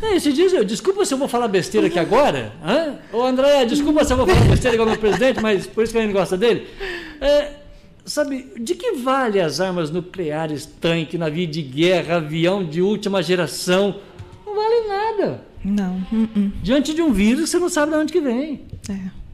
É, 0.02 0.16
esse 0.16 0.34
diz, 0.34 0.52
desculpa 0.66 1.06
se 1.06 1.14
eu 1.14 1.18
vou 1.18 1.28
falar 1.28 1.48
besteira 1.48 1.86
aqui 1.86 2.00
agora. 2.00 2.54
Hã? 2.66 2.96
Ô 3.14 3.22
André, 3.22 3.66
desculpa 3.66 4.04
se 4.04 4.14
eu 4.14 4.18
vou 4.18 4.26
falar 4.26 4.46
besteira 4.50 4.74
igual 4.74 4.90
meu 4.90 4.98
presidente, 4.98 5.40
mas 5.40 5.68
por 5.68 5.84
isso 5.84 5.94
que 5.94 6.00
a 6.00 6.02
gente 6.02 6.14
gosta 6.14 6.36
dele. 6.36 6.68
É, 7.22 7.52
sabe, 8.04 8.52
de 8.60 8.74
que 8.74 8.94
vale 8.94 9.40
as 9.40 9.60
armas 9.60 9.92
nucleares, 9.92 10.66
tanque, 10.66 11.20
navio 11.20 11.46
de 11.46 11.62
guerra, 11.62 12.16
avião 12.16 12.66
de 12.66 12.82
última 12.82 13.22
geração? 13.22 13.96
não 14.46 14.56
vale 14.56 14.88
nada. 14.88 15.42
Não. 15.64 15.98
Uh 16.12 16.28
-uh. 16.36 16.52
Diante 16.64 16.94
de 16.94 17.02
um 17.02 17.12
vírus, 17.12 17.50
você 17.50 17.60
não 17.60 17.70
sabe 17.70 17.92
de 17.92 17.98
onde 17.98 18.14
que 18.14 18.22
vem. 18.22 18.62
É. 18.90 19.25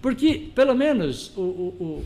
Porque, 0.00 0.50
pelo 0.54 0.74
menos, 0.74 1.32
o, 1.36 1.40
o, 1.40 1.74
o, 1.80 2.04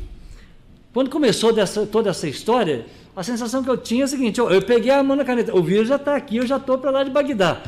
quando 0.92 1.10
começou 1.10 1.52
dessa, 1.52 1.86
toda 1.86 2.10
essa 2.10 2.28
história, 2.28 2.86
a 3.14 3.22
sensação 3.22 3.62
que 3.62 3.70
eu 3.70 3.76
tinha 3.76 4.02
é 4.02 4.04
a 4.04 4.08
seguinte: 4.08 4.38
eu, 4.38 4.50
eu 4.50 4.62
peguei 4.62 4.90
a 4.90 5.02
mão 5.02 5.16
na 5.16 5.24
caneta, 5.24 5.54
o 5.54 5.62
vírus 5.62 5.88
já 5.88 5.96
está 5.96 6.16
aqui, 6.16 6.36
eu 6.36 6.46
já 6.46 6.56
estou 6.56 6.78
para 6.78 6.90
lá 6.90 7.04
de 7.04 7.10
Bagdá. 7.10 7.62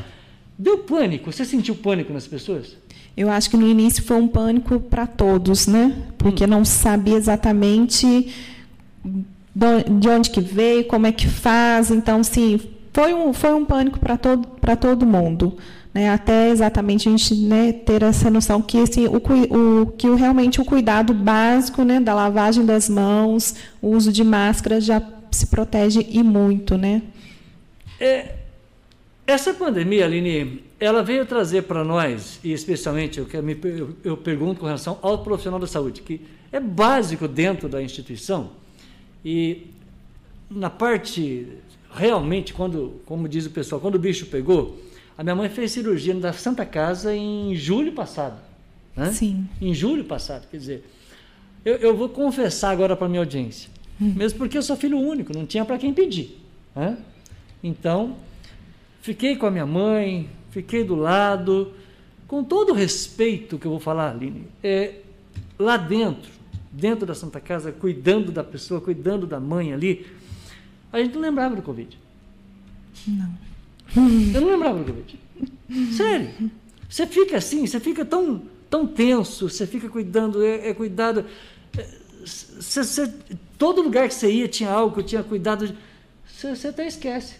Deu 0.59 0.79
pânico? 0.79 1.33
Você 1.33 1.45
sentiu 1.45 1.75
pânico 1.75 2.13
nas 2.13 2.27
pessoas? 2.27 2.77
Eu 3.17 3.31
acho 3.31 3.51
que 3.51 3.57
no 3.57 3.67
início 3.67 4.03
foi 4.03 4.17
um 4.17 4.29
pânico 4.29 4.79
para 4.79 5.07
todos, 5.07 5.67
né? 5.67 6.07
Porque 6.17 6.45
hum. 6.45 6.49
não 6.49 6.65
sabia 6.65 7.17
exatamente 7.17 8.33
de 9.55 10.09
onde 10.09 10.31
que 10.31 10.41
veio, 10.41 10.85
como 10.85 11.07
é 11.07 11.13
que 11.13 11.27
faz. 11.27 11.91
Então, 11.91 12.23
sim, 12.23 12.61
foi 12.93 13.13
um, 13.15 13.33
foi 13.33 13.53
um 13.55 13.65
pânico 13.65 13.99
para 13.99 14.17
todo, 14.17 14.47
todo 14.81 15.07
mundo. 15.07 15.57
Né, 15.93 16.09
até 16.09 16.51
exatamente 16.51 17.09
a 17.09 17.11
gente 17.11 17.35
né, 17.35 17.73
ter 17.73 18.05
essa 18.05 18.31
noção 18.31 18.63
que 18.63 18.79
assim, 18.79 19.09
o, 19.09 19.17
o, 19.17 19.87
que 19.87 20.09
realmente 20.11 20.61
o 20.61 20.65
cuidado 20.65 21.13
básico 21.13 21.83
né, 21.83 21.99
da 21.99 22.15
lavagem 22.15 22.65
das 22.65 22.89
mãos, 22.89 23.57
o 23.83 23.89
uso 23.89 24.13
de 24.13 24.23
máscara 24.23 24.81
já 24.81 25.03
se 25.33 25.47
protege 25.47 26.07
e 26.09 26.23
muito, 26.23 26.79
né? 26.79 27.03
É, 27.99 28.37
essa 29.27 29.53
pandemia, 29.53 30.05
Aline, 30.05 30.63
ela 30.79 31.03
veio 31.03 31.27
trazer 31.27 31.63
para 31.63 31.85
nós, 31.85 32.39
e 32.43 32.53
especialmente 32.53 33.19
eu, 33.19 33.27
eu, 33.65 33.97
eu 34.03 34.17
pergunto 34.17 34.61
com 34.61 34.67
relação 34.67 34.99
ao 35.03 35.19
profissional 35.25 35.59
da 35.59 35.67
saúde, 35.67 36.03
que 36.03 36.21
é 36.53 36.59
básico 36.59 37.27
dentro 37.29 37.69
da 37.69 37.83
instituição, 37.83 38.51
e 39.25 39.67
na 40.51 40.71
parte 40.71 41.47
realmente, 41.93 42.55
quando, 42.55 43.01
como 43.05 43.29
diz 43.29 43.47
o 43.47 43.51
pessoal, 43.51 43.81
quando 43.81 43.97
o 43.97 43.99
bicho 43.99 44.27
pegou, 44.27 44.79
a 45.21 45.23
minha 45.23 45.37
mãe 45.37 45.51
fez 45.51 45.73
cirurgia 45.73 46.15
da 46.15 46.33
Santa 46.33 46.65
Casa 46.65 47.15
em 47.15 47.55
julho 47.55 47.93
passado. 47.93 48.41
Né? 48.97 49.13
Sim. 49.13 49.47
Em 49.61 49.75
julho 49.75 50.03
passado, 50.03 50.49
quer 50.51 50.57
dizer. 50.57 50.91
Eu, 51.63 51.77
eu 51.77 51.95
vou 51.95 52.09
confessar 52.09 52.71
agora 52.71 52.97
para 52.97 53.07
minha 53.07 53.21
audiência, 53.21 53.69
hum. 54.01 54.15
mesmo 54.17 54.39
porque 54.39 54.57
eu 54.57 54.63
sou 54.63 54.79
filho 54.79 54.99
único, 54.99 55.37
não 55.37 55.45
tinha 55.45 55.63
para 55.63 55.77
quem 55.77 55.93
pedir. 55.93 56.41
Né? 56.75 56.97
Então, 57.63 58.17
fiquei 59.03 59.37
com 59.37 59.45
a 59.45 59.51
minha 59.51 59.67
mãe, 59.67 60.31
fiquei 60.53 60.85
do 60.85 60.95
lado, 60.95 61.71
com 62.27 62.43
todo 62.43 62.71
o 62.71 62.75
respeito 62.75 63.59
que 63.59 63.67
eu 63.67 63.73
vou 63.73 63.81
falar, 63.81 64.13
Aline, 64.13 64.47
é, 64.65 65.01
lá 65.59 65.77
dentro, 65.77 66.31
dentro 66.73 67.05
da 67.05 67.15
Santa 67.15 67.41
Casa, 67.41 67.71
cuidando 67.71 68.33
da 68.33 68.43
pessoa, 68.43 68.81
cuidando 68.81 69.27
da 69.27 69.39
mãe 69.39 69.75
ali, 69.75 70.07
a 70.91 70.99
gente 70.99 71.13
não 71.13 71.21
lembrava 71.21 71.55
do 71.55 71.61
Covid. 71.61 71.99
Não. 73.07 73.50
Eu 74.35 74.41
não 74.41 74.51
lembrava 74.51 74.79
do 74.79 74.93
Covid. 74.93 75.19
Sério. 75.97 76.51
Você 76.89 77.07
fica 77.07 77.37
assim, 77.37 77.67
você 77.67 77.79
fica 77.79 78.05
tão, 78.05 78.43
tão 78.69 78.87
tenso, 78.87 79.49
você 79.49 79.67
fica 79.67 79.89
cuidando, 79.89 80.43
é, 80.45 80.69
é 80.71 80.75
cuidado. 80.75 81.25
É, 81.77 81.87
você, 82.25 82.83
você, 82.83 83.13
todo 83.57 83.83
lugar 83.83 84.09
que 84.09 84.15
você 84.15 84.31
ia 84.31 84.49
tinha 84.49 84.71
algo 84.71 84.97
que 84.97 85.03
tinha 85.03 85.23
cuidado. 85.23 85.73
Você, 86.27 86.55
você 86.55 86.69
até 86.69 86.87
esquece. 86.87 87.37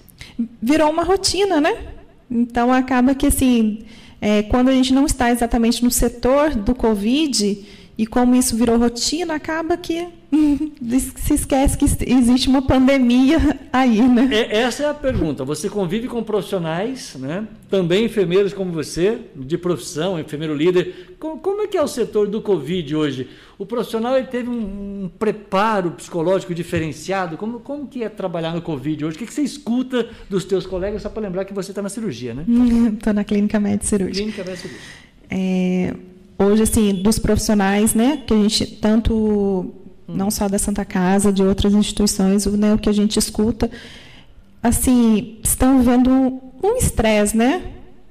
Virou 0.63 0.91
uma 0.91 1.03
rotina, 1.03 1.61
né? 1.61 1.95
Então 2.31 2.73
acaba 2.73 3.15
que 3.15 3.27
assim, 3.27 3.85
é, 4.21 4.43
quando 4.45 4.69
a 4.69 4.73
gente 4.73 4.93
não 4.93 5.07
está 5.07 5.31
exatamente 5.31 5.83
no 5.83 5.91
setor 5.91 6.55
do 6.55 6.75
Covid, 6.75 7.67
e 7.99 8.07
como 8.07 8.35
isso 8.37 8.57
virou 8.57 8.79
rotina, 8.79 9.35
acaba 9.35 9.77
que 9.77 10.09
se 11.17 11.35
esquece 11.35 11.77
que 11.77 11.85
existe 11.85 12.49
uma 12.49 12.63
pandemia 12.63 13.59
aí, 13.73 14.01
né? 14.01 14.29
É, 14.33 14.59
essa 14.59 14.85
é 14.85 14.89
a 14.89 14.95
pergunta. 14.95 15.45
Você 15.45 15.69
convive 15.69 16.07
com 16.07 16.23
profissionais, 16.23 17.17
né? 17.19 17.47
Também 17.69 18.05
enfermeiros 18.05 18.53
como 18.53 18.73
você, 18.73 19.19
de 19.35 19.59
profissão, 19.59 20.19
enfermeiro 20.19 20.55
líder. 20.55 21.17
Como, 21.19 21.63
é 21.63 21.67
que 21.67 21.77
é 21.77 21.83
o 21.83 21.89
setor 21.89 22.29
do 22.29 22.41
Covid 22.41 22.95
hoje? 22.95 23.29
O 23.59 23.67
profissional 23.67 24.17
ele 24.17 24.29
teve 24.29 24.49
um, 24.49 25.05
um 25.05 25.11
preparo 25.19 25.91
psicológico 25.93 26.55
diferenciado? 26.55 27.37
Como, 27.37 27.61
como 27.61 27.87
que 27.87 28.03
é 28.03 28.09
trabalhar 28.09 28.55
no 28.55 28.63
Covid 28.63 29.05
hoje? 29.05 29.17
O 29.17 29.19
que, 29.19 29.27
que 29.27 29.35
você 29.35 29.43
escuta 29.43 30.09
dos 30.29 30.45
teus 30.45 30.65
colegas? 30.65 31.03
Só 31.03 31.09
para 31.09 31.23
lembrar 31.23 31.45
que 31.45 31.53
você 31.53 31.73
está 31.73 31.83
na 31.83 31.89
cirurgia, 31.89 32.35
né? 32.35 32.45
Estou 32.95 33.13
na 33.13 33.25
clínica 33.25 33.59
médica 33.59 33.87
cirúrgica. 33.87 34.17
Clínica 34.17 34.45
médica 34.45 34.69
cirúrgica. 34.69 35.11
É, 35.33 35.95
hoje, 36.39 36.63
assim, 36.63 36.95
dos 36.95 37.19
profissionais, 37.19 37.95
né, 37.95 38.23
que 38.27 38.35
a 38.35 38.37
gente, 38.37 38.67
tanto 38.77 39.80
não 40.15 40.31
só 40.31 40.49
da 40.49 40.59
Santa 40.59 40.85
Casa, 40.85 41.33
de 41.33 41.43
outras 41.43 41.73
instituições, 41.75 42.47
né, 42.47 42.75
o 42.75 42.79
que 42.79 42.89
a 42.89 42.93
gente 42.93 43.19
escuta, 43.19 43.71
assim, 44.63 45.39
estão 45.43 45.83
vendo 45.83 46.11
um 46.63 46.77
estresse, 46.77 47.37
né, 47.37 47.63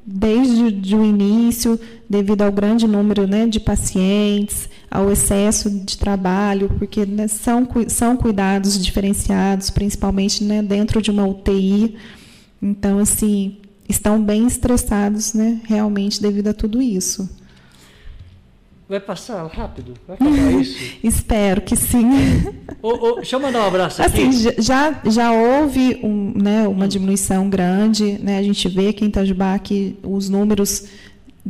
desde 0.06 0.96
o 0.96 1.06
início, 1.06 1.80
devido 2.10 2.42
ao 2.42 2.52
grande 2.52 2.88
número 2.88 3.28
né, 3.28 3.46
de 3.46 3.60
pacientes, 3.60 4.68
ao 4.90 5.12
excesso 5.12 5.70
de 5.70 5.98
trabalho, 5.98 6.70
porque 6.80 7.06
né, 7.06 7.28
são, 7.28 7.68
são 7.88 8.18
cuidados 8.18 8.84
diferenciados, 8.84 9.70
principalmente 9.70 10.44
né, 10.44 10.64
dentro 10.64 11.02
de 11.02 11.12
uma 11.12 11.28
UTI. 11.28 11.96
Então, 12.60 12.98
assim, 12.98 13.58
estão 13.88 14.22
bem 14.22 14.48
estressados, 14.48 15.34
né, 15.34 15.62
realmente, 15.66 16.20
devido 16.22 16.48
a 16.48 16.54
tudo 16.54 16.82
isso. 16.82 17.30
Vai 18.90 19.00
passar 19.00 19.46
rápido? 19.46 19.94
Vai 20.08 20.16
acabar 20.20 20.52
isso? 20.60 20.98
Espero 21.04 21.62
que 21.62 21.76
sim. 21.76 22.10
Ô, 22.82 22.90
ô, 22.90 23.16
deixa 23.18 23.36
eu 23.36 23.40
mandar 23.40 23.62
um 23.62 23.68
abraço 23.68 24.02
aqui. 24.02 24.28
Assim, 24.28 24.62
já, 24.62 25.00
já 25.06 25.32
houve 25.32 26.00
um, 26.04 26.34
né, 26.36 26.68
uma 26.68 26.86
hum. 26.86 26.88
diminuição 26.88 27.48
grande. 27.48 28.18
Né? 28.18 28.40
A 28.40 28.42
gente 28.42 28.68
vê 28.68 28.92
que 28.92 29.06
em 29.06 29.10
Itajubá 29.10 29.60
que 29.60 29.96
os 30.02 30.28
números 30.28 30.86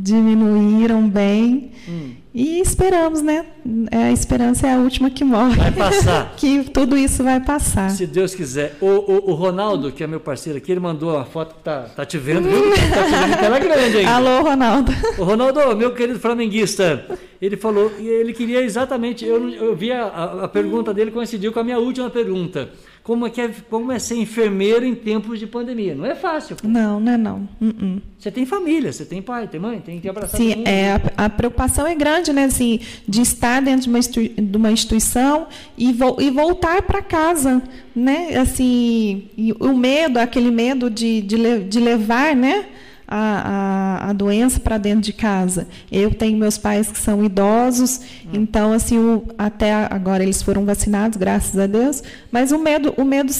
diminuíram 0.02 1.08
bem. 1.08 1.72
Hum. 1.88 2.10
E 2.32 2.60
esperamos, 2.60 3.22
né? 3.22 3.44
É, 3.90 4.04
a 4.04 4.12
esperança 4.12 4.66
é 4.68 4.74
a 4.74 4.78
última 4.78 5.10
que 5.10 5.24
morre. 5.24 5.56
Vai 5.56 5.72
passar. 5.72 6.32
que 6.38 6.62
tudo 6.70 6.96
isso 6.96 7.24
vai 7.24 7.40
passar. 7.40 7.90
Se 7.90 8.06
Deus 8.06 8.34
quiser. 8.36 8.76
O, 8.80 8.86
o, 8.86 9.30
o, 9.30 9.34
Ronaldo, 9.34 9.90
que 9.90 10.04
é 10.04 10.06
meu 10.06 10.20
parceiro 10.20 10.56
aqui, 10.58 10.70
ele 10.70 10.80
mandou 10.80 11.16
uma 11.16 11.24
foto 11.24 11.56
que 11.56 11.62
tá, 11.62 11.82
tá 11.82 12.06
te 12.06 12.18
vendo, 12.18 12.48
viu? 12.48 12.70
Tá 12.90 13.04
te 13.04 13.10
vendo 13.10 13.40
tela 13.40 13.58
grande 13.58 13.98
ainda. 13.98 14.12
Alô, 14.12 14.42
Ronaldo. 14.42 14.92
O 15.18 15.24
Ronaldo, 15.24 15.76
meu 15.76 15.92
querido 15.92 16.20
flamenguista, 16.20 17.04
ele 17.42 17.56
falou, 17.56 17.92
e 17.98 18.06
ele 18.06 18.32
queria 18.32 18.62
exatamente, 18.62 19.24
eu, 19.24 19.48
eu 19.50 19.74
vi 19.74 19.90
a, 19.90 20.04
a, 20.04 20.44
a 20.44 20.48
pergunta 20.48 20.94
dele 20.94 21.10
coincidiu 21.10 21.52
com 21.52 21.58
a 21.58 21.64
minha 21.64 21.78
última 21.78 22.08
pergunta 22.10 22.68
como 23.10 23.26
é, 23.26 23.30
que 23.30 23.40
é, 23.40 23.50
como 23.68 23.90
é 23.90 23.98
ser 23.98 24.14
enfermeiro 24.14 24.86
em 24.86 24.94
tempos 24.94 25.40
de 25.40 25.44
pandemia. 25.44 25.96
Não 25.96 26.06
é 26.06 26.14
fácil. 26.14 26.54
Pô. 26.54 26.68
Não, 26.68 27.00
não 27.00 27.10
é 27.10 27.16
não. 27.16 27.48
Uh 27.60 27.66
-uh. 27.66 28.02
Você 28.16 28.30
tem 28.30 28.46
família, 28.46 28.92
você 28.92 29.04
tem 29.04 29.20
pai, 29.20 29.48
tem 29.48 29.58
mãe, 29.58 29.80
tem 29.80 29.98
que 29.98 30.08
abraçar 30.08 30.38
Sim, 30.38 30.62
é, 30.64 30.92
a, 30.92 31.24
a, 31.24 31.28
preocupação 31.28 31.88
é 31.88 31.94
grande, 31.96 32.32
né? 32.32 32.44
Assim, 32.44 32.78
de 33.08 33.20
estar 33.20 33.60
dentro 33.62 33.82
de 33.82 33.88
uma, 33.88 33.98
de 33.98 34.56
uma 34.56 34.70
instituição 34.70 35.48
e, 35.76 35.92
vo 35.92 36.18
e 36.20 36.30
voltar 36.30 36.82
para 36.82 37.02
casa, 37.02 37.60
né? 37.96 38.36
Assim, 38.36 39.24
o 39.58 39.72
medo, 39.74 40.20
aquele 40.20 40.52
medo 40.52 40.88
de, 40.88 41.20
de, 41.20 41.64
de 41.64 41.80
levar, 41.80 42.36
né? 42.36 42.66
A, 43.10 43.98
a, 44.04 44.10
a 44.10 44.12
doença 44.12 44.60
para 44.60 44.78
dentro 44.78 45.00
de 45.00 45.12
casa. 45.12 45.66
Eu 45.90 46.14
tenho 46.14 46.38
meus 46.38 46.56
pais 46.56 46.88
que 46.88 46.98
são 46.98 47.24
idosos, 47.24 48.00
então 48.32 48.72
assim 48.72 48.96
o, 48.98 49.24
até 49.36 49.72
agora 49.72 50.22
eles 50.22 50.40
foram 50.40 50.64
vacinados, 50.64 51.18
graças 51.18 51.58
a 51.58 51.66
Deus. 51.66 52.02
Mas 52.30 52.52
o 52.52 52.58
medo, 52.58 52.94
o 52.96 53.04
medo 53.04 53.32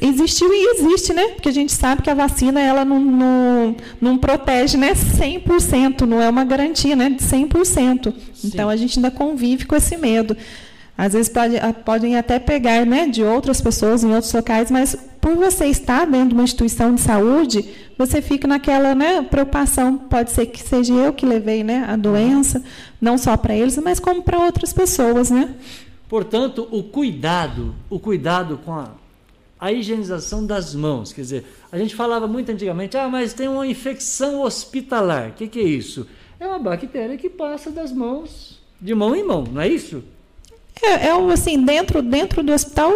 existiu 0.00 0.48
e 0.50 0.76
existe, 0.76 1.12
né? 1.12 1.28
Porque 1.28 1.50
a 1.50 1.52
gente 1.52 1.72
sabe 1.72 2.00
que 2.00 2.08
a 2.08 2.14
vacina 2.14 2.58
ela 2.60 2.84
não, 2.86 2.98
não, 2.98 3.76
não 4.00 4.18
protege, 4.18 4.78
né? 4.78 4.94
100%, 4.94 6.00
não 6.02 6.22
é 6.22 6.28
uma 6.28 6.44
garantia, 6.44 6.96
né? 6.96 7.10
De 7.10 7.22
100%. 7.22 8.14
Sim. 8.32 8.48
Então 8.48 8.70
a 8.70 8.76
gente 8.76 8.98
ainda 8.98 9.10
convive 9.10 9.66
com 9.66 9.76
esse 9.76 9.96
medo. 9.98 10.34
Às 10.96 11.12
vezes 11.12 11.28
pode, 11.28 11.54
podem 11.84 12.16
até 12.16 12.40
pegar 12.40 12.84
né, 12.84 13.06
de 13.06 13.22
outras 13.22 13.60
pessoas 13.60 14.02
em 14.02 14.12
outros 14.12 14.32
locais, 14.32 14.68
mas 14.68 14.96
por 15.20 15.36
você 15.36 15.66
estar 15.66 16.04
dentro 16.06 16.30
de 16.30 16.34
uma 16.34 16.42
instituição 16.42 16.92
de 16.92 17.00
saúde, 17.00 17.64
você 17.98 18.22
fica 18.22 18.46
naquela 18.46 18.94
né, 18.94 19.20
preocupação. 19.22 19.98
Pode 19.98 20.30
ser 20.30 20.46
que 20.46 20.62
seja 20.62 20.94
eu 20.94 21.12
que 21.12 21.26
levei 21.26 21.64
né, 21.64 21.84
a 21.88 21.96
doença, 21.96 22.62
não 23.00 23.18
só 23.18 23.36
para 23.36 23.54
eles, 23.54 23.76
mas 23.78 23.98
como 23.98 24.22
para 24.22 24.38
outras 24.38 24.72
pessoas. 24.72 25.30
Né? 25.30 25.56
Portanto, 26.08 26.68
o 26.70 26.84
cuidado, 26.84 27.74
o 27.90 27.98
cuidado 27.98 28.58
com 28.64 28.72
a, 28.72 28.92
a 29.58 29.72
higienização 29.72 30.46
das 30.46 30.76
mãos. 30.76 31.12
Quer 31.12 31.22
dizer, 31.22 31.44
a 31.72 31.76
gente 31.76 31.96
falava 31.96 32.28
muito 32.28 32.52
antigamente, 32.52 32.96
ah, 32.96 33.08
mas 33.08 33.34
tem 33.34 33.48
uma 33.48 33.66
infecção 33.66 34.42
hospitalar. 34.42 35.30
O 35.30 35.32
que, 35.32 35.48
que 35.48 35.58
é 35.58 35.64
isso? 35.64 36.06
É 36.38 36.46
uma 36.46 36.60
bactéria 36.60 37.18
que 37.18 37.28
passa 37.28 37.68
das 37.68 37.92
mãos, 37.92 38.60
de 38.80 38.94
mão 38.94 39.16
em 39.16 39.24
mão, 39.24 39.42
não 39.42 39.60
é 39.60 39.66
isso? 39.66 40.04
É, 40.80 41.08
é 41.08 41.32
assim, 41.32 41.64
dentro, 41.64 42.00
dentro 42.00 42.44
do 42.44 42.52
hospital 42.52 42.92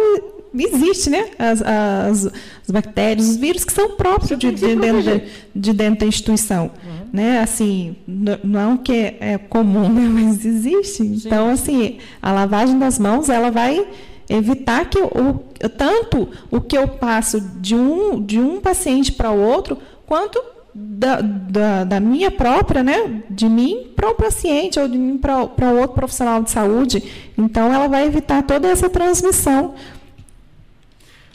existe, 0.61 1.09
né? 1.09 1.31
As, 1.39 1.61
as, 1.61 2.25
as 2.27 2.71
bactérias, 2.71 3.29
os 3.29 3.35
vírus 3.37 3.63
que 3.65 3.73
são 3.73 3.91
próprios 3.91 4.37
de, 4.37 4.51
de, 4.51 4.75
dentro, 4.75 5.01
de, 5.01 5.23
de, 5.55 5.73
dentro 5.73 5.99
da 6.01 6.05
instituição. 6.05 6.71
Uhum. 6.83 7.07
Né? 7.11 7.39
Assim, 7.39 7.95
não 8.43 8.77
que 8.77 9.15
é 9.19 9.37
comum, 9.37 9.89
né? 9.89 10.07
mas 10.09 10.45
existe. 10.45 11.03
Sim. 11.03 11.21
Então, 11.25 11.49
assim, 11.49 11.97
a 12.21 12.31
lavagem 12.31 12.77
das 12.77 12.99
mãos, 12.99 13.29
ela 13.29 13.49
vai 13.49 13.85
evitar 14.29 14.89
que 14.89 14.99
o, 14.99 15.43
tanto 15.77 16.29
o 16.49 16.61
que 16.61 16.77
eu 16.77 16.87
passo 16.87 17.41
de 17.59 17.75
um, 17.75 18.21
de 18.21 18.39
um 18.39 18.59
paciente 18.61 19.11
para 19.11 19.31
o 19.31 19.39
outro, 19.39 19.77
quanto 20.05 20.41
da, 20.73 21.21
da, 21.21 21.83
da, 21.83 21.99
minha 21.99 22.31
própria, 22.31 22.81
né, 22.81 23.21
de 23.29 23.47
mim 23.47 23.91
para 23.95 24.09
o 24.09 24.15
paciente 24.15 24.79
ou 24.79 24.87
de 24.87 24.97
mim 24.97 25.17
para 25.17 25.71
outro 25.71 25.93
profissional 25.93 26.41
de 26.41 26.49
saúde. 26.49 27.03
Então, 27.37 27.71
ela 27.71 27.87
vai 27.87 28.05
evitar 28.05 28.41
toda 28.43 28.67
essa 28.67 28.89
transmissão. 28.89 29.75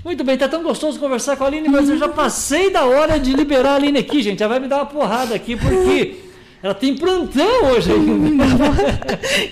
Muito 0.09 0.24
bem, 0.24 0.38
tá 0.38 0.48
tão 0.48 0.62
gostoso 0.62 0.98
conversar 0.98 1.36
com 1.36 1.44
a 1.44 1.48
Aline, 1.48 1.68
mas 1.68 1.86
eu 1.86 1.98
já 1.98 2.09
passei 2.09 2.70
da 2.70 2.86
hora 2.86 3.20
de 3.20 3.34
liberar 3.34 3.72
a 3.72 3.74
Aline 3.74 3.98
aqui, 3.98 4.22
gente. 4.22 4.38
Já 4.38 4.48
vai 4.48 4.59
me 4.59 4.66
dar 4.66 4.76
uma 4.76 4.86
porrada 4.86 5.34
aqui, 5.34 5.54
porque 5.54 6.14
ela 6.62 6.72
tem 6.72 6.96
plantão 6.96 7.66
hoje 7.66 7.92
ainda. 7.92 8.44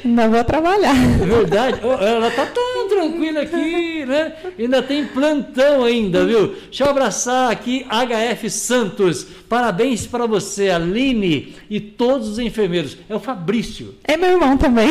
Ainda 0.02 0.28
vou 0.28 0.44
trabalhar. 0.44 0.96
É 0.96 1.26
verdade. 1.26 1.80
Ela 1.82 2.30
tá 2.30 2.46
tão 2.46 2.66
tranquila 3.07 3.40
aqui, 3.42 4.04
né? 4.04 4.32
Ainda 4.59 4.82
tem 4.82 5.04
plantão 5.04 5.84
ainda, 5.84 6.24
viu? 6.24 6.48
Deixa 6.48 6.84
eu 6.84 6.90
abraçar 6.90 7.50
aqui 7.50 7.86
HF 7.88 8.50
Santos. 8.50 9.26
Parabéns 9.48 10.07
para 10.07 10.26
você, 10.26 10.70
Aline 10.70 11.54
e 11.70 11.80
todos 11.80 12.28
os 12.28 12.38
enfermeiros. 12.38 12.96
É 13.09 13.14
o 13.14 13.20
Fabrício. 13.20 13.94
É 14.04 14.16
meu 14.16 14.30
irmão 14.30 14.57
também. 14.57 14.90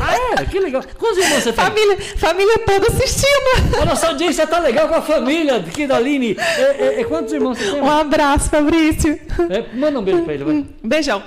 Ah, 0.00 0.40
é? 0.40 0.44
Que 0.44 0.60
legal. 0.60 0.82
Quantos 0.98 1.18
irmãos 1.18 1.42
você 1.42 1.52
família, 1.52 1.96
tem? 1.96 2.06
Família 2.16 2.58
toda 2.58 2.86
assistindo. 2.86 3.80
A 3.80 3.84
nossa 3.84 4.08
audiência 4.08 4.46
tá 4.46 4.58
legal 4.58 4.88
com 4.88 4.94
a 4.94 5.02
família 5.02 5.56
aqui 5.56 5.86
da 5.86 5.96
Aline. 5.96 6.36
É, 6.38 6.62
é, 6.62 7.00
é 7.00 7.04
quantos 7.04 7.32
irmãos 7.32 7.58
você 7.58 7.72
tem? 7.72 7.80
Um 7.80 7.90
abraço, 7.90 8.50
Fabrício. 8.50 9.18
É, 9.50 9.64
manda 9.76 9.98
um 9.98 10.02
beijo 10.02 10.22
para 10.22 10.34
ele, 10.34 10.44
vai. 10.44 10.64
Beijão. 10.82 11.22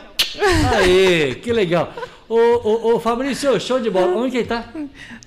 Aê, 0.75 1.35
que 1.35 1.51
legal. 1.51 1.93
Ô, 2.29 2.35
ô, 2.37 2.95
ô 2.95 2.99
Fabrício, 2.99 3.59
show 3.59 3.79
de 3.79 3.89
bola. 3.89 4.15
Onde 4.15 4.31
que 4.31 4.37
ele 4.37 4.47
tá? 4.47 4.65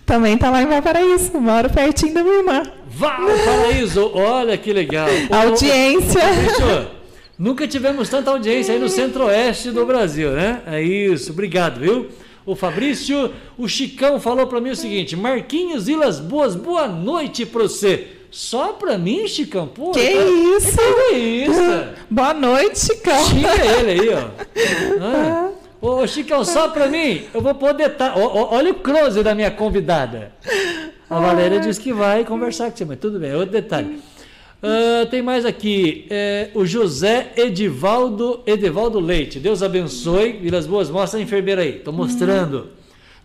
Também 0.07 0.39
tá 0.39 0.51
lá 0.51 0.63
em 0.63 0.67
Valparaíso. 0.67 1.37
Moro 1.41 1.69
pertinho 1.69 2.15
da 2.15 2.23
minha 2.23 2.37
irmã. 2.37 2.63
Valparaíso, 2.87 4.09
olha 4.15 4.57
que 4.57 4.73
legal. 4.73 5.09
Ô, 5.29 5.35
audiência. 5.35 6.21
Fabrício, 6.21 6.87
nunca 7.37 7.67
tivemos 7.67 8.09
tanta 8.09 8.31
audiência 8.31 8.73
aí 8.73 8.79
no 8.79 8.89
centro-oeste 8.89 9.73
do 9.73 9.85
Brasil, 9.85 10.31
né? 10.31 10.63
É 10.65 10.81
isso, 10.81 11.33
obrigado, 11.33 11.81
viu? 11.81 12.07
O 12.47 12.55
Fabrício, 12.55 13.33
o 13.59 13.69
Chicão 13.69 14.21
falou 14.21 14.47
para 14.47 14.61
mim 14.61 14.71
o 14.71 14.77
seguinte: 14.77 15.17
Marquinhos 15.17 15.87
Vilas 15.87 16.21
Boas, 16.21 16.55
boa 16.55 16.87
noite 16.87 17.45
para 17.45 17.63
você. 17.63 18.07
Só 18.31 18.75
pra 18.75 18.97
mim, 18.97 19.27
Chicão? 19.27 19.67
Pô, 19.67 19.91
que 19.91 20.01
tá, 20.01 20.25
isso? 20.57 20.79
Que 21.11 21.17
isso? 21.17 21.85
Boa 22.09 22.33
noite, 22.33 22.79
Chicão. 22.79 23.25
Chica 23.25 23.67
ele 23.81 23.91
aí, 23.91 24.09
ó. 24.15 24.29
Ah. 25.01 25.51
Ô, 25.83 26.07
Chicão, 26.07 26.45
só 26.45 26.69
pra 26.69 26.87
mim, 26.87 27.25
eu 27.35 27.41
vou 27.41 27.57
pôr 27.57 27.75
detalhe. 27.75 28.15
Olha 28.17 28.71
o 28.71 28.75
close 28.77 29.21
da 29.21 29.35
minha 29.35 29.51
convidada. 29.51 30.31
A 31.11 31.19
Valéria 31.19 31.59
disse 31.59 31.81
que 31.81 31.93
vai 31.93 32.25
conversar 32.25 32.71
com 32.71 32.77
você, 32.77 32.85
mas 32.85 33.01
tudo 33.01 33.19
bem, 33.19 33.35
outro 33.35 33.51
detalhe. 33.51 34.01
Uh, 34.63 35.05
tem 35.11 35.21
mais 35.21 35.45
aqui, 35.45 36.07
é, 36.09 36.51
o 36.55 36.65
José 36.65 37.33
Edivaldo, 37.37 38.45
Edivaldo 38.47 39.01
Leite. 39.01 39.41
Deus 39.41 39.61
abençoe. 39.61 40.35
Vilas 40.35 40.69
Boas, 40.69 40.89
mostra 40.89 41.19
a 41.19 41.23
enfermeira 41.23 41.63
aí. 41.63 41.79
Estou 41.79 41.93
mostrando. 41.93 42.69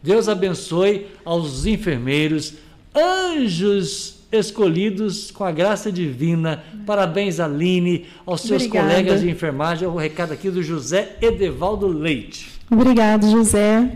Deus 0.01 0.27
abençoe 0.27 1.05
aos 1.23 1.67
enfermeiros, 1.67 2.55
anjos 2.95 4.16
escolhidos 4.31 5.31
com 5.31 5.43
a 5.43 5.51
graça 5.51 5.91
divina. 5.91 6.63
Parabéns, 6.85 7.39
Aline, 7.39 8.05
aos 8.25 8.41
seus 8.41 8.63
Obrigada. 8.63 8.89
colegas 8.89 9.21
de 9.21 9.29
enfermagem. 9.29 9.87
O 9.87 9.95
recado 9.95 10.33
aqui 10.33 10.49
do 10.49 10.61
José 10.61 11.15
Edevaldo 11.21 11.87
Leite. 11.87 12.49
Obrigado, 12.69 13.29
José. 13.29 13.89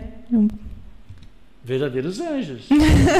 Verdadeiros 1.64 2.20
anjos. 2.20 2.66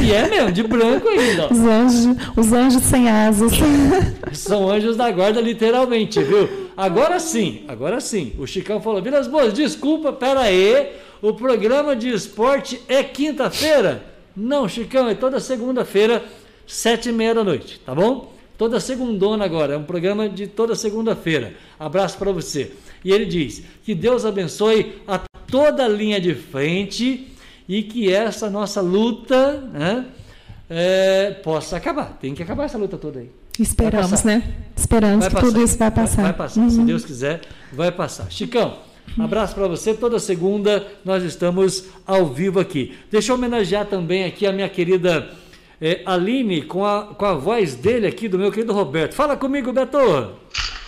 e 0.03 0.13
é 0.13 0.29
mesmo, 0.29 0.51
de 0.51 0.65
branco 0.65 1.09
ainda. 1.09 1.53
Os 1.53 1.61
anjos, 1.61 2.17
os 2.37 2.53
anjos 2.53 2.83
sem 2.83 3.09
asas. 3.09 3.53
São 4.33 4.69
anjos 4.69 4.97
da 4.97 5.11
guarda, 5.13 5.41
literalmente, 5.41 6.21
viu? 6.23 6.49
Agora 6.77 7.21
sim, 7.21 7.63
agora 7.69 8.01
sim. 8.01 8.33
O 8.39 8.47
Chicão 8.47 8.81
falou: 8.81 9.01
Vilas 9.01 9.29
Boas, 9.29 9.53
desculpa, 9.53 10.13
pera 10.13 10.41
aí. 10.41 10.93
O 11.21 11.35
programa 11.35 11.95
de 11.95 12.09
esporte 12.09 12.81
é 12.89 13.05
quinta-feira? 13.05 14.03
Não, 14.35 14.69
Chicão, 14.69 15.09
é 15.09 15.15
toda 15.15 15.39
segunda-feira 15.39 16.25
sete 16.67 17.09
e 17.09 17.13
meia 17.13 17.35
da 17.35 17.45
noite, 17.45 17.81
tá 17.81 17.95
bom? 17.95 18.33
Toda 18.57 18.79
segundona 18.79 19.45
agora, 19.45 19.75
é 19.75 19.77
um 19.77 19.85
programa 19.85 20.29
de 20.29 20.47
toda 20.47 20.75
segunda-feira. 20.75 21.55
Abraço 21.79 22.17
para 22.19 22.31
você. 22.31 22.73
E 23.05 23.11
ele 23.11 23.25
diz: 23.25 23.65
que 23.83 23.95
Deus 23.95 24.25
abençoe 24.25 25.03
a 25.07 25.19
toda 25.19 25.85
a 25.85 25.89
linha 25.89 26.21
de 26.21 26.35
frente 26.35 27.33
e 27.69 27.83
que 27.83 28.13
essa 28.13 28.49
nossa 28.49 28.81
luta 28.81 29.61
né, 29.73 30.07
é, 30.71 31.31
possa 31.43 31.77
acabar. 31.77 32.17
Tem 32.21 32.35
que 32.35 32.43
acabar 32.43 32.65
essa 32.65 32.79
luta 32.79 32.97
toda 32.97 33.21
aí. 33.21 33.31
Esperamos, 33.59 34.23
né? 34.23 34.43
Esperamos 34.77 35.29
que 35.29 35.37
tudo 35.37 35.63
isso 35.63 35.77
vai 35.77 35.91
passar. 35.91 36.23
Vai, 36.23 36.25
vai 36.25 36.33
passar, 36.33 36.61
uhum. 36.61 36.71
se 36.71 36.83
Deus 36.83 37.05
quiser, 37.05 37.41
vai 37.73 37.93
passar. 37.93 38.31
Chicão, 38.31 38.79
abraço 39.19 39.55
para 39.55 39.69
você. 39.69 39.93
Toda 39.93 40.19
segunda 40.19 40.87
nós 41.05 41.23
estamos 41.23 41.87
ao 42.07 42.27
vivo 42.27 42.61
aqui. 42.61 42.97
Deixa 43.11 43.33
eu 43.33 43.37
homenagear 43.37 43.87
também 43.87 44.25
aqui 44.25 44.47
a 44.47 44.53
minha 44.53 44.69
querida 44.69 45.29
é, 45.83 46.01
Aline 46.07 46.63
com 46.63 46.87
a, 46.87 47.07
com 47.07 47.27
a 47.27 47.35
voz 47.35 47.75
dele 47.75 48.07
aqui, 48.07 48.29
do 48.29 48.39
meu 48.39 48.53
querido 48.53 48.73
Roberto. 48.73 49.15
Fala 49.17 49.37
comigo, 49.37 49.73
Beto. 49.73 49.99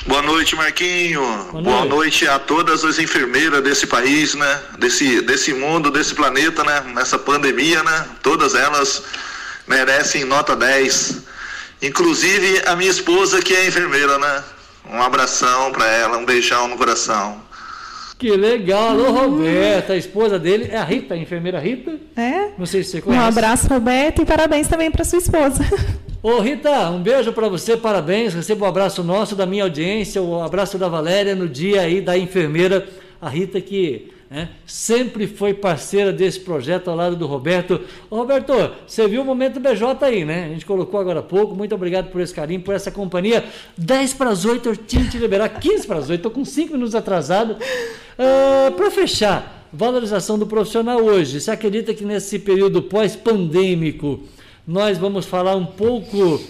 Boa 0.06 0.22
noite, 0.22 0.54
Marquinho. 0.54 1.20
Boa 1.20 1.52
noite. 1.52 1.64
Boa 1.64 1.84
noite. 1.84 2.28
a 2.28 2.38
todas 2.38 2.84
as 2.84 3.00
enfermeiras 3.00 3.60
desse 3.64 3.88
país, 3.88 4.34
né? 4.34 4.62
Desse, 4.78 5.20
desse 5.22 5.52
mundo, 5.52 5.90
desse 5.90 6.14
planeta, 6.14 6.62
né? 6.62 6.80
Nessa 6.94 7.18
pandemia, 7.18 7.82
né? 7.82 8.06
Todas 8.22 8.54
elas 8.54 9.02
merecem 9.66 10.24
nota 10.24 10.54
10. 10.54 11.22
Inclusive 11.82 12.62
a 12.64 12.76
minha 12.76 12.90
esposa 12.90 13.42
que 13.42 13.52
é 13.52 13.66
enfermeira, 13.66 14.16
né? 14.18 14.44
Um 14.88 15.02
abração 15.02 15.72
para 15.72 15.86
ela, 15.86 16.18
um 16.18 16.24
beijão 16.24 16.68
no 16.68 16.76
coração. 16.76 17.42
Que 18.24 18.34
legal. 18.38 18.88
Alô, 18.88 19.10
Roberta. 19.10 19.92
A 19.92 19.96
esposa 19.98 20.38
dele 20.38 20.68
é 20.70 20.78
a 20.78 20.82
Rita, 20.82 21.12
a 21.12 21.16
enfermeira 21.18 21.60
Rita. 21.60 22.00
É. 22.16 22.52
Não 22.56 22.64
sei 22.64 22.82
se 22.82 22.92
você 22.92 23.02
conhece. 23.02 23.22
Um 23.22 23.26
abraço, 23.26 23.68
Roberta, 23.68 24.22
e 24.22 24.24
parabéns 24.24 24.66
também 24.66 24.90
para 24.90 25.04
sua 25.04 25.18
esposa. 25.18 25.62
Ô, 26.22 26.40
Rita, 26.40 26.88
um 26.88 27.02
beijo 27.02 27.34
para 27.34 27.50
você, 27.50 27.76
parabéns. 27.76 28.32
Receba 28.32 28.64
um 28.64 28.68
abraço 28.70 29.04
nosso 29.04 29.36
da 29.36 29.44
minha 29.44 29.64
audiência, 29.64 30.22
o 30.22 30.38
um 30.38 30.42
abraço 30.42 30.78
da 30.78 30.88
Valéria 30.88 31.34
no 31.34 31.46
dia 31.46 31.82
aí 31.82 32.00
da 32.00 32.16
enfermeira, 32.16 32.88
a 33.20 33.28
Rita 33.28 33.60
que 33.60 34.10
né? 34.34 34.48
sempre 34.66 35.28
foi 35.28 35.54
parceira 35.54 36.12
desse 36.12 36.40
projeto 36.40 36.90
ao 36.90 36.96
lado 36.96 37.14
do 37.14 37.24
Roberto. 37.24 37.80
Ô, 38.10 38.16
Roberto, 38.16 38.52
você 38.84 39.06
viu 39.06 39.22
o 39.22 39.24
momento 39.24 39.60
BJ 39.60 40.04
aí, 40.04 40.24
né? 40.24 40.46
A 40.46 40.48
gente 40.48 40.66
colocou 40.66 40.98
agora 40.98 41.20
há 41.20 41.22
pouco. 41.22 41.54
Muito 41.54 41.72
obrigado 41.72 42.10
por 42.10 42.20
esse 42.20 42.34
carinho, 42.34 42.60
por 42.60 42.74
essa 42.74 42.90
companhia. 42.90 43.44
10 43.78 44.14
para 44.14 44.30
as 44.30 44.44
8, 44.44 44.68
eu 44.68 44.76
tinha 44.76 45.04
que 45.04 45.12
te 45.12 45.18
liberar 45.18 45.48
15 45.48 45.86
para 45.86 45.98
as 45.98 46.10
8, 46.10 46.14
estou 46.14 46.32
com 46.32 46.44
5 46.44 46.72
minutos 46.72 46.96
atrasado. 46.96 47.56
Ah, 48.18 48.72
para 48.76 48.90
fechar, 48.90 49.68
valorização 49.72 50.36
do 50.36 50.48
profissional 50.48 51.00
hoje. 51.00 51.40
Você 51.40 51.52
acredita 51.52 51.94
que 51.94 52.04
nesse 52.04 52.40
período 52.40 52.82
pós-pandêmico 52.82 54.18
nós 54.66 54.98
vamos 54.98 55.26
falar 55.26 55.54
um 55.54 55.66
pouco. 55.66 56.42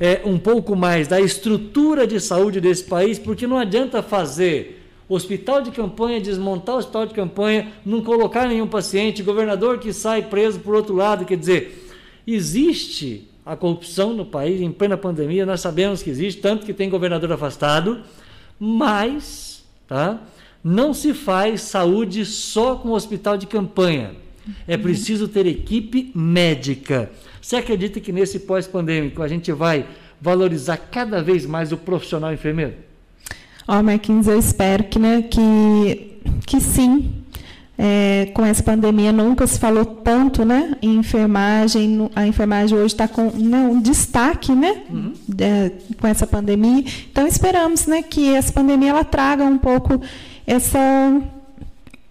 É, 0.00 0.22
um 0.24 0.38
pouco 0.38 0.74
mais 0.74 1.06
da 1.06 1.20
estrutura 1.20 2.06
de 2.06 2.18
saúde 2.18 2.58
desse 2.58 2.82
país, 2.82 3.18
porque 3.18 3.46
não 3.46 3.58
adianta 3.58 4.02
fazer 4.02 4.79
Hospital 5.10 5.60
de 5.60 5.72
campanha, 5.72 6.20
desmontar 6.20 6.76
o 6.76 6.78
hospital 6.78 7.04
de 7.04 7.14
campanha, 7.14 7.72
não 7.84 8.00
colocar 8.00 8.46
nenhum 8.46 8.68
paciente, 8.68 9.24
governador 9.24 9.80
que 9.80 9.92
sai 9.92 10.22
preso 10.22 10.60
por 10.60 10.72
outro 10.72 10.94
lado. 10.94 11.24
Quer 11.24 11.36
dizer, 11.36 11.90
existe 12.24 13.28
a 13.44 13.56
corrupção 13.56 14.14
no 14.14 14.24
país 14.24 14.60
em 14.60 14.70
plena 14.70 14.96
pandemia, 14.96 15.44
nós 15.44 15.60
sabemos 15.60 16.00
que 16.00 16.10
existe, 16.10 16.40
tanto 16.40 16.64
que 16.64 16.72
tem 16.72 16.88
governador 16.88 17.32
afastado, 17.32 18.02
mas 18.56 19.64
tá, 19.88 20.22
não 20.62 20.94
se 20.94 21.12
faz 21.12 21.62
saúde 21.62 22.24
só 22.24 22.76
com 22.76 22.90
hospital 22.90 23.36
de 23.36 23.48
campanha. 23.48 24.12
É 24.64 24.76
preciso 24.76 25.26
ter 25.26 25.44
equipe 25.44 26.12
médica. 26.14 27.10
Você 27.42 27.56
acredita 27.56 27.98
que 27.98 28.12
nesse 28.12 28.38
pós-pandêmico 28.38 29.24
a 29.24 29.28
gente 29.28 29.50
vai 29.50 29.86
valorizar 30.20 30.76
cada 30.76 31.20
vez 31.20 31.44
mais 31.46 31.72
o 31.72 31.76
profissional 31.76 32.32
enfermeiro? 32.32 32.89
Ó, 33.66 33.78
oh, 33.78 33.82
Marquinhos, 33.82 34.26
eu 34.26 34.38
espero 34.38 34.84
que, 34.84 34.98
né, 34.98 35.22
que, 35.22 36.18
que 36.46 36.60
sim. 36.60 37.14
É, 37.82 38.30
com 38.34 38.44
essa 38.44 38.62
pandemia 38.62 39.10
nunca 39.10 39.46
se 39.46 39.58
falou 39.58 39.86
tanto 39.86 40.44
né, 40.44 40.76
em 40.82 40.96
enfermagem. 40.96 42.10
A 42.14 42.26
enfermagem 42.26 42.76
hoje 42.76 42.88
está 42.88 43.08
com 43.08 43.30
né, 43.30 43.58
um 43.60 43.80
destaque 43.80 44.52
né, 44.52 44.82
uhum. 44.90 45.14
é, 45.38 45.72
com 45.98 46.06
essa 46.06 46.26
pandemia. 46.26 46.84
Então 47.10 47.26
esperamos 47.26 47.86
né, 47.86 48.02
que 48.02 48.34
essa 48.34 48.52
pandemia 48.52 48.90
ela 48.90 49.04
traga 49.04 49.44
um 49.44 49.56
pouco 49.56 49.98
essa, 50.46 51.22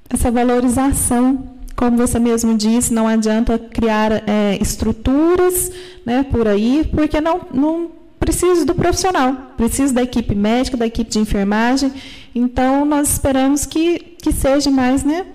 essa 0.09 0.31
valorização 0.31 1.59
como 1.79 1.95
você 1.95 2.19
mesmo 2.19 2.57
disse, 2.57 2.93
não 2.93 3.07
adianta 3.07 3.57
criar 3.57 4.11
é, 4.27 4.57
estruturas 4.59 5.71
né, 6.05 6.23
por 6.29 6.45
aí, 6.45 6.85
porque 6.93 7.21
não, 7.21 7.39
não 7.53 7.98
precisa 8.29 8.63
do 8.63 8.75
profissional, 8.75 9.33
precisa 9.57 9.91
da 9.91 10.03
equipe 10.03 10.35
médica, 10.35 10.77
da 10.77 10.85
equipe 10.85 11.09
de 11.09 11.17
enfermagem. 11.17 11.91
Então, 12.35 12.85
nós 12.85 13.09
esperamos 13.09 13.65
que, 13.65 13.97
que 14.21 14.31
seja 14.31 14.69
mais, 14.69 15.03
né, 15.03 15.25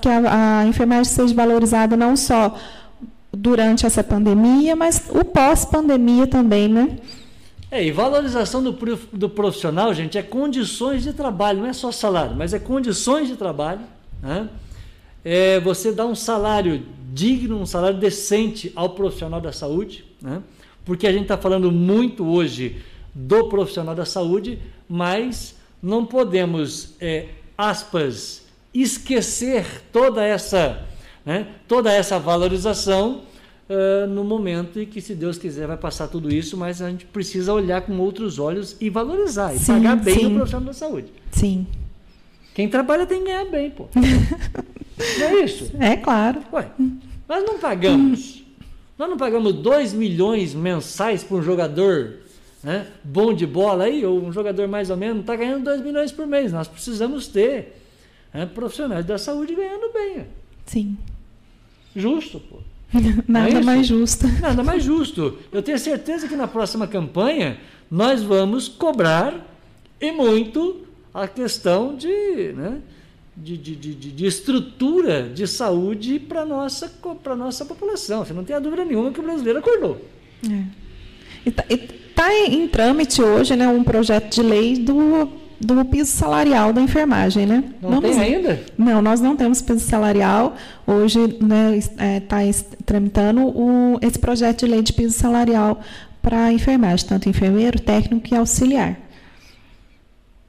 que 0.00 0.08
a, 0.08 0.58
a 0.60 0.66
enfermagem 0.66 1.04
seja 1.04 1.32
valorizada 1.32 1.96
não 1.96 2.16
só 2.16 2.58
durante 3.32 3.86
essa 3.86 4.02
pandemia, 4.02 4.74
mas 4.74 5.08
o 5.08 5.24
pós-pandemia 5.24 6.26
também, 6.26 6.68
né? 6.68 6.98
É, 7.70 7.84
e 7.84 7.92
valorização 7.92 8.60
do, 8.60 8.72
do 9.12 9.28
profissional, 9.28 9.94
gente, 9.94 10.18
é 10.18 10.22
condições 10.22 11.04
de 11.04 11.12
trabalho, 11.12 11.60
não 11.60 11.66
é 11.66 11.72
só 11.72 11.92
salário, 11.92 12.34
mas 12.34 12.52
é 12.52 12.58
condições 12.58 13.28
de 13.28 13.36
trabalho, 13.36 13.82
né? 14.20 14.48
é 15.24 15.60
você 15.60 15.92
dar 15.92 16.06
um 16.06 16.14
salário 16.14 16.82
digno, 17.12 17.60
um 17.60 17.66
salário 17.66 17.98
decente 17.98 18.72
ao 18.74 18.90
profissional 18.90 19.40
da 19.40 19.52
saúde, 19.52 20.04
né? 20.20 20.42
Porque 20.86 21.06
a 21.06 21.12
gente 21.12 21.22
está 21.22 21.36
falando 21.36 21.70
muito 21.70 22.24
hoje 22.24 22.76
do 23.12 23.48
profissional 23.48 23.94
da 23.94 24.06
saúde, 24.06 24.58
mas 24.88 25.56
não 25.82 26.06
podemos, 26.06 26.94
é, 27.00 27.26
aspas, 27.58 28.46
esquecer 28.72 29.82
toda 29.92 30.24
essa, 30.24 30.86
né, 31.24 31.48
toda 31.66 31.92
essa 31.92 32.18
valorização 32.18 33.22
uh, 33.68 34.06
no 34.06 34.22
momento 34.22 34.78
em 34.80 34.86
que, 34.86 35.00
se 35.00 35.14
Deus 35.14 35.36
quiser, 35.38 35.66
vai 35.66 35.76
passar 35.76 36.06
tudo 36.06 36.32
isso, 36.32 36.56
mas 36.56 36.80
a 36.80 36.88
gente 36.88 37.04
precisa 37.04 37.52
olhar 37.52 37.80
com 37.80 37.98
outros 37.98 38.38
olhos 38.38 38.76
e 38.80 38.88
valorizar, 38.88 39.54
e 39.54 39.58
sim, 39.58 39.72
pagar 39.72 39.96
bem 39.96 40.14
sim. 40.14 40.26
o 40.26 40.34
profissional 40.36 40.66
da 40.66 40.72
saúde. 40.72 41.08
Sim. 41.32 41.66
Quem 42.54 42.68
trabalha 42.68 43.06
tem 43.06 43.18
que 43.18 43.26
ganhar 43.26 43.44
bem, 43.46 43.70
pô. 43.70 43.88
Não 45.18 45.26
é 45.26 45.44
isso? 45.44 45.72
É 45.78 45.96
claro. 45.96 46.40
Ué, 46.52 46.70
nós 47.28 47.44
não 47.44 47.58
pagamos. 47.58 48.45
Nós 48.98 49.10
não 49.10 49.16
pagamos 49.16 49.52
2 49.52 49.92
milhões 49.92 50.54
mensais 50.54 51.22
para 51.22 51.36
um 51.36 51.42
jogador 51.42 52.14
né, 52.62 52.86
bom 53.04 53.32
de 53.32 53.46
bola 53.46 53.84
aí, 53.84 54.04
ou 54.04 54.24
um 54.24 54.32
jogador 54.32 54.66
mais 54.66 54.90
ou 54.90 54.96
menos, 54.96 55.16
não 55.16 55.20
está 55.20 55.36
ganhando 55.36 55.64
2 55.64 55.82
milhões 55.82 56.10
por 56.10 56.26
mês. 56.26 56.52
Nós 56.52 56.66
precisamos 56.66 57.28
ter 57.28 57.76
né, 58.32 58.46
profissionais 58.46 59.04
da 59.04 59.18
saúde 59.18 59.54
ganhando 59.54 59.92
bem. 59.92 60.26
Sim. 60.64 60.98
Justo, 61.94 62.40
pô. 62.40 62.58
Nada 63.28 63.50
é 63.50 63.62
mais 63.62 63.86
justo. 63.86 64.26
Nada 64.40 64.62
mais 64.62 64.82
justo. 64.84 65.38
Eu 65.52 65.62
tenho 65.62 65.78
certeza 65.78 66.26
que 66.26 66.36
na 66.36 66.48
próxima 66.48 66.86
campanha 66.86 67.58
nós 67.90 68.22
vamos 68.22 68.68
cobrar 68.68 69.46
e 70.00 70.10
muito 70.10 70.86
a 71.12 71.28
questão 71.28 71.96
de, 71.96 72.52
né, 72.52 72.80
de, 73.36 73.56
de, 73.56 73.76
de, 73.76 73.94
de, 73.94 74.26
estrutura 74.26 75.28
de 75.28 75.46
saúde 75.46 76.18
para 76.18 76.42
a 76.42 76.46
nossa, 76.46 76.90
nossa 77.36 77.64
população. 77.64 78.24
Você 78.24 78.32
não 78.32 78.44
tem 78.44 78.56
a 78.56 78.58
dúvida 78.58 78.84
nenhuma 78.84 79.12
que 79.12 79.20
o 79.20 79.22
brasileiro 79.22 79.58
acordou. 79.58 80.00
É. 80.50 80.62
Está 81.44 81.64
tá 82.14 82.34
em 82.34 82.66
trâmite 82.66 83.20
hoje 83.20 83.54
né, 83.54 83.68
um 83.68 83.84
projeto 83.84 84.34
de 84.34 84.42
lei 84.42 84.78
do, 84.78 85.28
do 85.60 85.84
piso 85.84 86.10
salarial 86.10 86.72
da 86.72 86.80
enfermagem. 86.80 87.46
Né? 87.46 87.64
Não 87.82 88.00
Vamos, 88.00 88.16
tem 88.16 88.20
ainda? 88.20 88.60
Não, 88.76 89.02
nós 89.02 89.20
não 89.20 89.36
temos 89.36 89.60
piso 89.60 89.80
salarial. 89.80 90.56
Hoje 90.86 91.20
está 91.20 91.46
né, 91.46 91.78
é, 91.98 92.20
tá 92.20 92.38
tramitando 92.86 93.42
o, 93.42 93.98
esse 94.00 94.18
projeto 94.18 94.64
de 94.64 94.72
lei 94.72 94.82
de 94.82 94.94
piso 94.94 95.12
salarial 95.16 95.80
para 96.22 96.46
a 96.46 96.52
enfermagem, 96.52 97.06
tanto 97.06 97.28
enfermeiro, 97.28 97.78
técnico 97.78 98.26
e 98.32 98.36
auxiliar. 98.36 98.98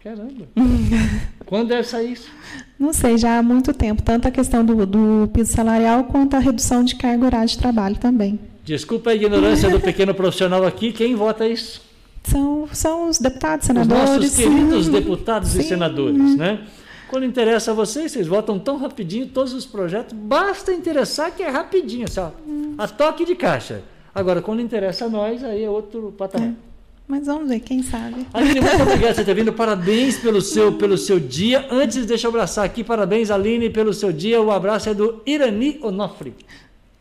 Caramba. 0.01 0.47
Quando 1.47 1.69
deve 1.69 1.83
sair 1.83 2.13
isso? 2.13 2.29
Não 2.77 2.93
sei, 2.93 3.17
já 3.17 3.39
há 3.39 3.43
muito 3.43 3.73
tempo. 3.73 4.01
Tanto 4.01 4.27
a 4.27 4.31
questão 4.31 4.63
do, 4.63 4.85
do 4.85 5.29
piso 5.33 5.53
salarial 5.53 6.03
quanto 6.03 6.35
a 6.35 6.39
redução 6.39 6.83
de 6.83 6.95
carga 6.95 7.25
horária 7.25 7.47
de 7.47 7.57
trabalho 7.57 7.95
também. 7.95 8.39
Desculpa 8.63 9.11
a 9.11 9.15
ignorância 9.15 9.69
do 9.69 9.79
pequeno 9.79 10.13
profissional 10.13 10.65
aqui. 10.65 10.91
Quem 10.91 11.15
vota 11.15 11.47
isso? 11.47 11.81
São, 12.23 12.67
são 12.73 13.09
os 13.09 13.17
deputados, 13.17 13.65
senadores. 13.65 14.03
Os 14.03 14.15
nossos 14.17 14.35
queridos 14.35 14.89
deputados 14.89 15.49
Sim. 15.49 15.61
e 15.61 15.63
senadores, 15.63 16.35
né? 16.35 16.59
Quando 17.07 17.25
interessa 17.25 17.71
a 17.71 17.73
vocês, 17.73 18.11
vocês 18.11 18.27
votam 18.27 18.59
tão 18.59 18.77
rapidinho 18.77 19.27
todos 19.27 19.53
os 19.53 19.65
projetos. 19.65 20.11
Basta 20.13 20.73
interessar 20.73 21.31
que 21.31 21.41
é 21.41 21.49
rapidinho, 21.49 22.03
assim, 22.03 22.19
ó, 22.19 22.31
a 22.77 22.85
toque 22.85 23.23
de 23.23 23.33
caixa. 23.33 23.81
Agora, 24.13 24.41
quando 24.41 24.61
interessa 24.61 25.05
a 25.05 25.09
nós, 25.09 25.41
aí 25.43 25.63
é 25.63 25.69
outro 25.69 26.13
patamar. 26.17 26.49
É. 26.49 26.66
Mas 27.07 27.25
vamos 27.25 27.47
ver, 27.47 27.61
quem 27.61 27.81
sabe. 27.81 28.27
Aline, 28.33 28.59
muito 28.59 28.81
obrigado 28.81 29.15
por 29.15 29.15
você 29.15 29.23
ter 29.23 29.33
vindo. 29.33 29.53
Parabéns 29.53 30.17
pelo 30.17 30.41
seu, 30.41 30.73
pelo 30.73 30.97
seu 30.97 31.17
dia. 31.17 31.65
Antes, 31.71 32.05
deixa 32.05 32.27
eu 32.27 32.29
abraçar 32.29 32.65
aqui. 32.65 32.83
Parabéns, 32.83 33.31
Aline, 33.31 33.69
pelo 33.69 33.93
seu 33.93 34.11
dia. 34.11 34.41
O 34.41 34.51
abraço 34.51 34.89
é 34.89 34.93
do 34.93 35.21
Irani 35.25 35.79
Onofre. 35.81 36.35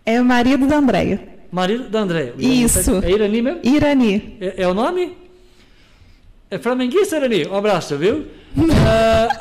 É 0.05 0.21
o 0.21 0.25
marido 0.25 0.69
da 0.69 0.77
Andréia. 0.77 1.21
Marido 1.51 1.89
da 1.89 2.01
Andréia. 2.03 2.35
Isso. 2.39 3.03
É 3.03 3.11
Irani 3.11 3.43
mesmo? 3.43 3.61
Irani. 3.65 4.37
É, 4.41 4.63
é 4.63 4.69
o 4.69 4.75
nome? 4.75 5.17
É 6.49 6.57
flamenguista, 6.57 7.17
Irani? 7.17 7.45
Um 7.49 7.57
abraço, 7.57 7.97
viu? 7.97 8.19
uh, 8.19 8.27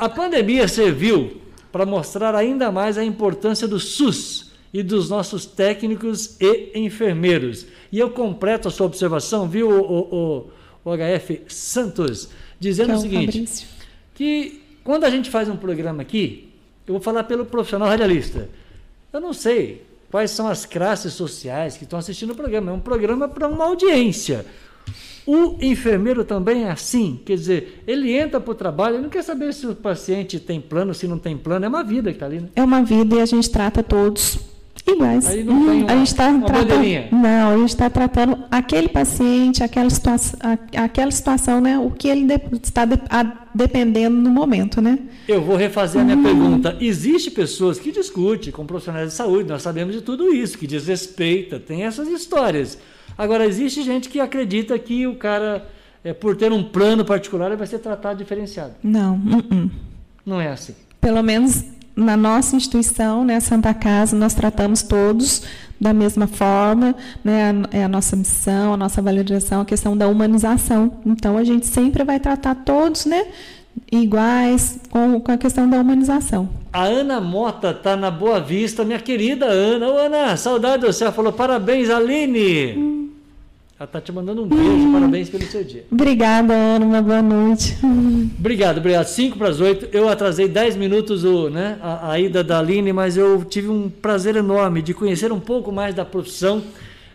a 0.00 0.08
pandemia 0.08 0.66
serviu 0.66 1.40
para 1.70 1.86
mostrar 1.86 2.34
ainda 2.34 2.72
mais 2.72 2.98
a 2.98 3.04
importância 3.04 3.68
do 3.68 3.78
SUS 3.78 4.50
e 4.74 4.82
dos 4.82 5.08
nossos 5.08 5.46
técnicos 5.46 6.36
e 6.40 6.72
enfermeiros. 6.74 7.66
E 7.92 8.00
eu 8.00 8.10
completo 8.10 8.66
a 8.66 8.70
sua 8.70 8.86
observação, 8.86 9.48
viu, 9.48 9.70
o, 9.70 9.80
o, 9.80 10.16
o 10.16 10.50
HF 10.94 11.42
Santos, 11.48 12.28
dizendo 12.58 12.94
o 12.94 12.98
seguinte: 12.98 13.38
Fabrício. 13.38 13.68
que 14.14 14.62
quando 14.84 15.04
a 15.04 15.10
gente 15.10 15.30
faz 15.30 15.48
um 15.48 15.56
programa 15.56 16.02
aqui, 16.02 16.52
eu 16.86 16.94
vou 16.94 17.02
falar 17.02 17.24
pelo 17.24 17.44
profissional 17.44 17.88
radialista. 17.88 18.48
Eu 19.12 19.20
não 19.20 19.32
sei 19.32 19.84
quais 20.10 20.30
são 20.30 20.46
as 20.48 20.64
classes 20.64 21.12
sociais 21.14 21.76
que 21.76 21.84
estão 21.84 21.98
assistindo 21.98 22.30
o 22.30 22.36
programa. 22.36 22.70
É 22.70 22.74
um 22.74 22.80
programa 22.80 23.28
para 23.28 23.48
uma 23.48 23.64
audiência. 23.64 24.46
O 25.26 25.56
enfermeiro 25.60 26.24
também 26.24 26.62
é 26.62 26.70
assim, 26.70 27.20
quer 27.26 27.34
dizer, 27.34 27.82
ele 27.84 28.12
entra 28.12 28.40
para 28.40 28.52
o 28.52 28.54
trabalho, 28.54 28.94
ele 28.94 29.02
não 29.02 29.10
quer 29.10 29.24
saber 29.24 29.52
se 29.52 29.66
o 29.66 29.74
paciente 29.74 30.38
tem 30.38 30.60
plano, 30.60 30.94
se 30.94 31.08
não 31.08 31.18
tem 31.18 31.36
plano, 31.36 31.64
é 31.64 31.68
uma 31.68 31.82
vida 31.82 32.10
que 32.10 32.16
está 32.16 32.26
ali. 32.26 32.38
Né? 32.38 32.48
É 32.54 32.62
uma 32.62 32.84
vida 32.84 33.16
e 33.16 33.20
a 33.20 33.26
gente 33.26 33.50
trata 33.50 33.82
todos 33.82 34.55
iguais. 34.86 35.26
Aí 35.26 35.42
não 35.42 35.66
tem 35.66 35.82
uma, 35.82 35.92
a 35.92 35.96
gente 35.96 36.06
está 36.06 36.38
tratando, 36.38 37.12
não, 37.12 37.50
a 37.50 37.56
gente 37.56 37.68
está 37.68 37.90
tratando 37.90 38.44
aquele 38.50 38.88
paciente, 38.88 39.62
aquela 39.62 39.90
situação, 39.90 40.38
aquela 40.76 41.10
situação, 41.10 41.60
né? 41.60 41.78
O 41.78 41.90
que 41.90 42.08
ele 42.08 42.26
está 42.62 42.84
dependendo 43.54 44.16
no 44.16 44.30
momento, 44.30 44.80
né? 44.80 44.98
Eu 45.26 45.42
vou 45.42 45.56
refazer 45.56 46.00
a 46.00 46.04
minha 46.04 46.16
hum. 46.16 46.22
pergunta. 46.22 46.76
Existe 46.80 47.30
pessoas 47.30 47.78
que 47.78 47.90
discutem 47.90 48.52
com 48.52 48.64
profissionais 48.64 49.08
de 49.08 49.14
saúde, 49.14 49.48
nós 49.48 49.62
sabemos 49.62 49.94
de 49.94 50.00
tudo 50.00 50.32
isso, 50.32 50.56
que 50.56 50.66
desrespeita, 50.66 51.58
tem 51.58 51.84
essas 51.84 52.08
histórias. 52.08 52.78
Agora 53.18 53.46
existe 53.46 53.82
gente 53.82 54.08
que 54.08 54.20
acredita 54.20 54.78
que 54.78 55.06
o 55.06 55.16
cara, 55.16 55.66
é, 56.04 56.12
por 56.12 56.36
ter 56.36 56.52
um 56.52 56.62
plano 56.62 57.04
particular, 57.04 57.54
vai 57.56 57.66
ser 57.66 57.78
tratado 57.78 58.18
diferenciado. 58.18 58.74
Não, 58.82 59.14
uh 59.14 59.42
-uh. 59.42 59.70
não 60.24 60.40
é 60.40 60.48
assim. 60.48 60.74
Pelo 61.00 61.22
menos 61.22 61.64
na 61.96 62.16
nossa 62.16 62.54
instituição, 62.54 63.24
né, 63.24 63.40
Santa 63.40 63.72
Casa, 63.72 64.14
nós 64.14 64.34
tratamos 64.34 64.82
todos 64.82 65.42
da 65.80 65.92
mesma 65.92 66.26
forma, 66.26 66.94
né, 67.24 67.52
é 67.72 67.84
a 67.84 67.88
nossa 67.88 68.14
missão, 68.14 68.74
a 68.74 68.76
nossa 68.76 69.00
valorização, 69.00 69.62
a 69.62 69.64
questão 69.64 69.96
da 69.96 70.06
humanização. 70.06 70.92
Então, 71.04 71.38
a 71.38 71.44
gente 71.44 71.66
sempre 71.66 72.04
vai 72.04 72.20
tratar 72.20 72.54
todos, 72.54 73.06
né, 73.06 73.26
iguais 73.90 74.78
com, 74.90 75.20
com 75.20 75.32
a 75.32 75.36
questão 75.36 75.68
da 75.68 75.78
humanização. 75.78 76.48
A 76.72 76.84
Ana 76.84 77.20
Mota 77.20 77.70
está 77.70 77.96
na 77.96 78.10
Boa 78.10 78.40
Vista, 78.40 78.84
minha 78.84 78.98
querida 78.98 79.46
Ana. 79.46 79.88
Ô, 79.88 79.98
Ana, 79.98 80.36
saudade 80.36 80.86
do 80.86 80.92
céu. 80.92 81.12
Falou, 81.12 81.32
parabéns, 81.32 81.88
Aline. 81.88 82.74
Hum. 82.76 83.10
Ela 83.78 83.86
tá 83.86 84.00
te 84.00 84.10
mandando 84.10 84.42
um 84.42 84.48
beijo, 84.48 84.90
parabéns 84.90 85.28
pelo 85.28 85.44
seu 85.44 85.62
dia. 85.62 85.84
Obrigada, 85.92 86.54
Ana, 86.54 86.86
uma 86.86 87.02
boa 87.02 87.20
noite. 87.20 87.76
Obrigado, 88.38 88.78
obrigado. 88.78 89.04
5 89.04 89.36
para 89.36 89.48
as 89.50 89.60
8. 89.60 89.94
Eu 89.94 90.08
atrasei 90.08 90.48
10 90.48 90.76
minutos 90.76 91.24
o, 91.24 91.50
né, 91.50 91.76
a, 91.82 92.12
a, 92.12 92.18
ida 92.18 92.42
da 92.42 92.58
Aline, 92.58 92.90
mas 92.90 93.18
eu 93.18 93.44
tive 93.44 93.68
um 93.68 93.90
prazer 93.90 94.34
enorme 94.34 94.80
de 94.80 94.94
conhecer 94.94 95.30
um 95.30 95.38
pouco 95.38 95.70
mais 95.70 95.94
da 95.94 96.06
profissão. 96.06 96.62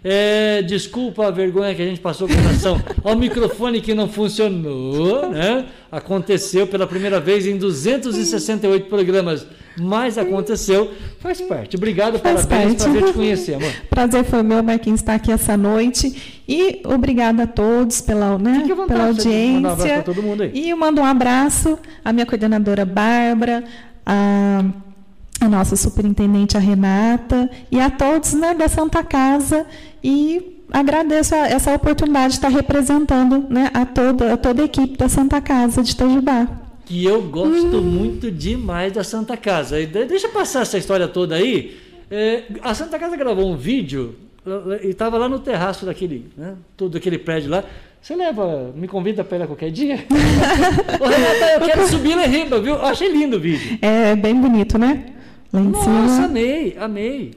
É, 0.03 0.62
desculpa 0.62 1.26
a 1.26 1.32
vergonha 1.32 1.74
que 1.74 1.82
a 1.82 1.86
gente 1.86 1.99
passou 1.99 2.28
com 2.28 2.36
relação 2.36 2.80
ao 3.03 3.16
microfone 3.16 3.82
que 3.82 3.95
não 3.95 4.07
funcionou, 4.07 5.30
né? 5.30 5.66
Aconteceu 5.91 6.68
pela 6.68 6.86
primeira 6.86 7.20
vez 7.20 7.47
em 7.47 7.57
268 7.57 8.86
programas 8.86 9.47
mas 9.78 10.18
aconteceu, 10.18 10.92
faz 11.20 11.40
parte. 11.42 11.76
Obrigado, 11.76 12.20
faz 12.20 12.46
parabéns, 12.46 12.76
parte. 12.76 12.92
prazer 12.92 13.04
te 13.06 13.14
conhecer, 13.14 13.54
amor. 13.56 13.72
Prazer 13.90 14.24
foi 14.26 14.44
meu, 14.44 14.62
Marquinhos, 14.62 15.00
estar 15.00 15.16
aqui 15.16 15.32
essa 15.32 15.56
noite. 15.56 16.42
E 16.48 16.82
obrigada 16.86 17.44
a 17.44 17.48
todos 17.48 18.02
pela, 18.02 18.38
né, 18.38 18.64
vontade, 18.68 18.88
pela 18.88 19.08
audiência. 19.08 20.00
Um 20.00 20.02
todo 20.02 20.24
mundo 20.24 20.44
aí. 20.44 20.52
E 20.54 20.70
eu 20.70 20.78
mando 20.78 21.02
um 21.02 21.06
abraço 21.06 21.80
à 22.04 22.12
minha 22.12 22.26
coordenadora 22.26 22.86
Bárbara, 22.86 23.64
a, 24.06 24.66
a 25.40 25.48
nossa 25.48 25.76
superintendente, 25.76 26.58
a 26.58 26.60
Renata, 26.60 27.50
e 27.72 27.80
a 27.80 27.90
todos 27.90 28.34
né, 28.34 28.54
da 28.54 28.68
Santa 28.68 29.04
Casa. 29.04 29.66
E 30.04 30.60
agradeço 30.72 31.34
a, 31.34 31.48
essa 31.48 31.74
oportunidade 31.74 32.30
de 32.30 32.34
estar 32.36 32.50
representando 32.50 33.46
né, 33.50 33.70
a, 33.74 33.86
toda, 33.86 34.34
a 34.34 34.38
toda 34.38 34.62
a 34.62 34.66
equipe 34.66 34.98
da 34.98 35.08
Santa 35.08 35.40
Casa 35.40 35.82
de 35.82 35.92
Itajubá 35.92 36.61
que 36.92 37.06
eu 37.06 37.22
gosto 37.22 37.78
hum. 37.78 37.82
muito 37.82 38.30
demais 38.30 38.92
da 38.92 39.02
Santa 39.02 39.38
Casa. 39.38 39.78
Deixa 39.86 40.28
eu 40.28 40.32
passar 40.32 40.64
essa 40.64 40.78
história 40.78 41.08
toda 41.08 41.36
aí. 41.36 41.78
É, 42.12 42.44
a 42.62 42.74
Santa 42.74 43.00
Casa 43.00 43.16
gravou 43.16 43.50
um 43.50 43.56
vídeo 43.56 44.16
e 44.84 44.88
estava 44.88 45.18
lá 45.18 45.30
no 45.30 45.39
terraço 45.39 45.86
daquele, 45.86 46.30
né, 46.36 46.56
todo 46.76 46.98
aquele 46.98 47.18
prédio 47.18 47.50
lá. 47.50 47.64
Você 48.02 48.14
leva, 48.14 48.74
me 48.76 48.89
convida 48.89 49.24
para 49.24 49.38
lá 49.38 49.48
qualquer 49.48 49.72
dia? 49.72 50.04
Ô, 51.00 51.08
Renata, 51.08 51.54
eu 51.54 51.62
quero 51.62 51.88
subir 51.88 52.14
lá 52.14 52.26
em 52.26 52.30
riba, 52.30 52.60
viu? 52.60 52.74
Eu 52.74 52.86
achei 52.86 53.10
lindo 53.10 53.38
o 53.38 53.39
vídeo. 53.39 53.80
É 53.82 54.14
bem 54.14 54.36
bonito, 54.36 54.78
né? 54.78 55.14
Lá 55.54 55.62
em 55.62 55.70
Nossa, 55.70 55.86
cima. 55.86 56.26
amei, 56.26 56.76
amei. 56.78 57.32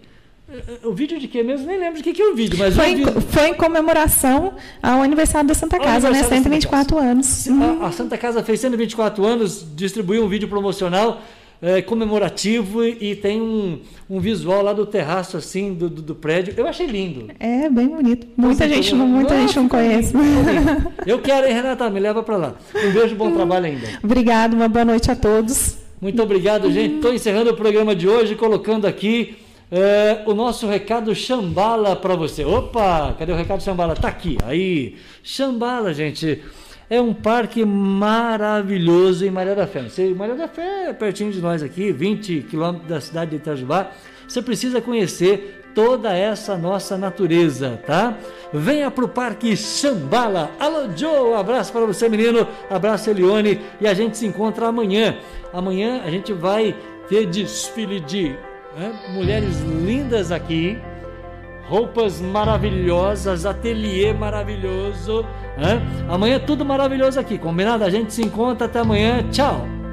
O 0.84 0.92
vídeo 0.92 1.18
de 1.18 1.28
quê 1.28 1.42
mesmo? 1.42 1.66
Nem 1.66 1.78
lembro 1.78 1.96
de 1.96 2.02
que, 2.02 2.12
que 2.12 2.22
é 2.22 2.26
o 2.26 2.34
vídeo, 2.34 2.58
mas 2.58 2.74
foi, 2.76 2.90
em, 2.90 3.04
foi 3.04 3.48
em 3.48 3.54
comemoração 3.54 4.54
ao 4.82 5.02
aniversário 5.02 5.48
da 5.48 5.54
Santa 5.54 5.78
Casa, 5.78 6.10
né? 6.10 6.22
124 6.22 6.98
anos. 6.98 7.48
A, 7.48 7.86
a, 7.86 7.92
Santa 7.92 8.16
Casa 8.16 8.42
fez 8.42 8.60
124 8.60 9.24
anos, 9.24 9.66
distribuiu 9.74 10.24
um 10.24 10.28
vídeo 10.28 10.48
promocional 10.48 11.20
é, 11.60 11.80
comemorativo 11.80 12.84
e 12.84 13.16
tem 13.16 13.40
um, 13.40 13.80
um 14.08 14.20
visual 14.20 14.62
lá 14.62 14.72
do 14.72 14.84
terraço 14.84 15.36
assim 15.36 15.74
do, 15.74 15.88
do, 15.88 16.02
do 16.02 16.14
prédio. 16.14 16.54
Eu 16.56 16.66
achei 16.66 16.86
lindo. 16.86 17.32
É 17.40 17.68
bem 17.68 17.88
bonito. 17.88 18.26
Muita 18.36 18.68
gente 18.68 18.94
não, 18.94 19.06
muita 19.06 19.36
gente 19.36 19.56
não 19.56 19.68
conhece. 19.68 20.12
Eu 21.06 21.20
quero, 21.20 21.46
hein, 21.46 21.54
Renata? 21.54 21.88
Me 21.90 22.00
leva 22.00 22.22
para 22.22 22.36
lá. 22.36 22.54
Um 22.74 22.92
beijo, 22.92 23.16
bom 23.16 23.32
trabalho 23.32 23.66
ainda. 23.66 23.86
Obrigado, 24.02 24.54
uma 24.54 24.68
boa 24.68 24.84
noite 24.84 25.10
a 25.10 25.16
todos. 25.16 25.78
Muito 26.00 26.22
obrigado, 26.22 26.70
gente. 26.70 26.96
Estou 26.96 27.14
encerrando 27.14 27.50
o 27.50 27.56
programa 27.56 27.94
de 27.94 28.06
hoje 28.06 28.34
colocando 28.34 28.86
aqui 28.86 29.36
é, 29.70 30.22
o 30.26 30.34
nosso 30.34 30.66
recado 30.66 31.14
Xambala 31.14 31.96
para 31.96 32.14
você. 32.14 32.44
Opa, 32.44 33.14
cadê 33.18 33.32
o 33.32 33.36
recado 33.36 33.62
Xambala? 33.62 33.94
Tá 33.94 34.08
aqui. 34.08 34.38
Aí, 34.44 34.96
Xambala, 35.22 35.92
gente, 35.92 36.42
é 36.88 37.00
um 37.00 37.14
parque 37.14 37.64
maravilhoso 37.64 39.24
em 39.24 39.30
Maria 39.30 39.54
da 39.54 39.66
Fé. 39.66 39.82
Você, 39.82 40.08
Maria 40.10 40.34
da 40.34 40.48
Fé 40.48 40.90
é 40.90 40.92
pertinho 40.92 41.32
de 41.32 41.40
nós 41.40 41.62
aqui, 41.62 41.92
20 41.92 42.42
quilômetros 42.42 42.88
da 42.88 43.00
cidade 43.00 43.32
de 43.32 43.36
Itajubá. 43.36 43.90
Você 44.28 44.42
precisa 44.42 44.80
conhecer 44.80 45.62
toda 45.74 46.16
essa 46.16 46.56
nossa 46.56 46.96
natureza, 46.96 47.80
tá? 47.84 48.16
Venha 48.52 48.90
pro 48.90 49.08
Parque 49.08 49.56
Xambala. 49.56 50.50
Alô, 50.60 50.88
Joe, 50.96 51.30
um 51.30 51.36
abraço 51.36 51.72
para 51.72 51.84
você, 51.84 52.08
menino. 52.08 52.46
Abraço, 52.70 53.10
Elione. 53.10 53.60
E 53.80 53.86
a 53.86 53.94
gente 53.94 54.16
se 54.16 54.26
encontra 54.26 54.68
amanhã. 54.68 55.16
Amanhã 55.52 56.02
a 56.04 56.10
gente 56.10 56.32
vai 56.32 56.74
ter 57.08 57.26
desfile 57.26 57.98
de 58.00 58.34
né? 58.76 58.92
mulheres 59.12 59.60
lindas 59.60 60.32
aqui, 60.32 60.78
roupas 61.68 62.20
maravilhosas, 62.20 63.46
ateliê 63.46 64.12
maravilhoso. 64.12 65.24
Né? 65.56 65.80
Amanhã 66.08 66.36
é 66.36 66.40
tudo 66.40 66.64
maravilhoso 66.64 67.18
aqui, 67.18 67.38
combinado? 67.38 67.84
A 67.84 67.90
gente 67.90 68.12
se 68.12 68.22
encontra 68.22 68.66
até 68.66 68.80
amanhã. 68.80 69.24
Tchau! 69.30 69.83